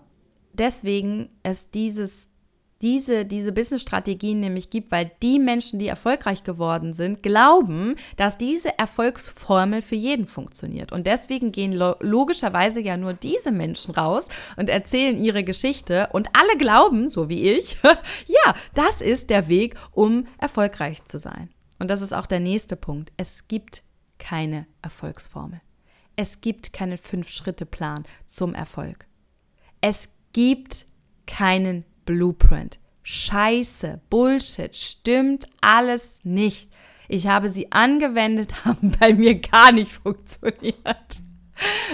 deswegen 0.54 1.30
es 1.42 1.70
dieses 1.70 2.32
diese, 2.82 3.24
diese 3.24 3.52
Business-Strategien 3.52 4.40
nämlich 4.40 4.68
gibt, 4.68 4.90
weil 4.90 5.12
die 5.22 5.38
Menschen, 5.38 5.78
die 5.78 5.86
erfolgreich 5.86 6.42
geworden 6.42 6.92
sind, 6.92 7.22
glauben, 7.22 7.94
dass 8.16 8.36
diese 8.36 8.76
Erfolgsformel 8.76 9.82
für 9.82 9.94
jeden 9.94 10.26
funktioniert. 10.26 10.90
Und 10.90 11.06
deswegen 11.06 11.52
gehen 11.52 11.72
lo 11.72 11.94
logischerweise 12.00 12.80
ja 12.80 12.96
nur 12.96 13.14
diese 13.14 13.52
Menschen 13.52 13.94
raus 13.94 14.28
und 14.56 14.68
erzählen 14.68 15.16
ihre 15.16 15.44
Geschichte 15.44 16.08
und 16.12 16.28
alle 16.32 16.58
glauben, 16.58 17.08
so 17.08 17.28
wie 17.28 17.52
ich, 17.52 17.76
ja, 18.26 18.54
das 18.74 19.00
ist 19.00 19.30
der 19.30 19.48
Weg, 19.48 19.76
um 19.92 20.26
erfolgreich 20.38 21.04
zu 21.04 21.18
sein. 21.20 21.50
Und 21.78 21.88
das 21.88 22.02
ist 22.02 22.12
auch 22.12 22.26
der 22.26 22.40
nächste 22.40 22.74
Punkt. 22.74 23.12
Es 23.16 23.46
gibt 23.46 23.84
keine 24.18 24.66
Erfolgsformel. 24.82 25.60
Es 26.16 26.40
gibt 26.40 26.72
keinen 26.72 26.98
Fünf-Schritte-Plan 26.98 28.04
zum 28.26 28.54
Erfolg. 28.54 29.06
Es 29.80 30.08
gibt 30.32 30.86
keinen 31.26 31.84
Blueprint. 32.04 32.78
Scheiße, 33.02 34.00
Bullshit, 34.10 34.74
stimmt 34.74 35.46
alles 35.60 36.20
nicht. 36.24 36.70
Ich 37.08 37.26
habe 37.26 37.48
sie 37.48 37.72
angewendet, 37.72 38.64
haben 38.64 38.92
bei 38.98 39.12
mir 39.12 39.38
gar 39.38 39.72
nicht 39.72 39.92
funktioniert. 39.92 41.22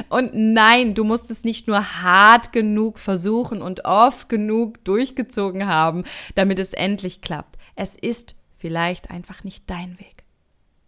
Und 0.09 0.31
nein, 0.35 0.95
du 0.95 1.05
musst 1.05 1.31
es 1.31 1.45
nicht 1.45 1.67
nur 1.67 2.03
hart 2.03 2.53
genug 2.53 2.99
versuchen 2.99 3.61
und 3.61 3.85
oft 3.85 4.29
genug 4.29 4.83
durchgezogen 4.85 5.67
haben, 5.67 6.05
damit 6.35 6.59
es 6.59 6.73
endlich 6.73 7.21
klappt. 7.21 7.59
Es 7.75 7.95
ist 7.95 8.37
vielleicht 8.57 9.11
einfach 9.11 9.45
nicht 9.45 9.69
dein 9.69 9.99
Weg. 9.99 10.25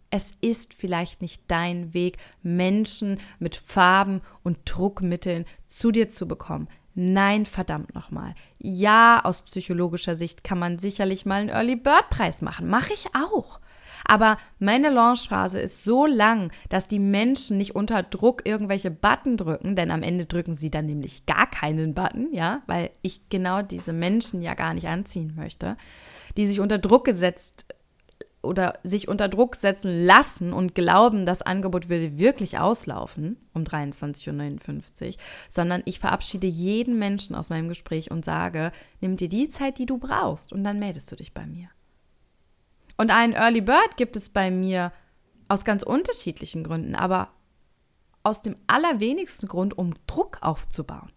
Es 0.09 0.33
ist 0.41 0.73
vielleicht 0.73 1.21
nicht 1.21 1.43
dein 1.47 1.93
Weg, 1.93 2.17
Menschen 2.43 3.19
mit 3.39 3.55
Farben 3.55 4.21
und 4.43 4.59
Druckmitteln 4.65 5.45
zu 5.67 5.91
dir 5.91 6.09
zu 6.09 6.27
bekommen. 6.27 6.67
Nein, 6.93 7.45
verdammt 7.45 7.95
nochmal. 7.95 8.35
Ja, 8.57 9.21
aus 9.23 9.41
psychologischer 9.43 10.15
Sicht 10.15 10.43
kann 10.43 10.59
man 10.59 10.79
sicherlich 10.79 11.25
mal 11.25 11.41
einen 11.41 11.49
Early 11.49 11.75
Bird 11.75 12.09
Preis 12.09 12.41
machen. 12.41 12.67
Mache 12.67 12.93
ich 12.93 13.07
auch. 13.15 13.59
Aber 14.03 14.37
meine 14.59 14.89
Launchphase 14.89 15.59
ist 15.59 15.83
so 15.83 16.05
lang, 16.05 16.51
dass 16.69 16.87
die 16.87 16.99
Menschen 16.99 17.57
nicht 17.57 17.75
unter 17.75 18.03
Druck 18.03 18.41
irgendwelche 18.45 18.91
Button 18.91 19.37
drücken, 19.37 19.75
denn 19.75 19.91
am 19.91 20.03
Ende 20.03 20.25
drücken 20.25 20.55
sie 20.55 20.71
dann 20.71 20.85
nämlich 20.85 21.25
gar 21.25 21.49
keinen 21.49 21.93
Button, 21.93 22.33
ja, 22.33 22.61
weil 22.67 22.89
ich 23.01 23.29
genau 23.29 23.61
diese 23.61 23.93
Menschen 23.93 24.41
ja 24.41 24.53
gar 24.53 24.73
nicht 24.73 24.87
anziehen 24.87 25.33
möchte, 25.35 25.77
die 26.35 26.47
sich 26.47 26.59
unter 26.59 26.77
Druck 26.77 27.05
gesetzt 27.05 27.67
oder 28.41 28.79
sich 28.83 29.07
unter 29.07 29.29
Druck 29.29 29.55
setzen 29.55 30.05
lassen 30.05 30.53
und 30.53 30.73
glauben, 30.73 31.25
das 31.25 31.41
Angebot 31.41 31.89
würde 31.89 32.17
wirklich 32.17 32.57
auslaufen 32.57 33.37
um 33.53 33.63
23.59 33.63 35.07
Uhr, 35.07 35.13
sondern 35.49 35.83
ich 35.85 35.99
verabschiede 35.99 36.47
jeden 36.47 36.97
Menschen 36.97 37.35
aus 37.35 37.49
meinem 37.49 37.67
Gespräch 37.67 38.09
und 38.09 38.25
sage, 38.25 38.71
nimm 38.99 39.17
dir 39.17 39.29
die 39.29 39.49
Zeit, 39.49 39.77
die 39.77 39.85
du 39.85 39.97
brauchst 39.97 40.53
und 40.53 40.63
dann 40.63 40.79
meldest 40.79 41.11
du 41.11 41.15
dich 41.15 41.33
bei 41.33 41.45
mir. 41.45 41.69
Und 42.97 43.11
einen 43.11 43.33
Early 43.33 43.61
Bird 43.61 43.97
gibt 43.97 44.15
es 44.15 44.29
bei 44.29 44.51
mir 44.51 44.91
aus 45.47 45.65
ganz 45.65 45.83
unterschiedlichen 45.83 46.63
Gründen, 46.63 46.95
aber 46.95 47.29
aus 48.23 48.41
dem 48.41 48.55
allerwenigsten 48.67 49.47
Grund, 49.47 49.77
um 49.77 49.93
Druck 50.07 50.37
aufzubauen. 50.41 51.11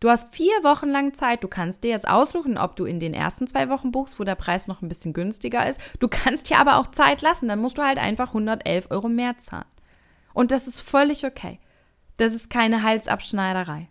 Du 0.00 0.08
hast 0.08 0.34
vier 0.34 0.52
Wochen 0.62 0.88
lang 0.88 1.14
Zeit. 1.14 1.42
Du 1.42 1.48
kannst 1.48 1.82
dir 1.82 1.90
jetzt 1.90 2.08
aussuchen, 2.08 2.56
ob 2.56 2.76
du 2.76 2.84
in 2.84 3.00
den 3.00 3.14
ersten 3.14 3.46
zwei 3.46 3.68
Wochen 3.68 3.90
buchst, 3.90 4.20
wo 4.20 4.24
der 4.24 4.36
Preis 4.36 4.68
noch 4.68 4.80
ein 4.80 4.88
bisschen 4.88 5.12
günstiger 5.12 5.68
ist. 5.68 5.80
Du 5.98 6.08
kannst 6.08 6.50
dir 6.50 6.58
aber 6.58 6.76
auch 6.76 6.86
Zeit 6.88 7.20
lassen. 7.20 7.48
Dann 7.48 7.60
musst 7.60 7.78
du 7.78 7.82
halt 7.82 7.98
einfach 7.98 8.28
111 8.28 8.90
Euro 8.90 9.08
mehr 9.08 9.38
zahlen. 9.38 9.64
Und 10.34 10.52
das 10.52 10.68
ist 10.68 10.80
völlig 10.80 11.26
okay. 11.26 11.58
Das 12.16 12.34
ist 12.34 12.48
keine 12.48 12.82
Halsabschneiderei. 12.82 13.88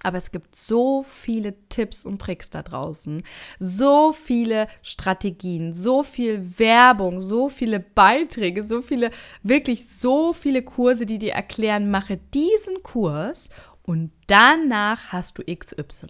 Aber 0.00 0.16
es 0.16 0.30
gibt 0.30 0.54
so 0.54 1.02
viele 1.02 1.54
Tipps 1.68 2.04
und 2.04 2.22
Tricks 2.22 2.50
da 2.50 2.62
draußen, 2.62 3.24
so 3.58 4.12
viele 4.12 4.68
Strategien, 4.80 5.74
so 5.74 6.04
viel 6.04 6.56
Werbung, 6.56 7.20
so 7.20 7.48
viele 7.48 7.80
Beiträge, 7.80 8.62
so 8.62 8.80
viele, 8.80 9.10
wirklich 9.42 9.88
so 9.88 10.32
viele 10.32 10.62
Kurse, 10.62 11.04
die 11.04 11.18
dir 11.18 11.32
erklären, 11.32 11.90
mache 11.90 12.16
diesen 12.32 12.80
Kurs 12.84 13.50
und 13.88 14.12
danach 14.26 15.12
hast 15.12 15.38
du 15.38 15.42
XY. 15.42 16.08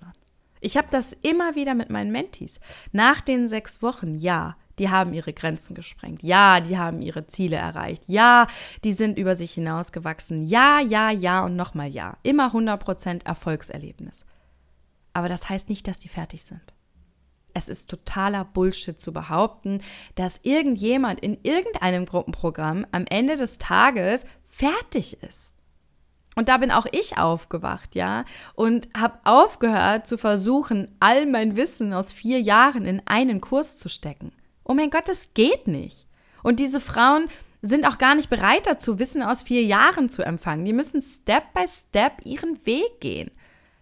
Ich 0.61 0.77
habe 0.77 0.89
das 0.91 1.13
immer 1.13 1.55
wieder 1.55 1.77
mit 1.77 1.91
meinen 1.91 2.11
Mentis. 2.11 2.59
Nach 2.91 3.21
den 3.21 3.49
sechs 3.49 3.83
Wochen, 3.83 4.17
ja, 4.17 4.57
die 4.81 4.91
haben 4.91 5.15
ihre 5.15 5.33
Grenzen 5.33 5.77
gesprengt. 5.77 6.25
Ja, 6.25 6.59
die 6.59 6.77
haben 6.77 7.01
ihre 7.03 7.29
Ziele 7.29 7.55
erreicht. 7.55 8.03
Ja, 8.09 8.49
die 8.83 8.95
sind 8.95 9.17
über 9.17 9.37
sich 9.37 9.53
hinausgewachsen. 9.53 10.49
Ja, 10.49 10.81
ja, 10.81 11.13
ja 11.13 11.45
und 11.45 11.55
nochmal 11.55 11.87
ja. 11.87 12.17
Immer 12.25 12.53
100% 12.53 13.25
Erfolgserlebnis. 13.25 14.27
Aber 15.13 15.29
das 15.29 15.49
heißt 15.49 15.69
nicht, 15.69 15.87
dass 15.87 16.01
die 16.01 16.09
fertig 16.09 16.43
sind. 16.43 16.75
Es 17.55 17.69
ist 17.69 17.89
totaler 17.89 18.45
Bullshit 18.45 19.01
zu 19.01 19.13
behaupten, 19.13 19.83
dass 20.17 20.41
irgendjemand 20.43 21.21
in 21.21 21.39
irgendeinem 21.45 22.07
Gruppenprogramm 22.07 22.87
am 22.91 23.05
Ende 23.09 23.37
des 23.37 23.59
Tages 23.59 24.27
fertig 24.49 25.23
ist. 25.23 25.55
Und 26.39 26.49
da 26.49 26.59
bin 26.59 26.71
auch 26.71 26.87
ich 26.93 27.19
aufgewacht, 27.19 27.97
ja, 27.97 28.25
und 28.55 28.89
habe 28.97 29.19
aufgehört 29.25 30.07
zu 30.07 30.17
versuchen, 30.17 30.87
all 31.01 31.27
mein 31.27 31.57
Wissen 31.57 31.93
aus 31.93 32.13
vier 32.13 32.41
Jahren 32.41 32.85
in 32.85 33.03
einen 33.07 33.41
Kurs 33.41 33.77
zu 33.77 33.89
stecken. 33.89 34.31
Oh 34.63 34.73
mein 34.73 34.91
Gott, 34.91 35.09
das 35.09 35.35
geht 35.35 35.67
nicht. 35.67 36.07
Und 36.45 36.61
diese 36.61 36.81
Frauen 36.81 37.27
sind 37.61 37.85
auch 37.89 37.99
gar 37.99 38.15
nicht 38.15 38.31
bereit 38.31 38.69
dazu, 38.69 39.01
Wissen 39.01 39.21
aus 39.21 39.43
vier 39.43 39.65
Jahren 39.65 40.09
zu 40.11 40.23
empfangen. 40.23 40.65
Die 40.65 40.73
müssen 40.73 41.03
Step 41.03 41.53
by 41.55 41.67
Step 41.67 42.25
ihren 42.25 42.65
Weg 42.65 43.01
gehen. 43.01 43.33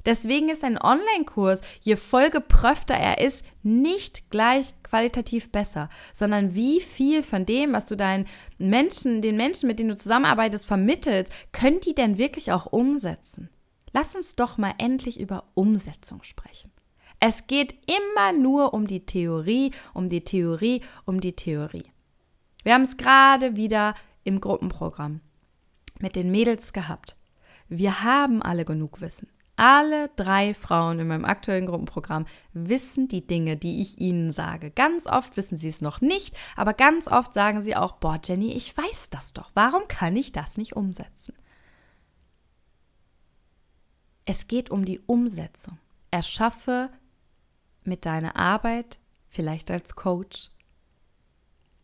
Deswegen 0.06 0.48
ist 0.48 0.62
ein 0.62 0.80
Online-Kurs, 0.80 1.62
je 1.80 1.96
vollgepröfter 1.96 2.94
er 2.94 3.18
ist, 3.18 3.44
nicht 3.64 4.30
gleich 4.30 4.72
qualitativ 4.84 5.50
besser, 5.50 5.90
sondern 6.12 6.54
wie 6.54 6.80
viel 6.80 7.24
von 7.24 7.44
dem, 7.44 7.72
was 7.72 7.86
du 7.86 7.96
deinen 7.96 8.26
Menschen, 8.56 9.20
den 9.20 9.36
Menschen, 9.36 9.66
mit 9.66 9.80
denen 9.80 9.90
du 9.90 9.96
zusammenarbeitest, 9.96 10.64
vermittelst, 10.64 11.32
können 11.50 11.80
die 11.80 11.94
denn 11.94 12.18
wirklich 12.18 12.52
auch 12.52 12.66
umsetzen? 12.66 13.50
Lass 13.92 14.14
uns 14.14 14.36
doch 14.36 14.58
mal 14.58 14.74
endlich 14.78 15.18
über 15.18 15.44
Umsetzung 15.54 16.22
sprechen. 16.22 16.70
Es 17.18 17.48
geht 17.48 17.74
immer 17.90 18.32
nur 18.32 18.74
um 18.74 18.86
die 18.86 19.06
Theorie, 19.06 19.72
um 19.92 20.08
die 20.08 20.22
Theorie, 20.22 20.82
um 21.04 21.20
die 21.20 21.34
Theorie. 21.34 21.90
Wir 22.62 22.74
haben 22.74 22.82
es 22.82 22.96
gerade 22.96 23.56
wieder 23.56 23.94
im 24.22 24.40
Gruppenprogramm 24.40 25.20
mit 25.98 26.14
den 26.14 26.30
Mädels 26.30 26.72
gehabt. 26.72 27.16
Wir 27.68 28.04
haben 28.04 28.42
alle 28.42 28.64
genug 28.64 29.00
Wissen. 29.00 29.28
Alle 29.56 30.10
drei 30.16 30.52
Frauen 30.52 30.98
in 30.98 31.08
meinem 31.08 31.24
aktuellen 31.24 31.64
Gruppenprogramm 31.64 32.26
wissen 32.52 33.08
die 33.08 33.26
Dinge, 33.26 33.56
die 33.56 33.80
ich 33.80 33.98
ihnen 33.98 34.30
sage. 34.30 34.70
Ganz 34.70 35.06
oft 35.06 35.38
wissen 35.38 35.56
sie 35.56 35.68
es 35.68 35.80
noch 35.80 36.02
nicht, 36.02 36.36
aber 36.56 36.74
ganz 36.74 37.08
oft 37.08 37.32
sagen 37.32 37.62
sie 37.62 37.74
auch, 37.74 37.92
boah, 37.92 38.20
Jenny, 38.22 38.52
ich 38.52 38.76
weiß 38.76 39.08
das 39.08 39.32
doch. 39.32 39.50
Warum 39.54 39.88
kann 39.88 40.14
ich 40.14 40.32
das 40.32 40.58
nicht 40.58 40.76
umsetzen? 40.76 41.34
Es 44.26 44.46
geht 44.46 44.70
um 44.70 44.84
die 44.84 45.00
Umsetzung. 45.00 45.78
Erschaffe 46.10 46.90
mit 47.84 48.04
deiner 48.04 48.36
Arbeit, 48.36 48.98
vielleicht 49.28 49.70
als 49.70 49.96
Coach, 49.96 50.50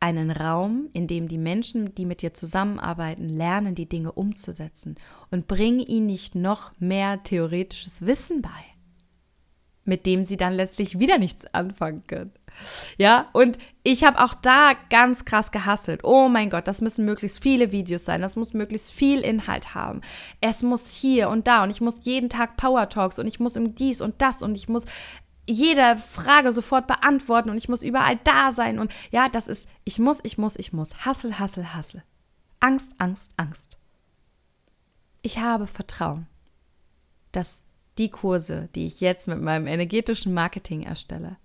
einen 0.03 0.33
Raum, 0.33 0.89
in 0.93 1.07
dem 1.07 1.29
die 1.29 1.39
Menschen, 1.39 1.95
die 1.95 2.05
mit 2.05 2.23
dir 2.23 2.35
zusammenarbeiten, 2.35 3.29
lernen, 3.29 3.77
die 3.77 3.89
Dinge 3.89 4.11
umzusetzen 4.11 4.97
und 5.31 5.47
bring 5.47 5.79
ihnen 5.79 6.07
nicht 6.07 6.35
noch 6.35 6.73
mehr 6.81 7.23
theoretisches 7.23 8.05
Wissen 8.05 8.43
bei, 8.43 8.51
mit 9.85 10.05
dem 10.05 10.25
sie 10.25 10.37
dann 10.37 10.55
letztlich 10.55 10.99
wieder 10.99 11.19
nichts 11.19 11.47
anfangen 11.55 12.03
können. 12.09 12.33
Ja, 12.99 13.29
und 13.33 13.59
ich 13.85 14.05
habe 14.05 14.23
auch 14.23 14.35
da 14.35 14.75
ganz 14.91 15.25
krass 15.25 15.53
gehasselt. 15.53 16.03
Oh 16.05 16.29
mein 16.29 16.51
Gott, 16.51 16.69
das 16.69 16.81
müssen 16.81 17.05
möglichst 17.05 17.43
viele 17.43 17.73
Videos 17.73 18.05
sein, 18.05 18.21
das 18.21 18.37
muss 18.37 18.55
möglichst 18.55 18.93
viel 18.93 19.21
Inhalt 19.21 19.75
haben. 19.75 20.01
Es 20.41 20.63
muss 20.63 20.91
hier 20.91 21.29
und 21.29 21.47
da 21.47 21.63
und 21.63 21.71
ich 21.71 21.81
muss 21.81 22.01
jeden 22.03 22.29
Tag 22.29 22.57
Power 22.57 22.89
Talks 22.89 23.19
und 23.19 23.27
ich 23.27 23.41
muss 23.41 23.57
im 23.57 23.75
dies 23.75 24.01
und 24.01 24.21
das 24.21 24.43
und 24.43 24.57
ich 24.57 24.69
muss 24.69 24.85
jede 25.49 25.97
Frage 25.97 26.53
sofort 26.53 26.87
beantworten 26.87 27.51
und 27.51 27.57
ich 27.57 27.69
muss 27.69 27.83
überall 27.83 28.17
da 28.25 28.53
sein 28.53 28.79
und 28.79 28.93
ja, 29.11 29.29
das 29.29 29.49
ist, 29.49 29.69
ich 29.85 29.99
muss, 29.99 30.21
ich 30.23 30.39
muss, 30.39 30.57
ich 30.57 30.73
muss. 30.73 31.05
Hassel, 31.05 31.39
Hassel, 31.39 31.75
Hassel. 31.75 32.03
Angst, 32.61 32.93
Angst, 32.99 33.33
Angst. 33.37 33.77
Ich 35.23 35.39
habe 35.39 35.67
Vertrauen, 35.67 36.27
dass 37.33 37.65
die 37.99 38.09
Kurse, 38.09 38.69
die 38.75 38.87
ich 38.87 39.01
jetzt 39.01 39.29
mit 39.29 39.41
meinem 39.41 39.67
energetischen 39.67 40.33
Marketing 40.33 40.83
erstelle, 40.83 41.37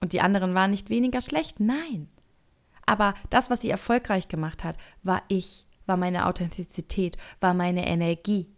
und 0.00 0.12
die 0.14 0.20
anderen 0.20 0.54
waren 0.54 0.70
nicht 0.70 0.88
weniger 0.88 1.20
schlecht, 1.20 1.60
nein. 1.60 2.08
Aber 2.86 3.14
das, 3.28 3.50
was 3.50 3.60
sie 3.60 3.70
erfolgreich 3.70 4.28
gemacht 4.28 4.64
hat, 4.64 4.76
war 5.02 5.22
ich, 5.28 5.66
war 5.86 5.96
meine 5.96 6.26
Authentizität, 6.26 7.18
war 7.38 7.54
meine 7.54 7.86
Energie, 7.86 8.48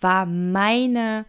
war 0.00 0.26
meine 0.26 1.26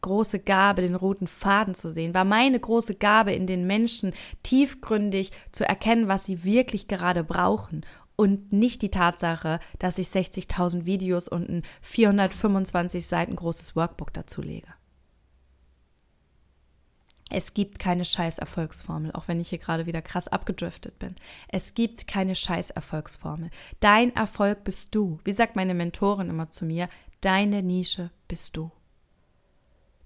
große 0.00 0.38
Gabe, 0.38 0.82
den 0.82 0.94
roten 0.94 1.26
Faden 1.26 1.74
zu 1.74 1.90
sehen, 1.92 2.14
war 2.14 2.24
meine 2.24 2.58
große 2.58 2.94
Gabe, 2.94 3.32
in 3.32 3.46
den 3.46 3.66
Menschen 3.66 4.12
tiefgründig 4.42 5.32
zu 5.52 5.66
erkennen, 5.66 6.08
was 6.08 6.24
sie 6.24 6.44
wirklich 6.44 6.88
gerade 6.88 7.24
brauchen 7.24 7.84
und 8.16 8.52
nicht 8.52 8.82
die 8.82 8.90
Tatsache, 8.90 9.60
dass 9.78 9.98
ich 9.98 10.08
60.000 10.08 10.84
Videos 10.84 11.28
und 11.28 11.48
ein 11.48 11.62
425 11.82 13.06
Seiten 13.06 13.36
großes 13.36 13.76
Workbook 13.76 14.12
dazu 14.12 14.42
lege. 14.42 14.68
Es 17.30 17.54
gibt 17.54 17.78
keine 17.78 18.04
Scheiß-Erfolgsformel, 18.04 19.12
auch 19.12 19.28
wenn 19.28 19.38
ich 19.38 19.50
hier 19.50 19.58
gerade 19.58 19.86
wieder 19.86 20.02
krass 20.02 20.28
abgedriftet 20.28 20.98
bin. 20.98 21.14
Es 21.48 21.74
gibt 21.74 22.08
keine 22.08 22.34
Scheiß-Erfolgsformel. 22.34 23.50
Dein 23.80 24.16
Erfolg 24.16 24.64
bist 24.64 24.94
du. 24.94 25.20
Wie 25.24 25.32
sagt 25.32 25.54
meine 25.54 25.74
Mentorin 25.74 26.30
immer 26.30 26.50
zu 26.50 26.64
mir, 26.64 26.88
deine 27.20 27.62
Nische 27.62 28.10
bist 28.28 28.56
du. 28.56 28.70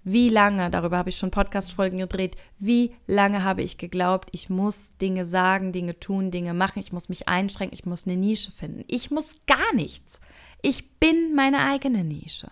Wie 0.05 0.29
lange, 0.29 0.69
darüber 0.69 0.97
habe 0.97 1.09
ich 1.09 1.17
schon 1.17 1.31
Podcast-Folgen 1.31 1.97
gedreht, 1.99 2.35
wie 2.59 2.93
lange 3.07 3.43
habe 3.43 3.61
ich 3.61 3.77
geglaubt, 3.77 4.27
ich 4.33 4.49
muss 4.49 4.97
Dinge 4.97 5.25
sagen, 5.25 5.71
Dinge 5.71 5.97
tun, 5.97 6.29
Dinge 6.29 6.53
machen, 6.53 6.79
ich 6.79 6.91
muss 6.91 7.07
mich 7.07 7.29
einschränken, 7.29 7.77
ich 7.77 7.85
muss 7.85 8.05
eine 8.05 8.17
Nische 8.17 8.51
finden. 8.51 8.83
Ich 8.87 9.11
muss 9.11 9.37
gar 9.47 9.73
nichts. 9.73 10.19
Ich 10.61 10.99
bin 10.99 11.35
meine 11.35 11.59
eigene 11.59 12.03
Nische. 12.03 12.51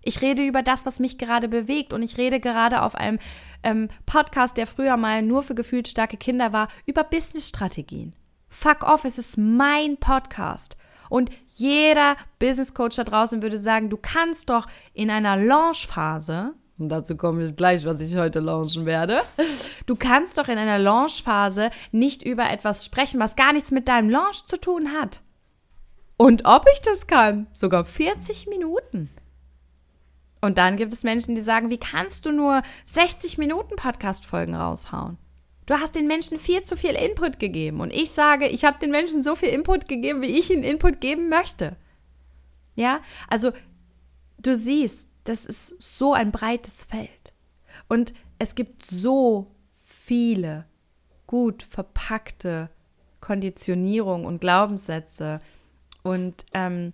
Ich 0.00 0.22
rede 0.22 0.46
über 0.46 0.62
das, 0.62 0.86
was 0.86 1.00
mich 1.00 1.18
gerade 1.18 1.48
bewegt 1.48 1.92
und 1.92 2.02
ich 2.02 2.16
rede 2.16 2.40
gerade 2.40 2.80
auf 2.80 2.94
einem 2.94 3.18
ähm, 3.62 3.88
Podcast, 4.06 4.56
der 4.56 4.66
früher 4.66 4.96
mal 4.96 5.20
nur 5.20 5.42
für 5.42 5.54
gefühlt 5.54 5.88
starke 5.88 6.16
Kinder 6.16 6.52
war, 6.52 6.68
über 6.86 7.04
Business-Strategien. 7.04 8.14
Fuck 8.48 8.84
off, 8.84 9.04
es 9.04 9.18
ist 9.18 9.36
mein 9.36 9.98
Podcast. 9.98 10.76
Und 11.10 11.30
jeder 11.48 12.16
Business 12.38 12.72
Coach 12.72 12.96
da 12.96 13.04
draußen 13.04 13.42
würde 13.42 13.58
sagen, 13.58 13.90
du 13.90 13.96
kannst 13.96 14.48
doch 14.48 14.66
in 14.94 15.10
einer 15.10 15.36
Launchphase, 15.36 16.54
und 16.78 16.88
dazu 16.90 17.16
komme 17.16 17.42
ich 17.44 17.56
gleich, 17.56 17.84
was 17.84 18.00
ich 18.00 18.16
heute 18.16 18.40
launchen 18.40 18.86
werde, 18.86 19.20
du 19.86 19.96
kannst 19.96 20.38
doch 20.38 20.48
in 20.48 20.58
einer 20.58 20.78
Launchphase 20.78 21.70
nicht 21.92 22.22
über 22.22 22.50
etwas 22.50 22.84
sprechen, 22.84 23.18
was 23.20 23.36
gar 23.36 23.52
nichts 23.52 23.70
mit 23.70 23.88
deinem 23.88 24.10
Launch 24.10 24.44
zu 24.46 24.58
tun 24.60 24.92
hat. 24.92 25.20
Und 26.16 26.44
ob 26.44 26.66
ich 26.72 26.80
das 26.82 27.06
kann? 27.06 27.46
Sogar 27.52 27.84
40 27.84 28.46
Minuten. 28.46 29.10
Und 30.40 30.58
dann 30.58 30.76
gibt 30.76 30.92
es 30.92 31.02
Menschen, 31.02 31.34
die 31.34 31.42
sagen, 31.42 31.70
wie 31.70 31.78
kannst 31.78 32.26
du 32.26 32.32
nur 32.32 32.62
60 32.84 33.38
Minuten 33.38 33.76
Podcast-Folgen 33.76 34.54
raushauen? 34.54 35.18
Du 35.66 35.74
hast 35.74 35.96
den 35.96 36.06
Menschen 36.06 36.38
viel 36.38 36.62
zu 36.62 36.76
viel 36.76 36.92
Input 36.92 37.38
gegeben. 37.38 37.80
Und 37.80 37.92
ich 37.92 38.12
sage, 38.12 38.46
ich 38.46 38.64
habe 38.64 38.78
den 38.78 38.90
Menschen 38.90 39.22
so 39.22 39.34
viel 39.34 39.48
Input 39.48 39.88
gegeben, 39.88 40.22
wie 40.22 40.38
ich 40.38 40.50
ihnen 40.50 40.62
Input 40.62 41.00
geben 41.00 41.28
möchte. 41.28 41.76
Ja, 42.76 43.00
also 43.28 43.52
du 44.38 44.54
siehst, 44.54 45.05
das 45.28 45.44
ist 45.46 45.80
so 45.80 46.12
ein 46.12 46.32
breites 46.32 46.84
Feld. 46.84 47.32
Und 47.88 48.14
es 48.38 48.54
gibt 48.54 48.82
so 48.84 49.46
viele 49.72 50.66
gut 51.26 51.62
verpackte 51.62 52.70
Konditionierungen 53.20 54.26
und 54.26 54.40
Glaubenssätze 54.40 55.40
und 56.02 56.46
ähm, 56.54 56.92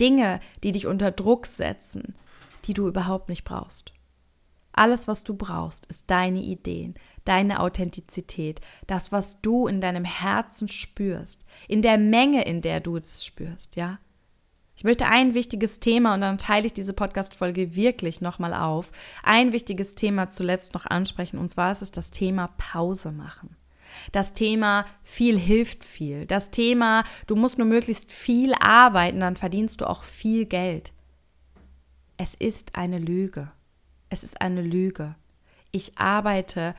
Dinge, 0.00 0.40
die 0.62 0.72
dich 0.72 0.86
unter 0.86 1.12
Druck 1.12 1.46
setzen, 1.46 2.14
die 2.64 2.74
du 2.74 2.88
überhaupt 2.88 3.28
nicht 3.28 3.44
brauchst. 3.44 3.92
Alles, 4.72 5.06
was 5.06 5.22
du 5.22 5.34
brauchst, 5.34 5.86
ist 5.86 6.10
deine 6.10 6.40
Ideen, 6.40 6.94
deine 7.24 7.60
Authentizität, 7.60 8.60
das, 8.88 9.12
was 9.12 9.40
du 9.40 9.68
in 9.68 9.80
deinem 9.80 10.04
Herzen 10.04 10.68
spürst, 10.68 11.44
in 11.68 11.80
der 11.80 11.96
Menge, 11.96 12.44
in 12.44 12.60
der 12.60 12.80
du 12.80 12.96
es 12.96 13.24
spürst, 13.24 13.76
ja? 13.76 14.00
Ich 14.76 14.84
möchte 14.84 15.06
ein 15.06 15.34
wichtiges 15.34 15.78
Thema 15.78 16.14
und 16.14 16.20
dann 16.20 16.38
teile 16.38 16.66
ich 16.66 16.72
diese 16.72 16.92
Podcast-Folge 16.92 17.76
wirklich 17.76 18.20
nochmal 18.20 18.54
auf. 18.54 18.90
Ein 19.22 19.52
wichtiges 19.52 19.94
Thema 19.94 20.28
zuletzt 20.28 20.74
noch 20.74 20.86
ansprechen 20.86 21.38
und 21.38 21.48
zwar 21.48 21.70
ist 21.70 21.82
es 21.82 21.92
das 21.92 22.10
Thema 22.10 22.48
Pause 22.58 23.12
machen. 23.12 23.56
Das 24.10 24.32
Thema 24.32 24.86
viel 25.04 25.38
hilft 25.38 25.84
viel. 25.84 26.26
Das 26.26 26.50
Thema, 26.50 27.04
du 27.28 27.36
musst 27.36 27.58
nur 27.58 27.68
möglichst 27.68 28.10
viel 28.10 28.52
arbeiten, 28.54 29.20
dann 29.20 29.36
verdienst 29.36 29.80
du 29.80 29.88
auch 29.88 30.02
viel 30.02 30.46
Geld. 30.46 30.92
Es 32.16 32.34
ist 32.34 32.74
eine 32.74 32.98
Lüge. 32.98 33.52
Es 34.08 34.24
ist 34.24 34.40
eine 34.40 34.62
Lüge. 34.62 35.14
Ich 35.70 35.98
arbeite 35.98 36.74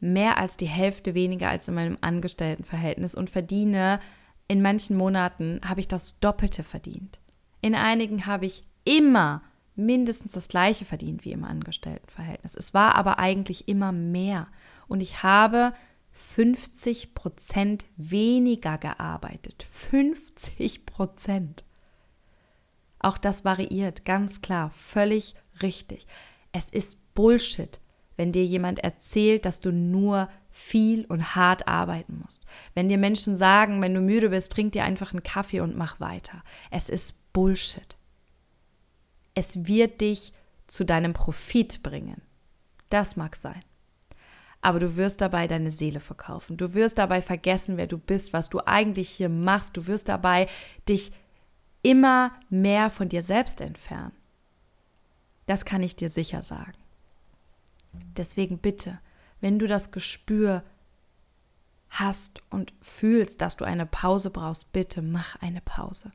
mehr 0.00 0.38
als 0.38 0.56
die 0.56 0.68
Hälfte 0.68 1.14
weniger 1.14 1.48
als 1.48 1.68
in 1.68 1.74
meinem 1.74 1.98
Angestelltenverhältnis 2.00 3.14
und 3.14 3.30
verdiene 3.30 4.00
in 4.48 4.62
manchen 4.62 4.96
Monaten 4.96 5.60
habe 5.64 5.80
ich 5.80 5.88
das 5.88 6.18
Doppelte 6.20 6.62
verdient. 6.62 7.18
In 7.60 7.74
einigen 7.74 8.26
habe 8.26 8.46
ich 8.46 8.64
immer 8.84 9.42
mindestens 9.76 10.32
das 10.32 10.48
gleiche 10.48 10.84
verdient 10.84 11.24
wie 11.24 11.32
im 11.32 11.44
Angestelltenverhältnis. 11.44 12.54
Es 12.54 12.74
war 12.74 12.96
aber 12.96 13.18
eigentlich 13.18 13.68
immer 13.68 13.92
mehr 13.92 14.48
und 14.88 15.00
ich 15.00 15.22
habe 15.22 15.72
50 16.12 17.14
Prozent 17.14 17.84
weniger 17.96 18.78
gearbeitet. 18.78 19.64
50 19.70 20.84
Prozent. 20.86 21.62
Auch 22.98 23.18
das 23.18 23.44
variiert, 23.44 24.04
ganz 24.04 24.40
klar, 24.40 24.70
völlig 24.70 25.36
richtig. 25.62 26.06
Es 26.50 26.68
ist 26.70 27.14
Bullshit, 27.14 27.78
wenn 28.18 28.32
dir 28.32 28.44
jemand 28.44 28.80
erzählt, 28.80 29.46
dass 29.46 29.60
du 29.60 29.72
nur 29.72 30.28
viel 30.50 31.06
und 31.06 31.34
hart 31.34 31.66
arbeiten 31.66 32.20
musst. 32.22 32.44
Wenn 32.74 32.90
dir 32.90 32.98
Menschen 32.98 33.38
sagen, 33.38 33.80
wenn 33.80 33.94
du 33.94 34.02
müde 34.02 34.28
bist, 34.28 34.52
trink 34.52 34.72
dir 34.72 34.84
einfach 34.84 35.12
einen 35.12 35.22
Kaffee 35.22 35.60
und 35.60 35.78
mach 35.78 35.98
weiter. 36.00 36.44
Es 36.70 36.90
ist 36.90 37.32
Bullshit. 37.32 37.96
Es 39.34 39.66
wird 39.66 40.02
dich 40.02 40.34
zu 40.66 40.84
deinem 40.84 41.14
Profit 41.14 41.82
bringen. 41.82 42.20
Das 42.90 43.16
mag 43.16 43.34
sein 43.34 43.62
aber 44.60 44.80
du 44.80 44.96
wirst 44.96 45.20
dabei 45.20 45.46
deine 45.46 45.70
Seele 45.70 46.00
verkaufen. 46.00 46.56
Du 46.56 46.74
wirst 46.74 46.98
dabei 46.98 47.22
vergessen, 47.22 47.76
wer 47.76 47.86
du 47.86 47.98
bist, 47.98 48.32
was 48.32 48.48
du 48.48 48.60
eigentlich 48.66 49.08
hier 49.08 49.28
machst. 49.28 49.76
Du 49.76 49.86
wirst 49.86 50.08
dabei 50.08 50.48
dich 50.88 51.12
immer 51.82 52.32
mehr 52.50 52.90
von 52.90 53.08
dir 53.08 53.22
selbst 53.22 53.60
entfernen. 53.60 54.12
Das 55.46 55.64
kann 55.64 55.82
ich 55.82 55.96
dir 55.96 56.10
sicher 56.10 56.42
sagen. 56.42 56.74
Deswegen 58.16 58.58
bitte, 58.58 58.98
wenn 59.40 59.58
du 59.58 59.66
das 59.66 59.90
Gespür 59.90 60.62
hast 61.90 62.42
und 62.50 62.72
fühlst, 62.82 63.40
dass 63.40 63.56
du 63.56 63.64
eine 63.64 63.86
Pause 63.86 64.30
brauchst, 64.30 64.72
bitte 64.72 65.02
mach 65.02 65.36
eine 65.40 65.60
Pause. 65.60 66.12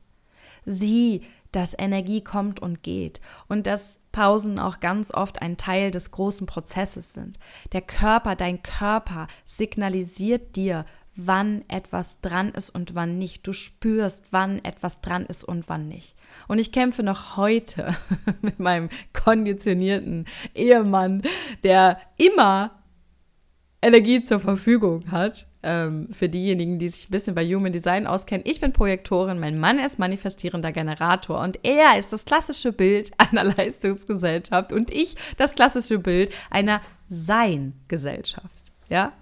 Sieh 0.66 1.22
dass 1.54 1.74
Energie 1.78 2.22
kommt 2.22 2.60
und 2.60 2.82
geht 2.82 3.20
und 3.48 3.66
dass 3.66 4.00
Pausen 4.12 4.58
auch 4.58 4.80
ganz 4.80 5.12
oft 5.12 5.40
ein 5.40 5.56
Teil 5.56 5.90
des 5.90 6.10
großen 6.10 6.46
Prozesses 6.46 7.12
sind. 7.12 7.38
Der 7.72 7.82
Körper, 7.82 8.34
dein 8.34 8.62
Körper 8.62 9.28
signalisiert 9.46 10.56
dir, 10.56 10.84
wann 11.16 11.64
etwas 11.68 12.20
dran 12.20 12.50
ist 12.50 12.70
und 12.70 12.94
wann 12.94 13.18
nicht. 13.18 13.46
Du 13.46 13.52
spürst, 13.52 14.26
wann 14.30 14.64
etwas 14.64 15.00
dran 15.00 15.26
ist 15.26 15.44
und 15.44 15.68
wann 15.68 15.88
nicht. 15.88 16.14
Und 16.48 16.58
ich 16.58 16.72
kämpfe 16.72 17.02
noch 17.02 17.36
heute 17.36 17.96
mit 18.42 18.58
meinem 18.58 18.88
konditionierten 19.12 20.26
Ehemann, 20.54 21.22
der 21.62 22.00
immer 22.16 22.72
Energie 23.84 24.22
zur 24.22 24.40
Verfügung 24.40 25.10
hat. 25.10 25.46
Ähm, 25.62 26.08
für 26.12 26.28
diejenigen, 26.28 26.78
die 26.78 26.88
sich 26.90 27.08
ein 27.08 27.10
bisschen 27.10 27.34
bei 27.34 27.46
Human 27.46 27.72
Design 27.72 28.06
auskennen. 28.06 28.44
Ich 28.46 28.60
bin 28.60 28.72
Projektorin, 28.72 29.38
mein 29.38 29.58
Mann 29.58 29.78
ist 29.78 29.98
manifestierender 29.98 30.72
Generator 30.72 31.40
und 31.40 31.58
er 31.62 31.98
ist 31.98 32.12
das 32.12 32.26
klassische 32.26 32.72
Bild 32.72 33.12
einer 33.18 33.44
Leistungsgesellschaft 33.44 34.72
und 34.72 34.90
ich 34.90 35.16
das 35.38 35.54
klassische 35.54 35.98
Bild 35.98 36.32
einer 36.50 36.82
Sein-Gesellschaft. 37.08 38.72
Ja? 38.90 39.12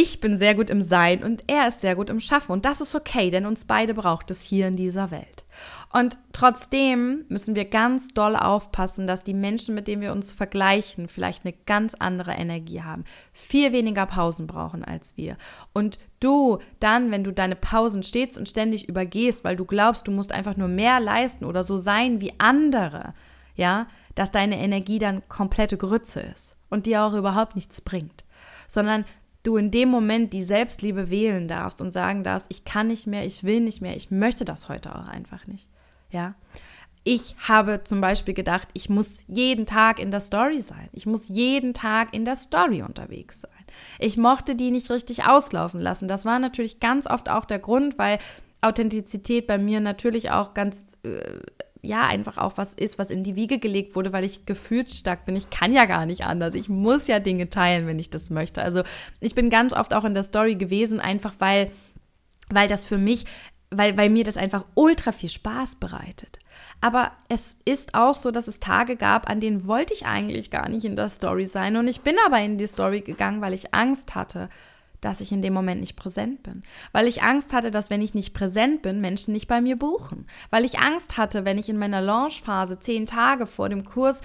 Ich 0.00 0.20
bin 0.20 0.36
sehr 0.36 0.54
gut 0.54 0.70
im 0.70 0.80
Sein 0.80 1.24
und 1.24 1.42
er 1.48 1.66
ist 1.66 1.80
sehr 1.80 1.96
gut 1.96 2.08
im 2.08 2.20
Schaffen 2.20 2.52
und 2.52 2.64
das 2.64 2.80
ist 2.80 2.94
okay, 2.94 3.32
denn 3.32 3.46
uns 3.46 3.64
beide 3.64 3.94
braucht 3.94 4.30
es 4.30 4.40
hier 4.40 4.68
in 4.68 4.76
dieser 4.76 5.10
Welt. 5.10 5.44
Und 5.92 6.18
trotzdem 6.32 7.24
müssen 7.28 7.56
wir 7.56 7.64
ganz 7.64 8.06
doll 8.06 8.36
aufpassen, 8.36 9.08
dass 9.08 9.24
die 9.24 9.34
Menschen, 9.34 9.74
mit 9.74 9.88
denen 9.88 10.00
wir 10.00 10.12
uns 10.12 10.30
vergleichen, 10.30 11.08
vielleicht 11.08 11.44
eine 11.44 11.52
ganz 11.66 11.94
andere 11.94 12.30
Energie 12.30 12.80
haben, 12.80 13.02
viel 13.32 13.72
weniger 13.72 14.06
Pausen 14.06 14.46
brauchen 14.46 14.84
als 14.84 15.16
wir. 15.16 15.36
Und 15.72 15.98
du 16.20 16.58
dann, 16.78 17.10
wenn 17.10 17.24
du 17.24 17.32
deine 17.32 17.56
Pausen 17.56 18.04
stets 18.04 18.38
und 18.38 18.48
ständig 18.48 18.88
übergehst, 18.88 19.42
weil 19.42 19.56
du 19.56 19.64
glaubst, 19.64 20.06
du 20.06 20.12
musst 20.12 20.30
einfach 20.30 20.56
nur 20.56 20.68
mehr 20.68 21.00
leisten 21.00 21.44
oder 21.44 21.64
so 21.64 21.76
sein 21.76 22.20
wie 22.20 22.34
andere, 22.38 23.14
ja, 23.56 23.88
dass 24.14 24.30
deine 24.30 24.60
Energie 24.60 25.00
dann 25.00 25.28
komplette 25.28 25.76
Grütze 25.76 26.20
ist 26.20 26.56
und 26.70 26.86
dir 26.86 27.02
auch 27.02 27.14
überhaupt 27.14 27.56
nichts 27.56 27.80
bringt, 27.80 28.22
sondern 28.68 29.04
du 29.42 29.56
in 29.56 29.70
dem 29.70 29.88
Moment 29.88 30.32
die 30.32 30.44
Selbstliebe 30.44 31.10
wählen 31.10 31.48
darfst 31.48 31.80
und 31.80 31.92
sagen 31.92 32.24
darfst, 32.24 32.50
ich 32.50 32.64
kann 32.64 32.88
nicht 32.88 33.06
mehr, 33.06 33.24
ich 33.24 33.44
will 33.44 33.60
nicht 33.60 33.80
mehr, 33.80 33.96
ich 33.96 34.10
möchte 34.10 34.44
das 34.44 34.68
heute 34.68 34.94
auch 34.94 35.08
einfach 35.08 35.46
nicht. 35.46 35.68
Ja. 36.10 36.34
Ich 37.04 37.36
habe 37.48 37.84
zum 37.84 38.00
Beispiel 38.00 38.34
gedacht, 38.34 38.68
ich 38.74 38.90
muss 38.90 39.22
jeden 39.28 39.64
Tag 39.64 39.98
in 39.98 40.10
der 40.10 40.20
Story 40.20 40.60
sein. 40.60 40.88
Ich 40.92 41.06
muss 41.06 41.28
jeden 41.28 41.72
Tag 41.72 42.12
in 42.12 42.24
der 42.24 42.36
Story 42.36 42.82
unterwegs 42.82 43.40
sein. 43.40 43.50
Ich 43.98 44.16
mochte 44.16 44.54
die 44.54 44.70
nicht 44.70 44.90
richtig 44.90 45.24
auslaufen 45.24 45.80
lassen. 45.80 46.08
Das 46.08 46.24
war 46.24 46.38
natürlich 46.38 46.80
ganz 46.80 47.06
oft 47.06 47.30
auch 47.30 47.46
der 47.46 47.60
Grund, 47.60 47.96
weil 47.98 48.18
Authentizität 48.60 49.46
bei 49.46 49.56
mir 49.56 49.80
natürlich 49.80 50.30
auch 50.32 50.52
ganz 50.52 50.98
äh, 51.04 51.38
ja, 51.82 52.06
einfach 52.06 52.38
auch 52.38 52.56
was 52.56 52.74
ist, 52.74 52.98
was 52.98 53.10
in 53.10 53.22
die 53.22 53.36
Wiege 53.36 53.58
gelegt 53.58 53.94
wurde, 53.94 54.12
weil 54.12 54.24
ich 54.24 54.46
gefühlt 54.46 54.90
stark 54.90 55.24
bin. 55.24 55.36
Ich 55.36 55.50
kann 55.50 55.72
ja 55.72 55.84
gar 55.84 56.06
nicht 56.06 56.24
anders. 56.24 56.54
Ich 56.54 56.68
muss 56.68 57.06
ja 57.06 57.20
Dinge 57.20 57.50
teilen, 57.50 57.86
wenn 57.86 57.98
ich 57.98 58.10
das 58.10 58.30
möchte. 58.30 58.62
Also 58.62 58.82
ich 59.20 59.34
bin 59.34 59.50
ganz 59.50 59.72
oft 59.72 59.94
auch 59.94 60.04
in 60.04 60.14
der 60.14 60.22
Story 60.22 60.56
gewesen, 60.56 61.00
einfach 61.00 61.34
weil, 61.38 61.70
weil 62.50 62.68
das 62.68 62.84
für 62.84 62.98
mich, 62.98 63.26
weil, 63.70 63.96
weil 63.96 64.10
mir 64.10 64.24
das 64.24 64.36
einfach 64.36 64.64
ultra 64.74 65.12
viel 65.12 65.30
Spaß 65.30 65.76
bereitet. 65.76 66.38
Aber 66.80 67.12
es 67.28 67.58
ist 67.64 67.94
auch 67.94 68.14
so, 68.14 68.30
dass 68.30 68.48
es 68.48 68.60
Tage 68.60 68.96
gab, 68.96 69.28
an 69.28 69.40
denen 69.40 69.66
wollte 69.66 69.94
ich 69.94 70.06
eigentlich 70.06 70.50
gar 70.50 70.68
nicht 70.68 70.84
in 70.84 70.96
der 70.96 71.08
Story 71.08 71.46
sein. 71.46 71.76
Und 71.76 71.88
ich 71.88 72.02
bin 72.02 72.16
aber 72.26 72.40
in 72.40 72.58
die 72.58 72.66
Story 72.66 73.00
gegangen, 73.00 73.40
weil 73.40 73.52
ich 73.52 73.74
Angst 73.74 74.14
hatte, 74.14 74.48
dass 75.00 75.20
ich 75.20 75.32
in 75.32 75.42
dem 75.42 75.52
Moment 75.52 75.80
nicht 75.80 75.96
präsent 75.96 76.42
bin. 76.42 76.62
Weil 76.92 77.06
ich 77.06 77.22
Angst 77.22 77.52
hatte, 77.52 77.70
dass 77.70 77.90
wenn 77.90 78.02
ich 78.02 78.14
nicht 78.14 78.34
präsent 78.34 78.82
bin, 78.82 79.00
Menschen 79.00 79.32
nicht 79.32 79.48
bei 79.48 79.60
mir 79.60 79.76
buchen. 79.76 80.26
Weil 80.50 80.64
ich 80.64 80.78
Angst 80.78 81.16
hatte, 81.16 81.44
wenn 81.44 81.58
ich 81.58 81.68
in 81.68 81.78
meiner 81.78 82.00
Launchphase 82.00 82.78
zehn 82.78 83.06
Tage 83.06 83.46
vor 83.46 83.68
dem 83.68 83.84
Kurs 83.84 84.22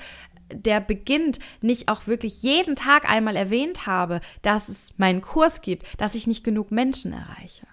der 0.53 0.81
beginnt, 0.81 1.39
nicht 1.61 1.87
auch 1.89 2.05
wirklich 2.05 2.43
jeden 2.43 2.75
Tag 2.75 3.09
einmal 3.09 3.35
erwähnt 3.35 3.87
habe, 3.87 4.19
dass 4.41 4.69
es 4.69 4.99
meinen 4.99 5.21
Kurs 5.21 5.61
gibt, 5.61 5.85
dass 5.97 6.15
ich 6.15 6.27
nicht 6.27 6.43
genug 6.43 6.69
Menschen 6.69 7.13
erreiche 7.13 7.65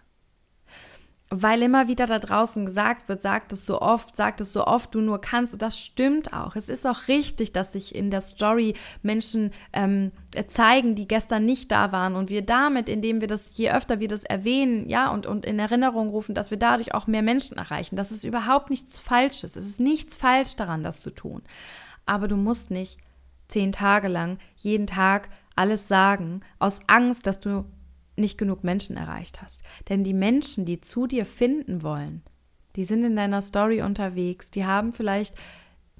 weil 1.32 1.62
immer 1.62 1.86
wieder 1.86 2.06
da 2.06 2.18
draußen 2.18 2.66
gesagt 2.66 3.08
wird, 3.08 3.22
sagt 3.22 3.52
es 3.52 3.64
so 3.64 3.80
oft, 3.80 4.16
sagt 4.16 4.40
es 4.40 4.52
so 4.52 4.66
oft, 4.66 4.92
du 4.92 5.00
nur 5.00 5.20
kannst. 5.20 5.52
Und 5.52 5.62
das 5.62 5.78
stimmt 5.78 6.32
auch. 6.32 6.56
Es 6.56 6.68
ist 6.68 6.84
auch 6.84 7.06
richtig, 7.06 7.52
dass 7.52 7.72
sich 7.72 7.94
in 7.94 8.10
der 8.10 8.20
Story 8.20 8.74
Menschen 9.02 9.52
ähm, 9.72 10.10
zeigen, 10.48 10.96
die 10.96 11.06
gestern 11.06 11.44
nicht 11.44 11.70
da 11.70 11.92
waren. 11.92 12.16
Und 12.16 12.30
wir 12.30 12.42
damit, 12.42 12.88
indem 12.88 13.20
wir 13.20 13.28
das, 13.28 13.56
je 13.56 13.70
öfter 13.70 14.00
wir 14.00 14.08
das 14.08 14.24
erwähnen, 14.24 14.88
ja, 14.88 15.08
und, 15.08 15.26
und 15.26 15.46
in 15.46 15.60
Erinnerung 15.60 16.08
rufen, 16.08 16.34
dass 16.34 16.50
wir 16.50 16.58
dadurch 16.58 16.94
auch 16.94 17.06
mehr 17.06 17.22
Menschen 17.22 17.58
erreichen. 17.58 17.94
Das 17.94 18.10
ist 18.10 18.24
überhaupt 18.24 18.68
nichts 18.68 18.98
Falsches. 18.98 19.54
Es 19.54 19.66
ist 19.66 19.78
nichts 19.78 20.16
falsch 20.16 20.56
daran, 20.56 20.82
das 20.82 21.00
zu 21.00 21.10
tun. 21.10 21.42
Aber 22.06 22.26
du 22.26 22.36
musst 22.36 22.72
nicht 22.72 22.98
zehn 23.46 23.70
Tage 23.70 24.08
lang 24.08 24.38
jeden 24.56 24.88
Tag 24.88 25.28
alles 25.54 25.86
sagen, 25.86 26.40
aus 26.58 26.80
Angst, 26.88 27.26
dass 27.28 27.38
du 27.38 27.66
nicht 28.20 28.38
genug 28.38 28.64
Menschen 28.64 28.96
erreicht 28.96 29.42
hast. 29.42 29.62
Denn 29.88 30.04
die 30.04 30.14
Menschen, 30.14 30.64
die 30.64 30.80
zu 30.80 31.06
dir 31.06 31.24
finden 31.24 31.82
wollen, 31.82 32.22
die 32.76 32.84
sind 32.84 33.04
in 33.04 33.16
deiner 33.16 33.42
Story 33.42 33.82
unterwegs, 33.82 34.50
die 34.50 34.64
haben 34.64 34.92
vielleicht 34.92 35.34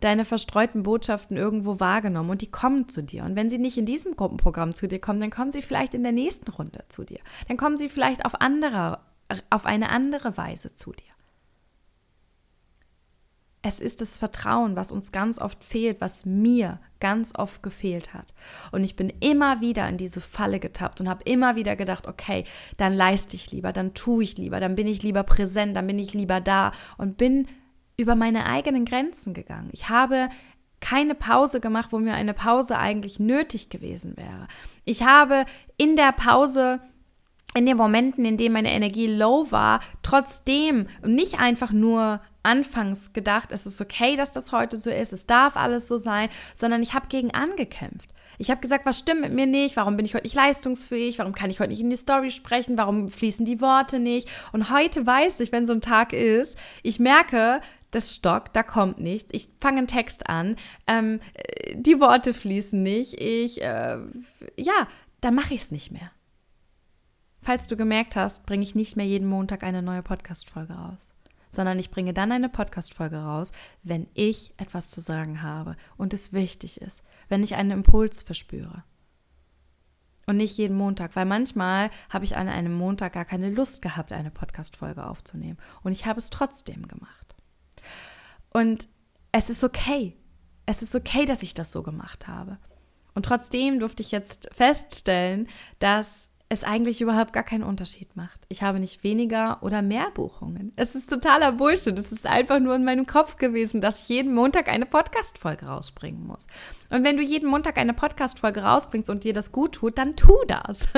deine 0.01 0.25
verstreuten 0.25 0.83
Botschaften 0.83 1.37
irgendwo 1.37 1.79
wahrgenommen 1.79 2.31
und 2.31 2.41
die 2.41 2.51
kommen 2.51 2.89
zu 2.89 3.03
dir. 3.03 3.25
Und 3.25 3.37
wenn 3.37 3.51
sie 3.51 3.59
nicht 3.59 3.77
in 3.77 3.87
diesem 3.87 4.17
Gruppenprogramm 4.17 4.75
zu 4.75 4.89
dir 4.89 4.99
kommen, 4.99 5.21
dann 5.21 5.31
kommen 5.31 5.53
sie 5.53 5.63
vielleicht 5.63 5.95
in 5.95 6.03
der 6.03 6.13
nächsten 6.13 6.51
Runde 6.51 6.85
zu 6.89 7.05
dir. 7.05 7.21
Dann 7.49 7.57
kommen 7.57 7.77
sie 7.77 7.89
vielleicht 7.89 8.25
auf 8.25 8.41
andere, 8.41 9.01
auf 9.51 9.67
eine 9.67 9.91
andere 9.91 10.37
Weise 10.37 10.75
zu 10.75 10.93
dir. 10.93 11.13
Es 13.63 13.79
ist 13.79 14.01
das 14.01 14.17
Vertrauen, 14.17 14.75
was 14.75 14.91
uns 14.91 15.13
ganz 15.13 15.39
oft 15.39 15.63
fehlt, 15.63 16.01
was 16.01 16.25
mir 16.25 16.81
ganz 16.99 17.35
oft 17.37 17.63
gefehlt 17.63 18.15
hat. 18.15 18.33
Und 18.73 18.85
ich 18.85 18.97
bin 18.97 19.13
immer 19.21 19.61
wieder 19.61 19.89
in 19.89 19.99
diese 19.99 20.21
Falle 20.21 20.61
getappt 20.61 21.01
und 21.01 21.09
habe 21.09 21.25
immer 21.25 21.57
wieder 21.57 21.77
gedacht, 21.77 22.07
okay, 22.07 22.45
dann 22.79 22.95
leiste 22.95 23.37
ich 23.37 23.51
lieber, 23.51 23.73
dann 23.73 23.93
tue 23.93 24.23
ich 24.23 24.39
lieber, 24.39 24.61
dann 24.61 24.77
bin 24.77 24.87
ich 24.87 25.03
lieber 25.03 25.23
präsent, 25.25 25.77
dann 25.77 25.87
bin 25.87 25.99
ich 25.99 26.15
lieber 26.15 26.41
da 26.41 26.73
und 26.97 27.19
bin 27.19 27.49
über 27.99 28.15
meine 28.15 28.47
eigenen 28.47 28.87
Grenzen 28.87 29.35
gegangen. 29.35 29.69
Ich 29.73 29.91
habe 29.91 30.31
keine 30.81 31.15
Pause 31.15 31.61
gemacht, 31.61 31.89
wo 31.93 31.99
mir 31.99 32.15
eine 32.15 32.33
Pause 32.33 32.79
eigentlich 32.79 33.21
nötig 33.21 33.69
gewesen 33.69 34.17
wäre. 34.17 34.49
Ich 34.85 35.03
habe 35.03 35.45
in 35.77 35.97
der 35.97 36.13
Pause 36.13 36.81
in 37.55 37.67
den 37.67 37.77
Momenten, 37.77 38.25
in 38.25 38.37
denen 38.37 38.55
meine 38.55 38.73
Energie 38.73 39.09
low 39.09 39.51
war, 39.51 39.81
trotzdem 40.03 40.87
nicht 41.05 41.39
einfach 41.39 41.73
nur 41.73 42.21
anfangs 42.43 43.13
gedacht, 43.13 43.53
es 43.53 43.67
ist 43.67 43.81
okay, 43.81 44.17
dass 44.17 44.33
das 44.33 44.53
heute 44.53 44.77
so 44.77 44.91
ist, 44.91 45.13
es 45.13 45.27
darf 45.27 45.57
alles 45.57 45.89
so 45.89 45.97
sein, 45.97 46.29
sondern 46.55 46.83
ich 46.83 46.95
habe 46.95 47.09
gegen 47.09 47.33
angekämpft. 47.33 48.11
Ich 48.39 48.51
habe 48.51 48.63
gesagt, 48.63 48.87
was 48.87 48.99
stimmt 48.99 49.21
mit 49.21 49.35
mir 49.35 49.45
nicht? 49.45 49.77
Warum 49.77 49.99
bin 49.99 50.07
ich 50.07 50.15
heute 50.15 50.25
nicht 50.25 50.35
leistungsfähig? 50.35 51.19
Warum 51.19 51.35
kann 51.35 51.51
ich 51.51 51.61
heute 51.61 51.69
nicht 51.69 51.83
in 51.83 51.91
die 51.91 51.97
Story 51.97 52.31
sprechen? 52.31 52.79
Warum 52.79 53.09
fließen 53.09 53.45
die 53.45 53.61
Worte 53.61 53.99
nicht? 53.99 54.29
Und 54.53 54.71
heute 54.71 55.07
weiß 55.07 55.41
ich, 55.41 55.53
wenn 55.53 55.67
so 55.67 55.75
ein 55.75 55.83
Tag 55.83 56.15
ist, 56.15 56.57
ich 56.83 56.99
merke, 56.99 57.61
das 57.91 58.15
stockt, 58.15 58.57
da 58.57 58.63
kommt 58.63 58.99
nichts. 58.99 59.29
Ich 59.33 59.51
fange 59.61 59.79
einen 59.79 59.89
Text 59.89 60.29
an, 60.29 60.57
ähm, 60.87 61.21
die 61.75 62.01
Worte 62.01 62.33
fließen 62.33 62.83
nicht. 62.83 63.21
Ich, 63.21 63.61
äh, 63.61 63.99
ja, 64.57 64.89
dann 65.21 65.35
mache 65.35 65.53
ich 65.53 65.63
es 65.63 65.71
nicht 65.71 65.91
mehr. 65.91 66.11
Falls 67.43 67.67
du 67.67 67.77
gemerkt 67.77 68.17
hast, 68.17 68.47
bringe 68.47 68.63
ich 68.63 68.75
nicht 68.75 68.97
mehr 68.97 69.07
jeden 69.07 69.29
Montag 69.29 69.63
eine 69.63 69.83
neue 69.83 70.03
Podcast-Folge 70.03 70.73
raus, 70.73 71.09
sondern 71.51 71.79
ich 71.79 71.91
bringe 71.91 72.15
dann 72.15 72.33
eine 72.33 72.49
Podcast-Folge 72.49 73.19
raus, 73.19 73.53
wenn 73.83 74.09
ich 74.15 74.55
etwas 74.57 74.91
zu 74.91 75.01
sagen 75.01 75.43
habe 75.43 75.77
und 75.97 76.15
es 76.15 76.33
wichtig 76.33 76.81
ist, 76.81 77.03
wenn 77.29 77.43
ich 77.43 77.57
einen 77.57 77.73
Impuls 77.73 78.23
verspüre. 78.23 78.85
Und 80.27 80.37
nicht 80.37 80.57
jeden 80.59 80.77
Montag, 80.77 81.17
weil 81.17 81.25
manchmal 81.25 81.91
habe 82.09 82.25
ich 82.25 82.37
an 82.37 82.49
einem 82.49 82.73
Montag 82.73 83.15
gar 83.15 83.25
keine 83.25 83.51
Lust 83.51 83.83
gehabt, 83.83 84.13
eine 84.13 84.31
Podcast-Folge 84.31 85.05
aufzunehmen. 85.05 85.59
Und 85.83 85.91
ich 85.91 86.07
habe 86.07 86.21
es 86.21 86.31
trotzdem 86.31 86.87
gemacht. 86.87 87.35
Und 88.53 88.87
es 89.33 89.51
ist 89.51 89.65
okay. 89.65 90.17
Es 90.67 90.83
ist 90.83 90.95
okay, 90.95 91.25
dass 91.25 91.43
ich 91.43 91.55
das 91.55 91.73
so 91.73 91.83
gemacht 91.83 92.29
habe. 92.29 92.59
Und 93.15 93.25
trotzdem 93.25 93.81
durfte 93.81 94.03
ich 94.03 94.13
jetzt 94.13 94.49
feststellen, 94.55 95.49
dass 95.81 96.30
es 96.53 96.65
eigentlich 96.65 97.01
überhaupt 97.01 97.33
gar 97.33 97.45
keinen 97.45 97.63
Unterschied 97.63 98.17
macht. 98.17 98.41
Ich 98.49 98.65
habe 98.65 98.81
nicht 98.81 99.05
weniger 99.05 99.63
oder 99.63 99.83
mehr 99.83 100.11
Buchungen. 100.11 100.73
Es 100.75 100.97
ist 100.97 101.09
totaler 101.09 101.53
Bullshit. 101.53 101.97
Es 101.97 102.11
ist 102.11 102.27
einfach 102.27 102.59
nur 102.59 102.75
in 102.75 102.83
meinem 102.83 103.07
Kopf 103.07 103.37
gewesen, 103.37 103.81
dass 103.81 104.03
ich 104.03 104.09
jeden 104.09 104.35
Montag 104.35 104.69
eine 104.69 104.85
Podcast-Folge 104.85 105.67
rausbringen 105.67 106.27
muss. 106.27 106.49
Und 106.91 107.05
wenn 107.05 107.17
du 107.17 107.23
jeden 107.23 107.49
Montag 107.49 107.79
eine 107.79 107.95
Podcast-Folge 107.95 108.65
rausbringst 108.65 109.09
und 109.11 109.23
dir 109.23 109.33
das 109.33 109.53
gut 109.53 109.77
tut, 109.77 109.97
dann 109.97 110.17
tu 110.17 110.35
das. 110.49 110.89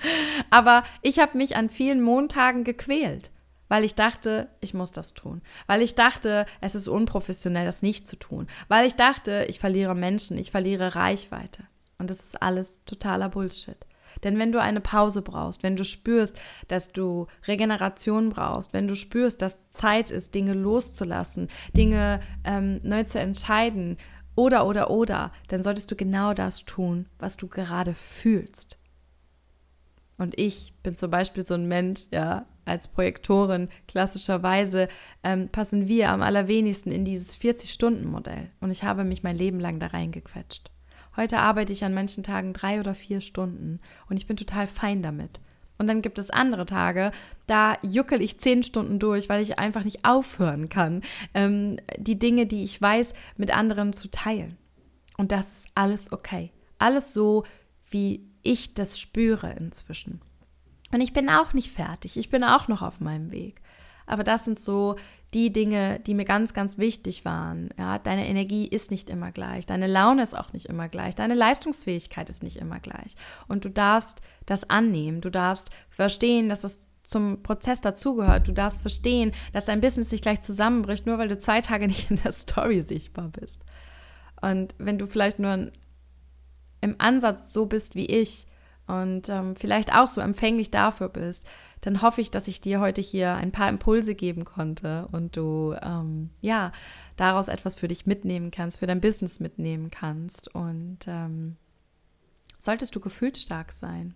Aber 0.50 0.82
ich 1.02 1.18
habe 1.18 1.36
mich 1.36 1.56
an 1.56 1.68
vielen 1.68 2.00
Montagen 2.00 2.64
gequält, 2.64 3.30
weil 3.68 3.84
ich 3.84 3.94
dachte, 3.94 4.48
ich 4.60 4.72
muss 4.72 4.92
das 4.92 5.12
tun. 5.12 5.42
Weil 5.66 5.82
ich 5.82 5.94
dachte, 5.94 6.46
es 6.62 6.74
ist 6.74 6.88
unprofessionell, 6.88 7.66
das 7.66 7.82
nicht 7.82 8.06
zu 8.06 8.16
tun. 8.16 8.46
Weil 8.68 8.86
ich 8.86 8.94
dachte, 8.94 9.44
ich 9.50 9.58
verliere 9.58 9.94
Menschen, 9.94 10.38
ich 10.38 10.50
verliere 10.50 10.94
Reichweite. 10.94 11.64
Und 11.98 12.08
das 12.08 12.20
ist 12.20 12.40
alles 12.40 12.86
totaler 12.86 13.28
Bullshit. 13.28 13.76
Denn 14.22 14.38
wenn 14.38 14.52
du 14.52 14.60
eine 14.60 14.80
Pause 14.80 15.22
brauchst, 15.22 15.62
wenn 15.62 15.76
du 15.76 15.84
spürst, 15.84 16.38
dass 16.68 16.92
du 16.92 17.26
Regeneration 17.46 18.30
brauchst, 18.30 18.72
wenn 18.72 18.88
du 18.88 18.94
spürst, 18.94 19.42
dass 19.42 19.68
Zeit 19.70 20.10
ist, 20.10 20.34
Dinge 20.34 20.54
loszulassen, 20.54 21.48
Dinge 21.76 22.20
ähm, 22.44 22.80
neu 22.82 23.04
zu 23.04 23.18
entscheiden, 23.18 23.96
oder, 24.34 24.66
oder, 24.66 24.90
oder, 24.90 25.32
dann 25.48 25.62
solltest 25.62 25.90
du 25.90 25.96
genau 25.96 26.32
das 26.32 26.64
tun, 26.64 27.06
was 27.18 27.36
du 27.36 27.48
gerade 27.48 27.92
fühlst. 27.92 28.78
Und 30.18 30.38
ich 30.38 30.74
bin 30.82 30.94
zum 30.94 31.10
Beispiel 31.10 31.42
so 31.42 31.54
ein 31.54 31.68
Mensch, 31.68 32.02
ja, 32.10 32.46
als 32.64 32.88
Projektorin 32.88 33.68
klassischerweise 33.88 34.88
ähm, 35.24 35.48
passen 35.48 35.88
wir 35.88 36.10
am 36.10 36.22
allerwenigsten 36.22 36.92
in 36.92 37.04
dieses 37.04 37.36
40-Stunden-Modell. 37.38 38.50
Und 38.60 38.70
ich 38.70 38.84
habe 38.84 39.04
mich 39.04 39.22
mein 39.22 39.36
Leben 39.36 39.58
lang 39.58 39.80
da 39.80 39.88
reingequetscht. 39.88 40.70
Heute 41.16 41.38
arbeite 41.38 41.72
ich 41.72 41.84
an 41.84 41.94
manchen 41.94 42.22
Tagen 42.22 42.52
drei 42.52 42.80
oder 42.80 42.94
vier 42.94 43.20
Stunden 43.20 43.80
und 44.08 44.16
ich 44.16 44.26
bin 44.26 44.36
total 44.36 44.66
fein 44.66 45.02
damit. 45.02 45.40
Und 45.78 45.88
dann 45.88 46.02
gibt 46.02 46.18
es 46.18 46.30
andere 46.30 46.64
Tage, 46.64 47.10
da 47.46 47.76
juckel 47.82 48.22
ich 48.22 48.38
zehn 48.38 48.62
Stunden 48.62 48.98
durch, 48.98 49.28
weil 49.28 49.42
ich 49.42 49.58
einfach 49.58 49.84
nicht 49.84 50.04
aufhören 50.04 50.68
kann, 50.68 51.02
ähm, 51.34 51.78
die 51.96 52.18
Dinge, 52.18 52.46
die 52.46 52.62
ich 52.62 52.80
weiß, 52.80 53.14
mit 53.36 53.52
anderen 53.52 53.92
zu 53.92 54.10
teilen. 54.10 54.56
Und 55.16 55.32
das 55.32 55.52
ist 55.52 55.68
alles 55.74 56.12
okay. 56.12 56.52
Alles 56.78 57.12
so, 57.12 57.44
wie 57.90 58.24
ich 58.42 58.74
das 58.74 58.98
spüre 58.98 59.52
inzwischen. 59.52 60.20
Und 60.92 61.00
ich 61.00 61.12
bin 61.12 61.28
auch 61.28 61.52
nicht 61.52 61.72
fertig. 61.72 62.16
Ich 62.16 62.30
bin 62.30 62.44
auch 62.44 62.68
noch 62.68 62.82
auf 62.82 63.00
meinem 63.00 63.32
Weg. 63.32 63.60
Aber 64.06 64.24
das 64.24 64.44
sind 64.44 64.58
so 64.58 64.96
die 65.34 65.52
Dinge, 65.52 66.00
die 66.00 66.14
mir 66.14 66.24
ganz, 66.24 66.52
ganz 66.52 66.78
wichtig 66.78 67.24
waren. 67.24 67.70
Ja, 67.78 67.98
deine 67.98 68.28
Energie 68.28 68.66
ist 68.66 68.90
nicht 68.90 69.08
immer 69.08 69.32
gleich, 69.32 69.66
deine 69.66 69.86
Laune 69.86 70.22
ist 70.22 70.36
auch 70.36 70.52
nicht 70.52 70.66
immer 70.66 70.88
gleich, 70.88 71.14
deine 71.14 71.34
Leistungsfähigkeit 71.34 72.28
ist 72.28 72.42
nicht 72.42 72.56
immer 72.56 72.80
gleich. 72.80 73.14
Und 73.48 73.64
du 73.64 73.70
darfst 73.70 74.20
das 74.46 74.68
annehmen, 74.68 75.20
du 75.20 75.30
darfst 75.30 75.70
verstehen, 75.88 76.48
dass 76.48 76.60
das 76.60 76.80
zum 77.02 77.42
Prozess 77.42 77.80
dazugehört. 77.80 78.48
Du 78.48 78.52
darfst 78.52 78.80
verstehen, 78.80 79.32
dass 79.52 79.64
dein 79.64 79.80
Business 79.80 80.12
nicht 80.12 80.22
gleich 80.22 80.40
zusammenbricht, 80.40 81.06
nur 81.06 81.18
weil 81.18 81.28
du 81.28 81.38
zwei 81.38 81.60
Tage 81.60 81.86
nicht 81.88 82.10
in 82.10 82.20
der 82.22 82.32
Story 82.32 82.82
sichtbar 82.82 83.28
bist. 83.28 83.62
Und 84.40 84.74
wenn 84.78 84.98
du 84.98 85.06
vielleicht 85.06 85.38
nur 85.38 85.70
im 86.80 86.96
Ansatz 86.98 87.52
so 87.52 87.66
bist 87.66 87.94
wie 87.94 88.06
ich 88.06 88.46
und 88.86 89.28
ähm, 89.28 89.56
vielleicht 89.56 89.94
auch 89.94 90.08
so 90.08 90.20
empfänglich 90.20 90.70
dafür 90.70 91.08
bist, 91.08 91.44
dann 91.80 92.02
hoffe 92.02 92.20
ich, 92.20 92.30
dass 92.30 92.48
ich 92.48 92.60
dir 92.60 92.80
heute 92.80 93.00
hier 93.00 93.34
ein 93.34 93.52
paar 93.52 93.68
Impulse 93.68 94.14
geben 94.14 94.44
konnte 94.44 95.08
und 95.12 95.36
du 95.36 95.74
ähm, 95.82 96.30
ja 96.40 96.72
daraus 97.16 97.48
etwas 97.48 97.74
für 97.74 97.88
dich 97.88 98.06
mitnehmen 98.06 98.50
kannst, 98.50 98.78
für 98.78 98.86
dein 98.86 99.00
Business 99.00 99.40
mitnehmen 99.40 99.90
kannst. 99.90 100.54
Und 100.54 100.98
ähm, 101.06 101.56
solltest 102.58 102.94
du 102.94 103.00
gefühlsstark 103.00 103.72
sein 103.72 104.14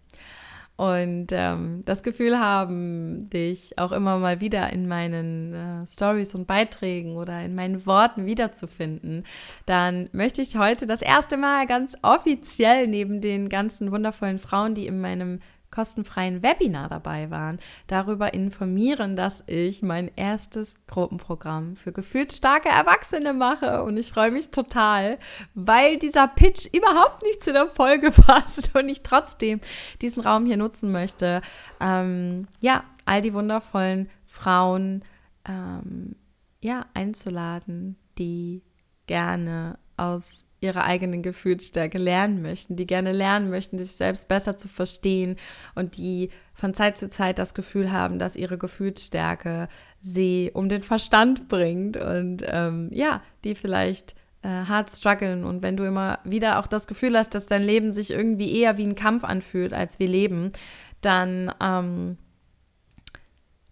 und 0.76 1.28
ähm, 1.30 1.82
das 1.86 2.02
Gefühl 2.02 2.38
haben, 2.38 3.30
dich 3.30 3.78
auch 3.78 3.92
immer 3.92 4.18
mal 4.18 4.40
wieder 4.40 4.70
in 4.72 4.86
meinen 4.86 5.54
äh, 5.54 5.86
Stories 5.86 6.34
und 6.34 6.46
Beiträgen 6.46 7.16
oder 7.16 7.42
in 7.42 7.54
meinen 7.54 7.86
Worten 7.86 8.26
wiederzufinden, 8.26 9.24
dann 9.64 10.10
möchte 10.12 10.42
ich 10.42 10.56
heute 10.56 10.86
das 10.86 11.00
erste 11.00 11.38
Mal 11.38 11.66
ganz 11.66 11.96
offiziell 12.02 12.86
neben 12.88 13.22
den 13.22 13.48
ganzen 13.48 13.90
wundervollen 13.90 14.38
Frauen, 14.38 14.74
die 14.74 14.86
in 14.86 15.00
meinem 15.00 15.40
kostenfreien 15.70 16.42
Webinar 16.42 16.88
dabei 16.88 17.30
waren, 17.30 17.58
darüber 17.86 18.34
informieren, 18.34 19.16
dass 19.16 19.44
ich 19.46 19.82
mein 19.82 20.10
erstes 20.16 20.76
Gruppenprogramm 20.86 21.76
für 21.76 21.92
gefühlsstarke 21.92 22.68
Erwachsene 22.68 23.32
mache. 23.32 23.82
Und 23.82 23.96
ich 23.96 24.12
freue 24.12 24.30
mich 24.30 24.50
total, 24.50 25.18
weil 25.54 25.98
dieser 25.98 26.28
Pitch 26.28 26.66
überhaupt 26.72 27.22
nicht 27.22 27.44
zu 27.44 27.52
der 27.52 27.66
Folge 27.68 28.10
passt 28.12 28.74
und 28.74 28.88
ich 28.88 29.02
trotzdem 29.02 29.60
diesen 30.00 30.22
Raum 30.22 30.46
hier 30.46 30.56
nutzen 30.56 30.92
möchte. 30.92 31.42
Ähm, 31.80 32.46
ja, 32.60 32.84
all 33.04 33.22
die 33.22 33.34
wundervollen 33.34 34.10
Frauen 34.24 35.04
ähm, 35.48 36.16
ja, 36.60 36.86
einzuladen, 36.94 37.96
die 38.18 38.62
gerne 39.06 39.78
aus 39.96 40.45
ihre 40.60 40.84
eigenen 40.84 41.22
Gefühlsstärke 41.22 41.98
lernen 41.98 42.42
möchten, 42.42 42.76
die 42.76 42.86
gerne 42.86 43.12
lernen 43.12 43.50
möchten, 43.50 43.78
sich 43.78 43.92
selbst 43.92 44.28
besser 44.28 44.56
zu 44.56 44.68
verstehen 44.68 45.36
und 45.74 45.96
die 45.96 46.30
von 46.54 46.72
Zeit 46.72 46.96
zu 46.96 47.10
Zeit 47.10 47.38
das 47.38 47.54
Gefühl 47.54 47.92
haben, 47.92 48.18
dass 48.18 48.36
ihre 48.36 48.56
Gefühlsstärke 48.56 49.68
sie 50.00 50.50
um 50.54 50.68
den 50.68 50.82
Verstand 50.82 51.48
bringt 51.48 51.96
und 51.96 52.44
ähm, 52.46 52.88
ja, 52.92 53.22
die 53.44 53.54
vielleicht 53.54 54.14
äh, 54.42 54.48
hart 54.48 54.90
strugglen. 54.90 55.44
Und 55.44 55.62
wenn 55.62 55.76
du 55.76 55.84
immer 55.84 56.20
wieder 56.24 56.58
auch 56.58 56.66
das 56.66 56.86
Gefühl 56.86 57.18
hast, 57.18 57.34
dass 57.34 57.46
dein 57.46 57.62
Leben 57.62 57.92
sich 57.92 58.10
irgendwie 58.10 58.58
eher 58.58 58.78
wie 58.78 58.86
ein 58.86 58.94
Kampf 58.94 59.24
anfühlt, 59.24 59.74
als 59.74 59.98
wir 59.98 60.08
leben, 60.08 60.52
dann 61.00 61.52
ähm, 61.60 62.16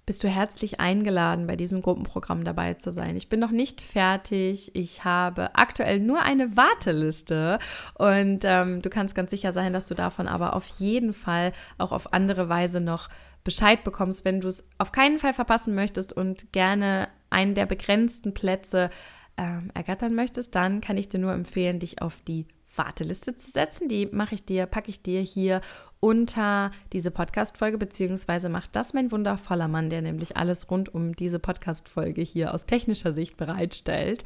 bist 0.07 0.23
du 0.23 0.29
herzlich 0.29 0.81
eingeladen, 0.81 1.47
bei 1.47 1.57
diesem 1.57 1.81
Gruppenprogramm 1.81 2.45
dabei 2.45 2.75
zu 2.75 2.93
sein. 2.93 3.17
Ich 3.17 3.29
bin 3.29 3.41
noch 3.41 3.51
nicht 3.51 3.81
fertig. 3.81 4.75
Ich 4.75 5.05
habe 5.05 5.55
aktuell 5.55 5.99
nur 5.99 6.23
eine 6.23 6.57
Warteliste 6.57 7.59
und 7.95 8.41
ähm, 8.45 8.83
du 8.83 8.91
kannst 8.91 9.15
ganz 9.15 9.31
sicher 9.31 9.53
sein, 9.53 9.73
dass 9.73 9.87
du 9.87 9.95
davon 9.95 10.29
aber 10.29 10.55
auf 10.55 10.67
jeden 10.79 11.15
Fall 11.15 11.53
auch 11.79 11.93
auf 11.93 12.13
andere 12.13 12.49
Weise 12.49 12.81
noch 12.81 13.09
Bescheid 13.45 13.85
bekommst, 13.85 14.25
wenn 14.25 14.41
du 14.41 14.49
es 14.49 14.69
auf 14.79 14.93
keinen 14.93 15.19
Fall 15.19 15.35
verpassen 15.35 15.75
möchtest 15.75 16.13
und 16.13 16.53
gerne 16.53 17.09
einen 17.31 17.55
der 17.55 17.67
begrenzten 17.67 18.33
Plätze 18.33 18.91
ähm, 19.37 19.71
ergattern 19.75 20.15
möchtest, 20.15 20.55
dann 20.55 20.81
kann 20.81 20.97
ich 20.97 21.09
dir 21.09 21.19
nur 21.19 21.33
empfehlen, 21.33 21.79
dich 21.79 22.01
auf 22.01 22.23
die 22.27 22.47
Warteliste 22.77 23.37
zu 23.37 23.51
setzen. 23.51 23.89
Die 23.89 24.07
mache 24.07 24.35
ich 24.35 24.45
dir, 24.45 24.67
packe 24.67 24.91
ich 24.91 25.03
dir 25.03 25.21
hier 25.21 25.61
unter 26.01 26.71
diese 26.93 27.11
Podcast-Folge, 27.11 27.79
beziehungsweise 27.79 28.49
macht 28.49 28.77
das 28.77 28.93
mein 28.93 29.11
wundervoller 29.11 29.69
Mann, 29.69 29.89
der 29.89 30.03
nämlich 30.03 30.37
alles 30.37 30.71
rund 30.71 30.95
um 30.95 31.15
diese 31.17 31.39
Podcast-Folge 31.39 32.21
hier 32.23 32.53
aus 32.53 32.67
technischer 32.67 33.13
Sicht 33.13 33.37
bereitstellt. 33.37 34.25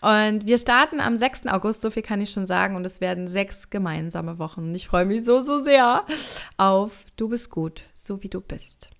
Und 0.00 0.46
wir 0.46 0.58
starten 0.58 1.00
am 1.00 1.16
6. 1.16 1.46
August, 1.48 1.80
so 1.80 1.90
viel 1.90 2.02
kann 2.02 2.20
ich 2.20 2.30
schon 2.30 2.46
sagen, 2.46 2.76
und 2.76 2.84
es 2.84 3.00
werden 3.00 3.26
sechs 3.26 3.68
gemeinsame 3.68 4.38
Wochen. 4.38 4.72
Ich 4.74 4.86
freue 4.86 5.06
mich 5.06 5.24
so, 5.24 5.42
so 5.42 5.58
sehr 5.58 6.04
auf 6.56 7.06
Du 7.16 7.28
bist 7.28 7.50
gut, 7.50 7.82
so 7.96 8.22
wie 8.22 8.28
du 8.28 8.40
bist. 8.40 8.90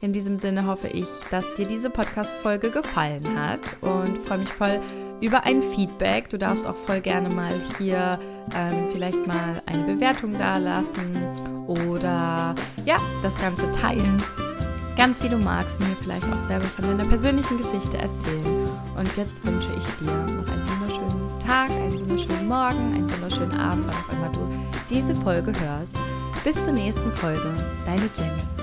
In 0.00 0.12
diesem 0.12 0.36
Sinne 0.36 0.66
hoffe 0.66 0.88
ich, 0.88 1.06
dass 1.30 1.54
dir 1.54 1.66
diese 1.66 1.88
Podcast-Folge 1.88 2.70
gefallen 2.70 3.24
hat 3.34 3.60
und 3.80 4.18
freue 4.26 4.38
mich 4.38 4.52
voll 4.52 4.78
über 5.22 5.44
ein 5.44 5.62
Feedback. 5.62 6.28
Du 6.28 6.38
darfst 6.38 6.66
auch 6.66 6.76
voll 6.76 7.00
gerne 7.00 7.34
mal 7.34 7.54
hier 7.78 8.18
ähm, 8.54 8.88
vielleicht 8.92 9.26
mal 9.26 9.62
eine 9.64 9.84
Bewertung 9.84 10.36
dalassen 10.36 11.16
oder 11.66 12.54
ja, 12.84 12.96
das 13.22 13.34
Ganze 13.38 13.72
teilen. 13.72 14.22
Ganz 14.98 15.22
wie 15.22 15.30
du 15.30 15.38
magst, 15.38 15.80
mir 15.80 15.96
vielleicht 16.02 16.26
auch 16.30 16.42
selber 16.42 16.66
von 16.66 16.86
deiner 16.86 17.08
persönlichen 17.08 17.56
Geschichte 17.56 17.96
erzählen. 17.96 18.70
Und 18.96 19.16
jetzt 19.16 19.46
wünsche 19.46 19.68
ich 19.78 19.84
dir 19.96 20.12
noch 20.14 20.46
einen 20.46 20.80
wunderschönen 20.80 21.40
Tag, 21.46 21.70
einen 21.70 22.00
wunderschönen 22.00 22.48
Morgen, 22.48 22.94
einen 22.94 23.12
wunderschönen 23.12 23.56
Abend, 23.58 23.86
wann 23.86 23.96
auch 23.96 24.12
immer 24.12 24.32
du 24.32 24.48
diese 24.90 25.16
Folge 25.16 25.52
hörst. 25.58 25.98
Bis 26.44 26.62
zur 26.62 26.74
nächsten 26.74 27.10
Folge, 27.12 27.50
deine 27.86 28.08
Jenny. 28.16 28.55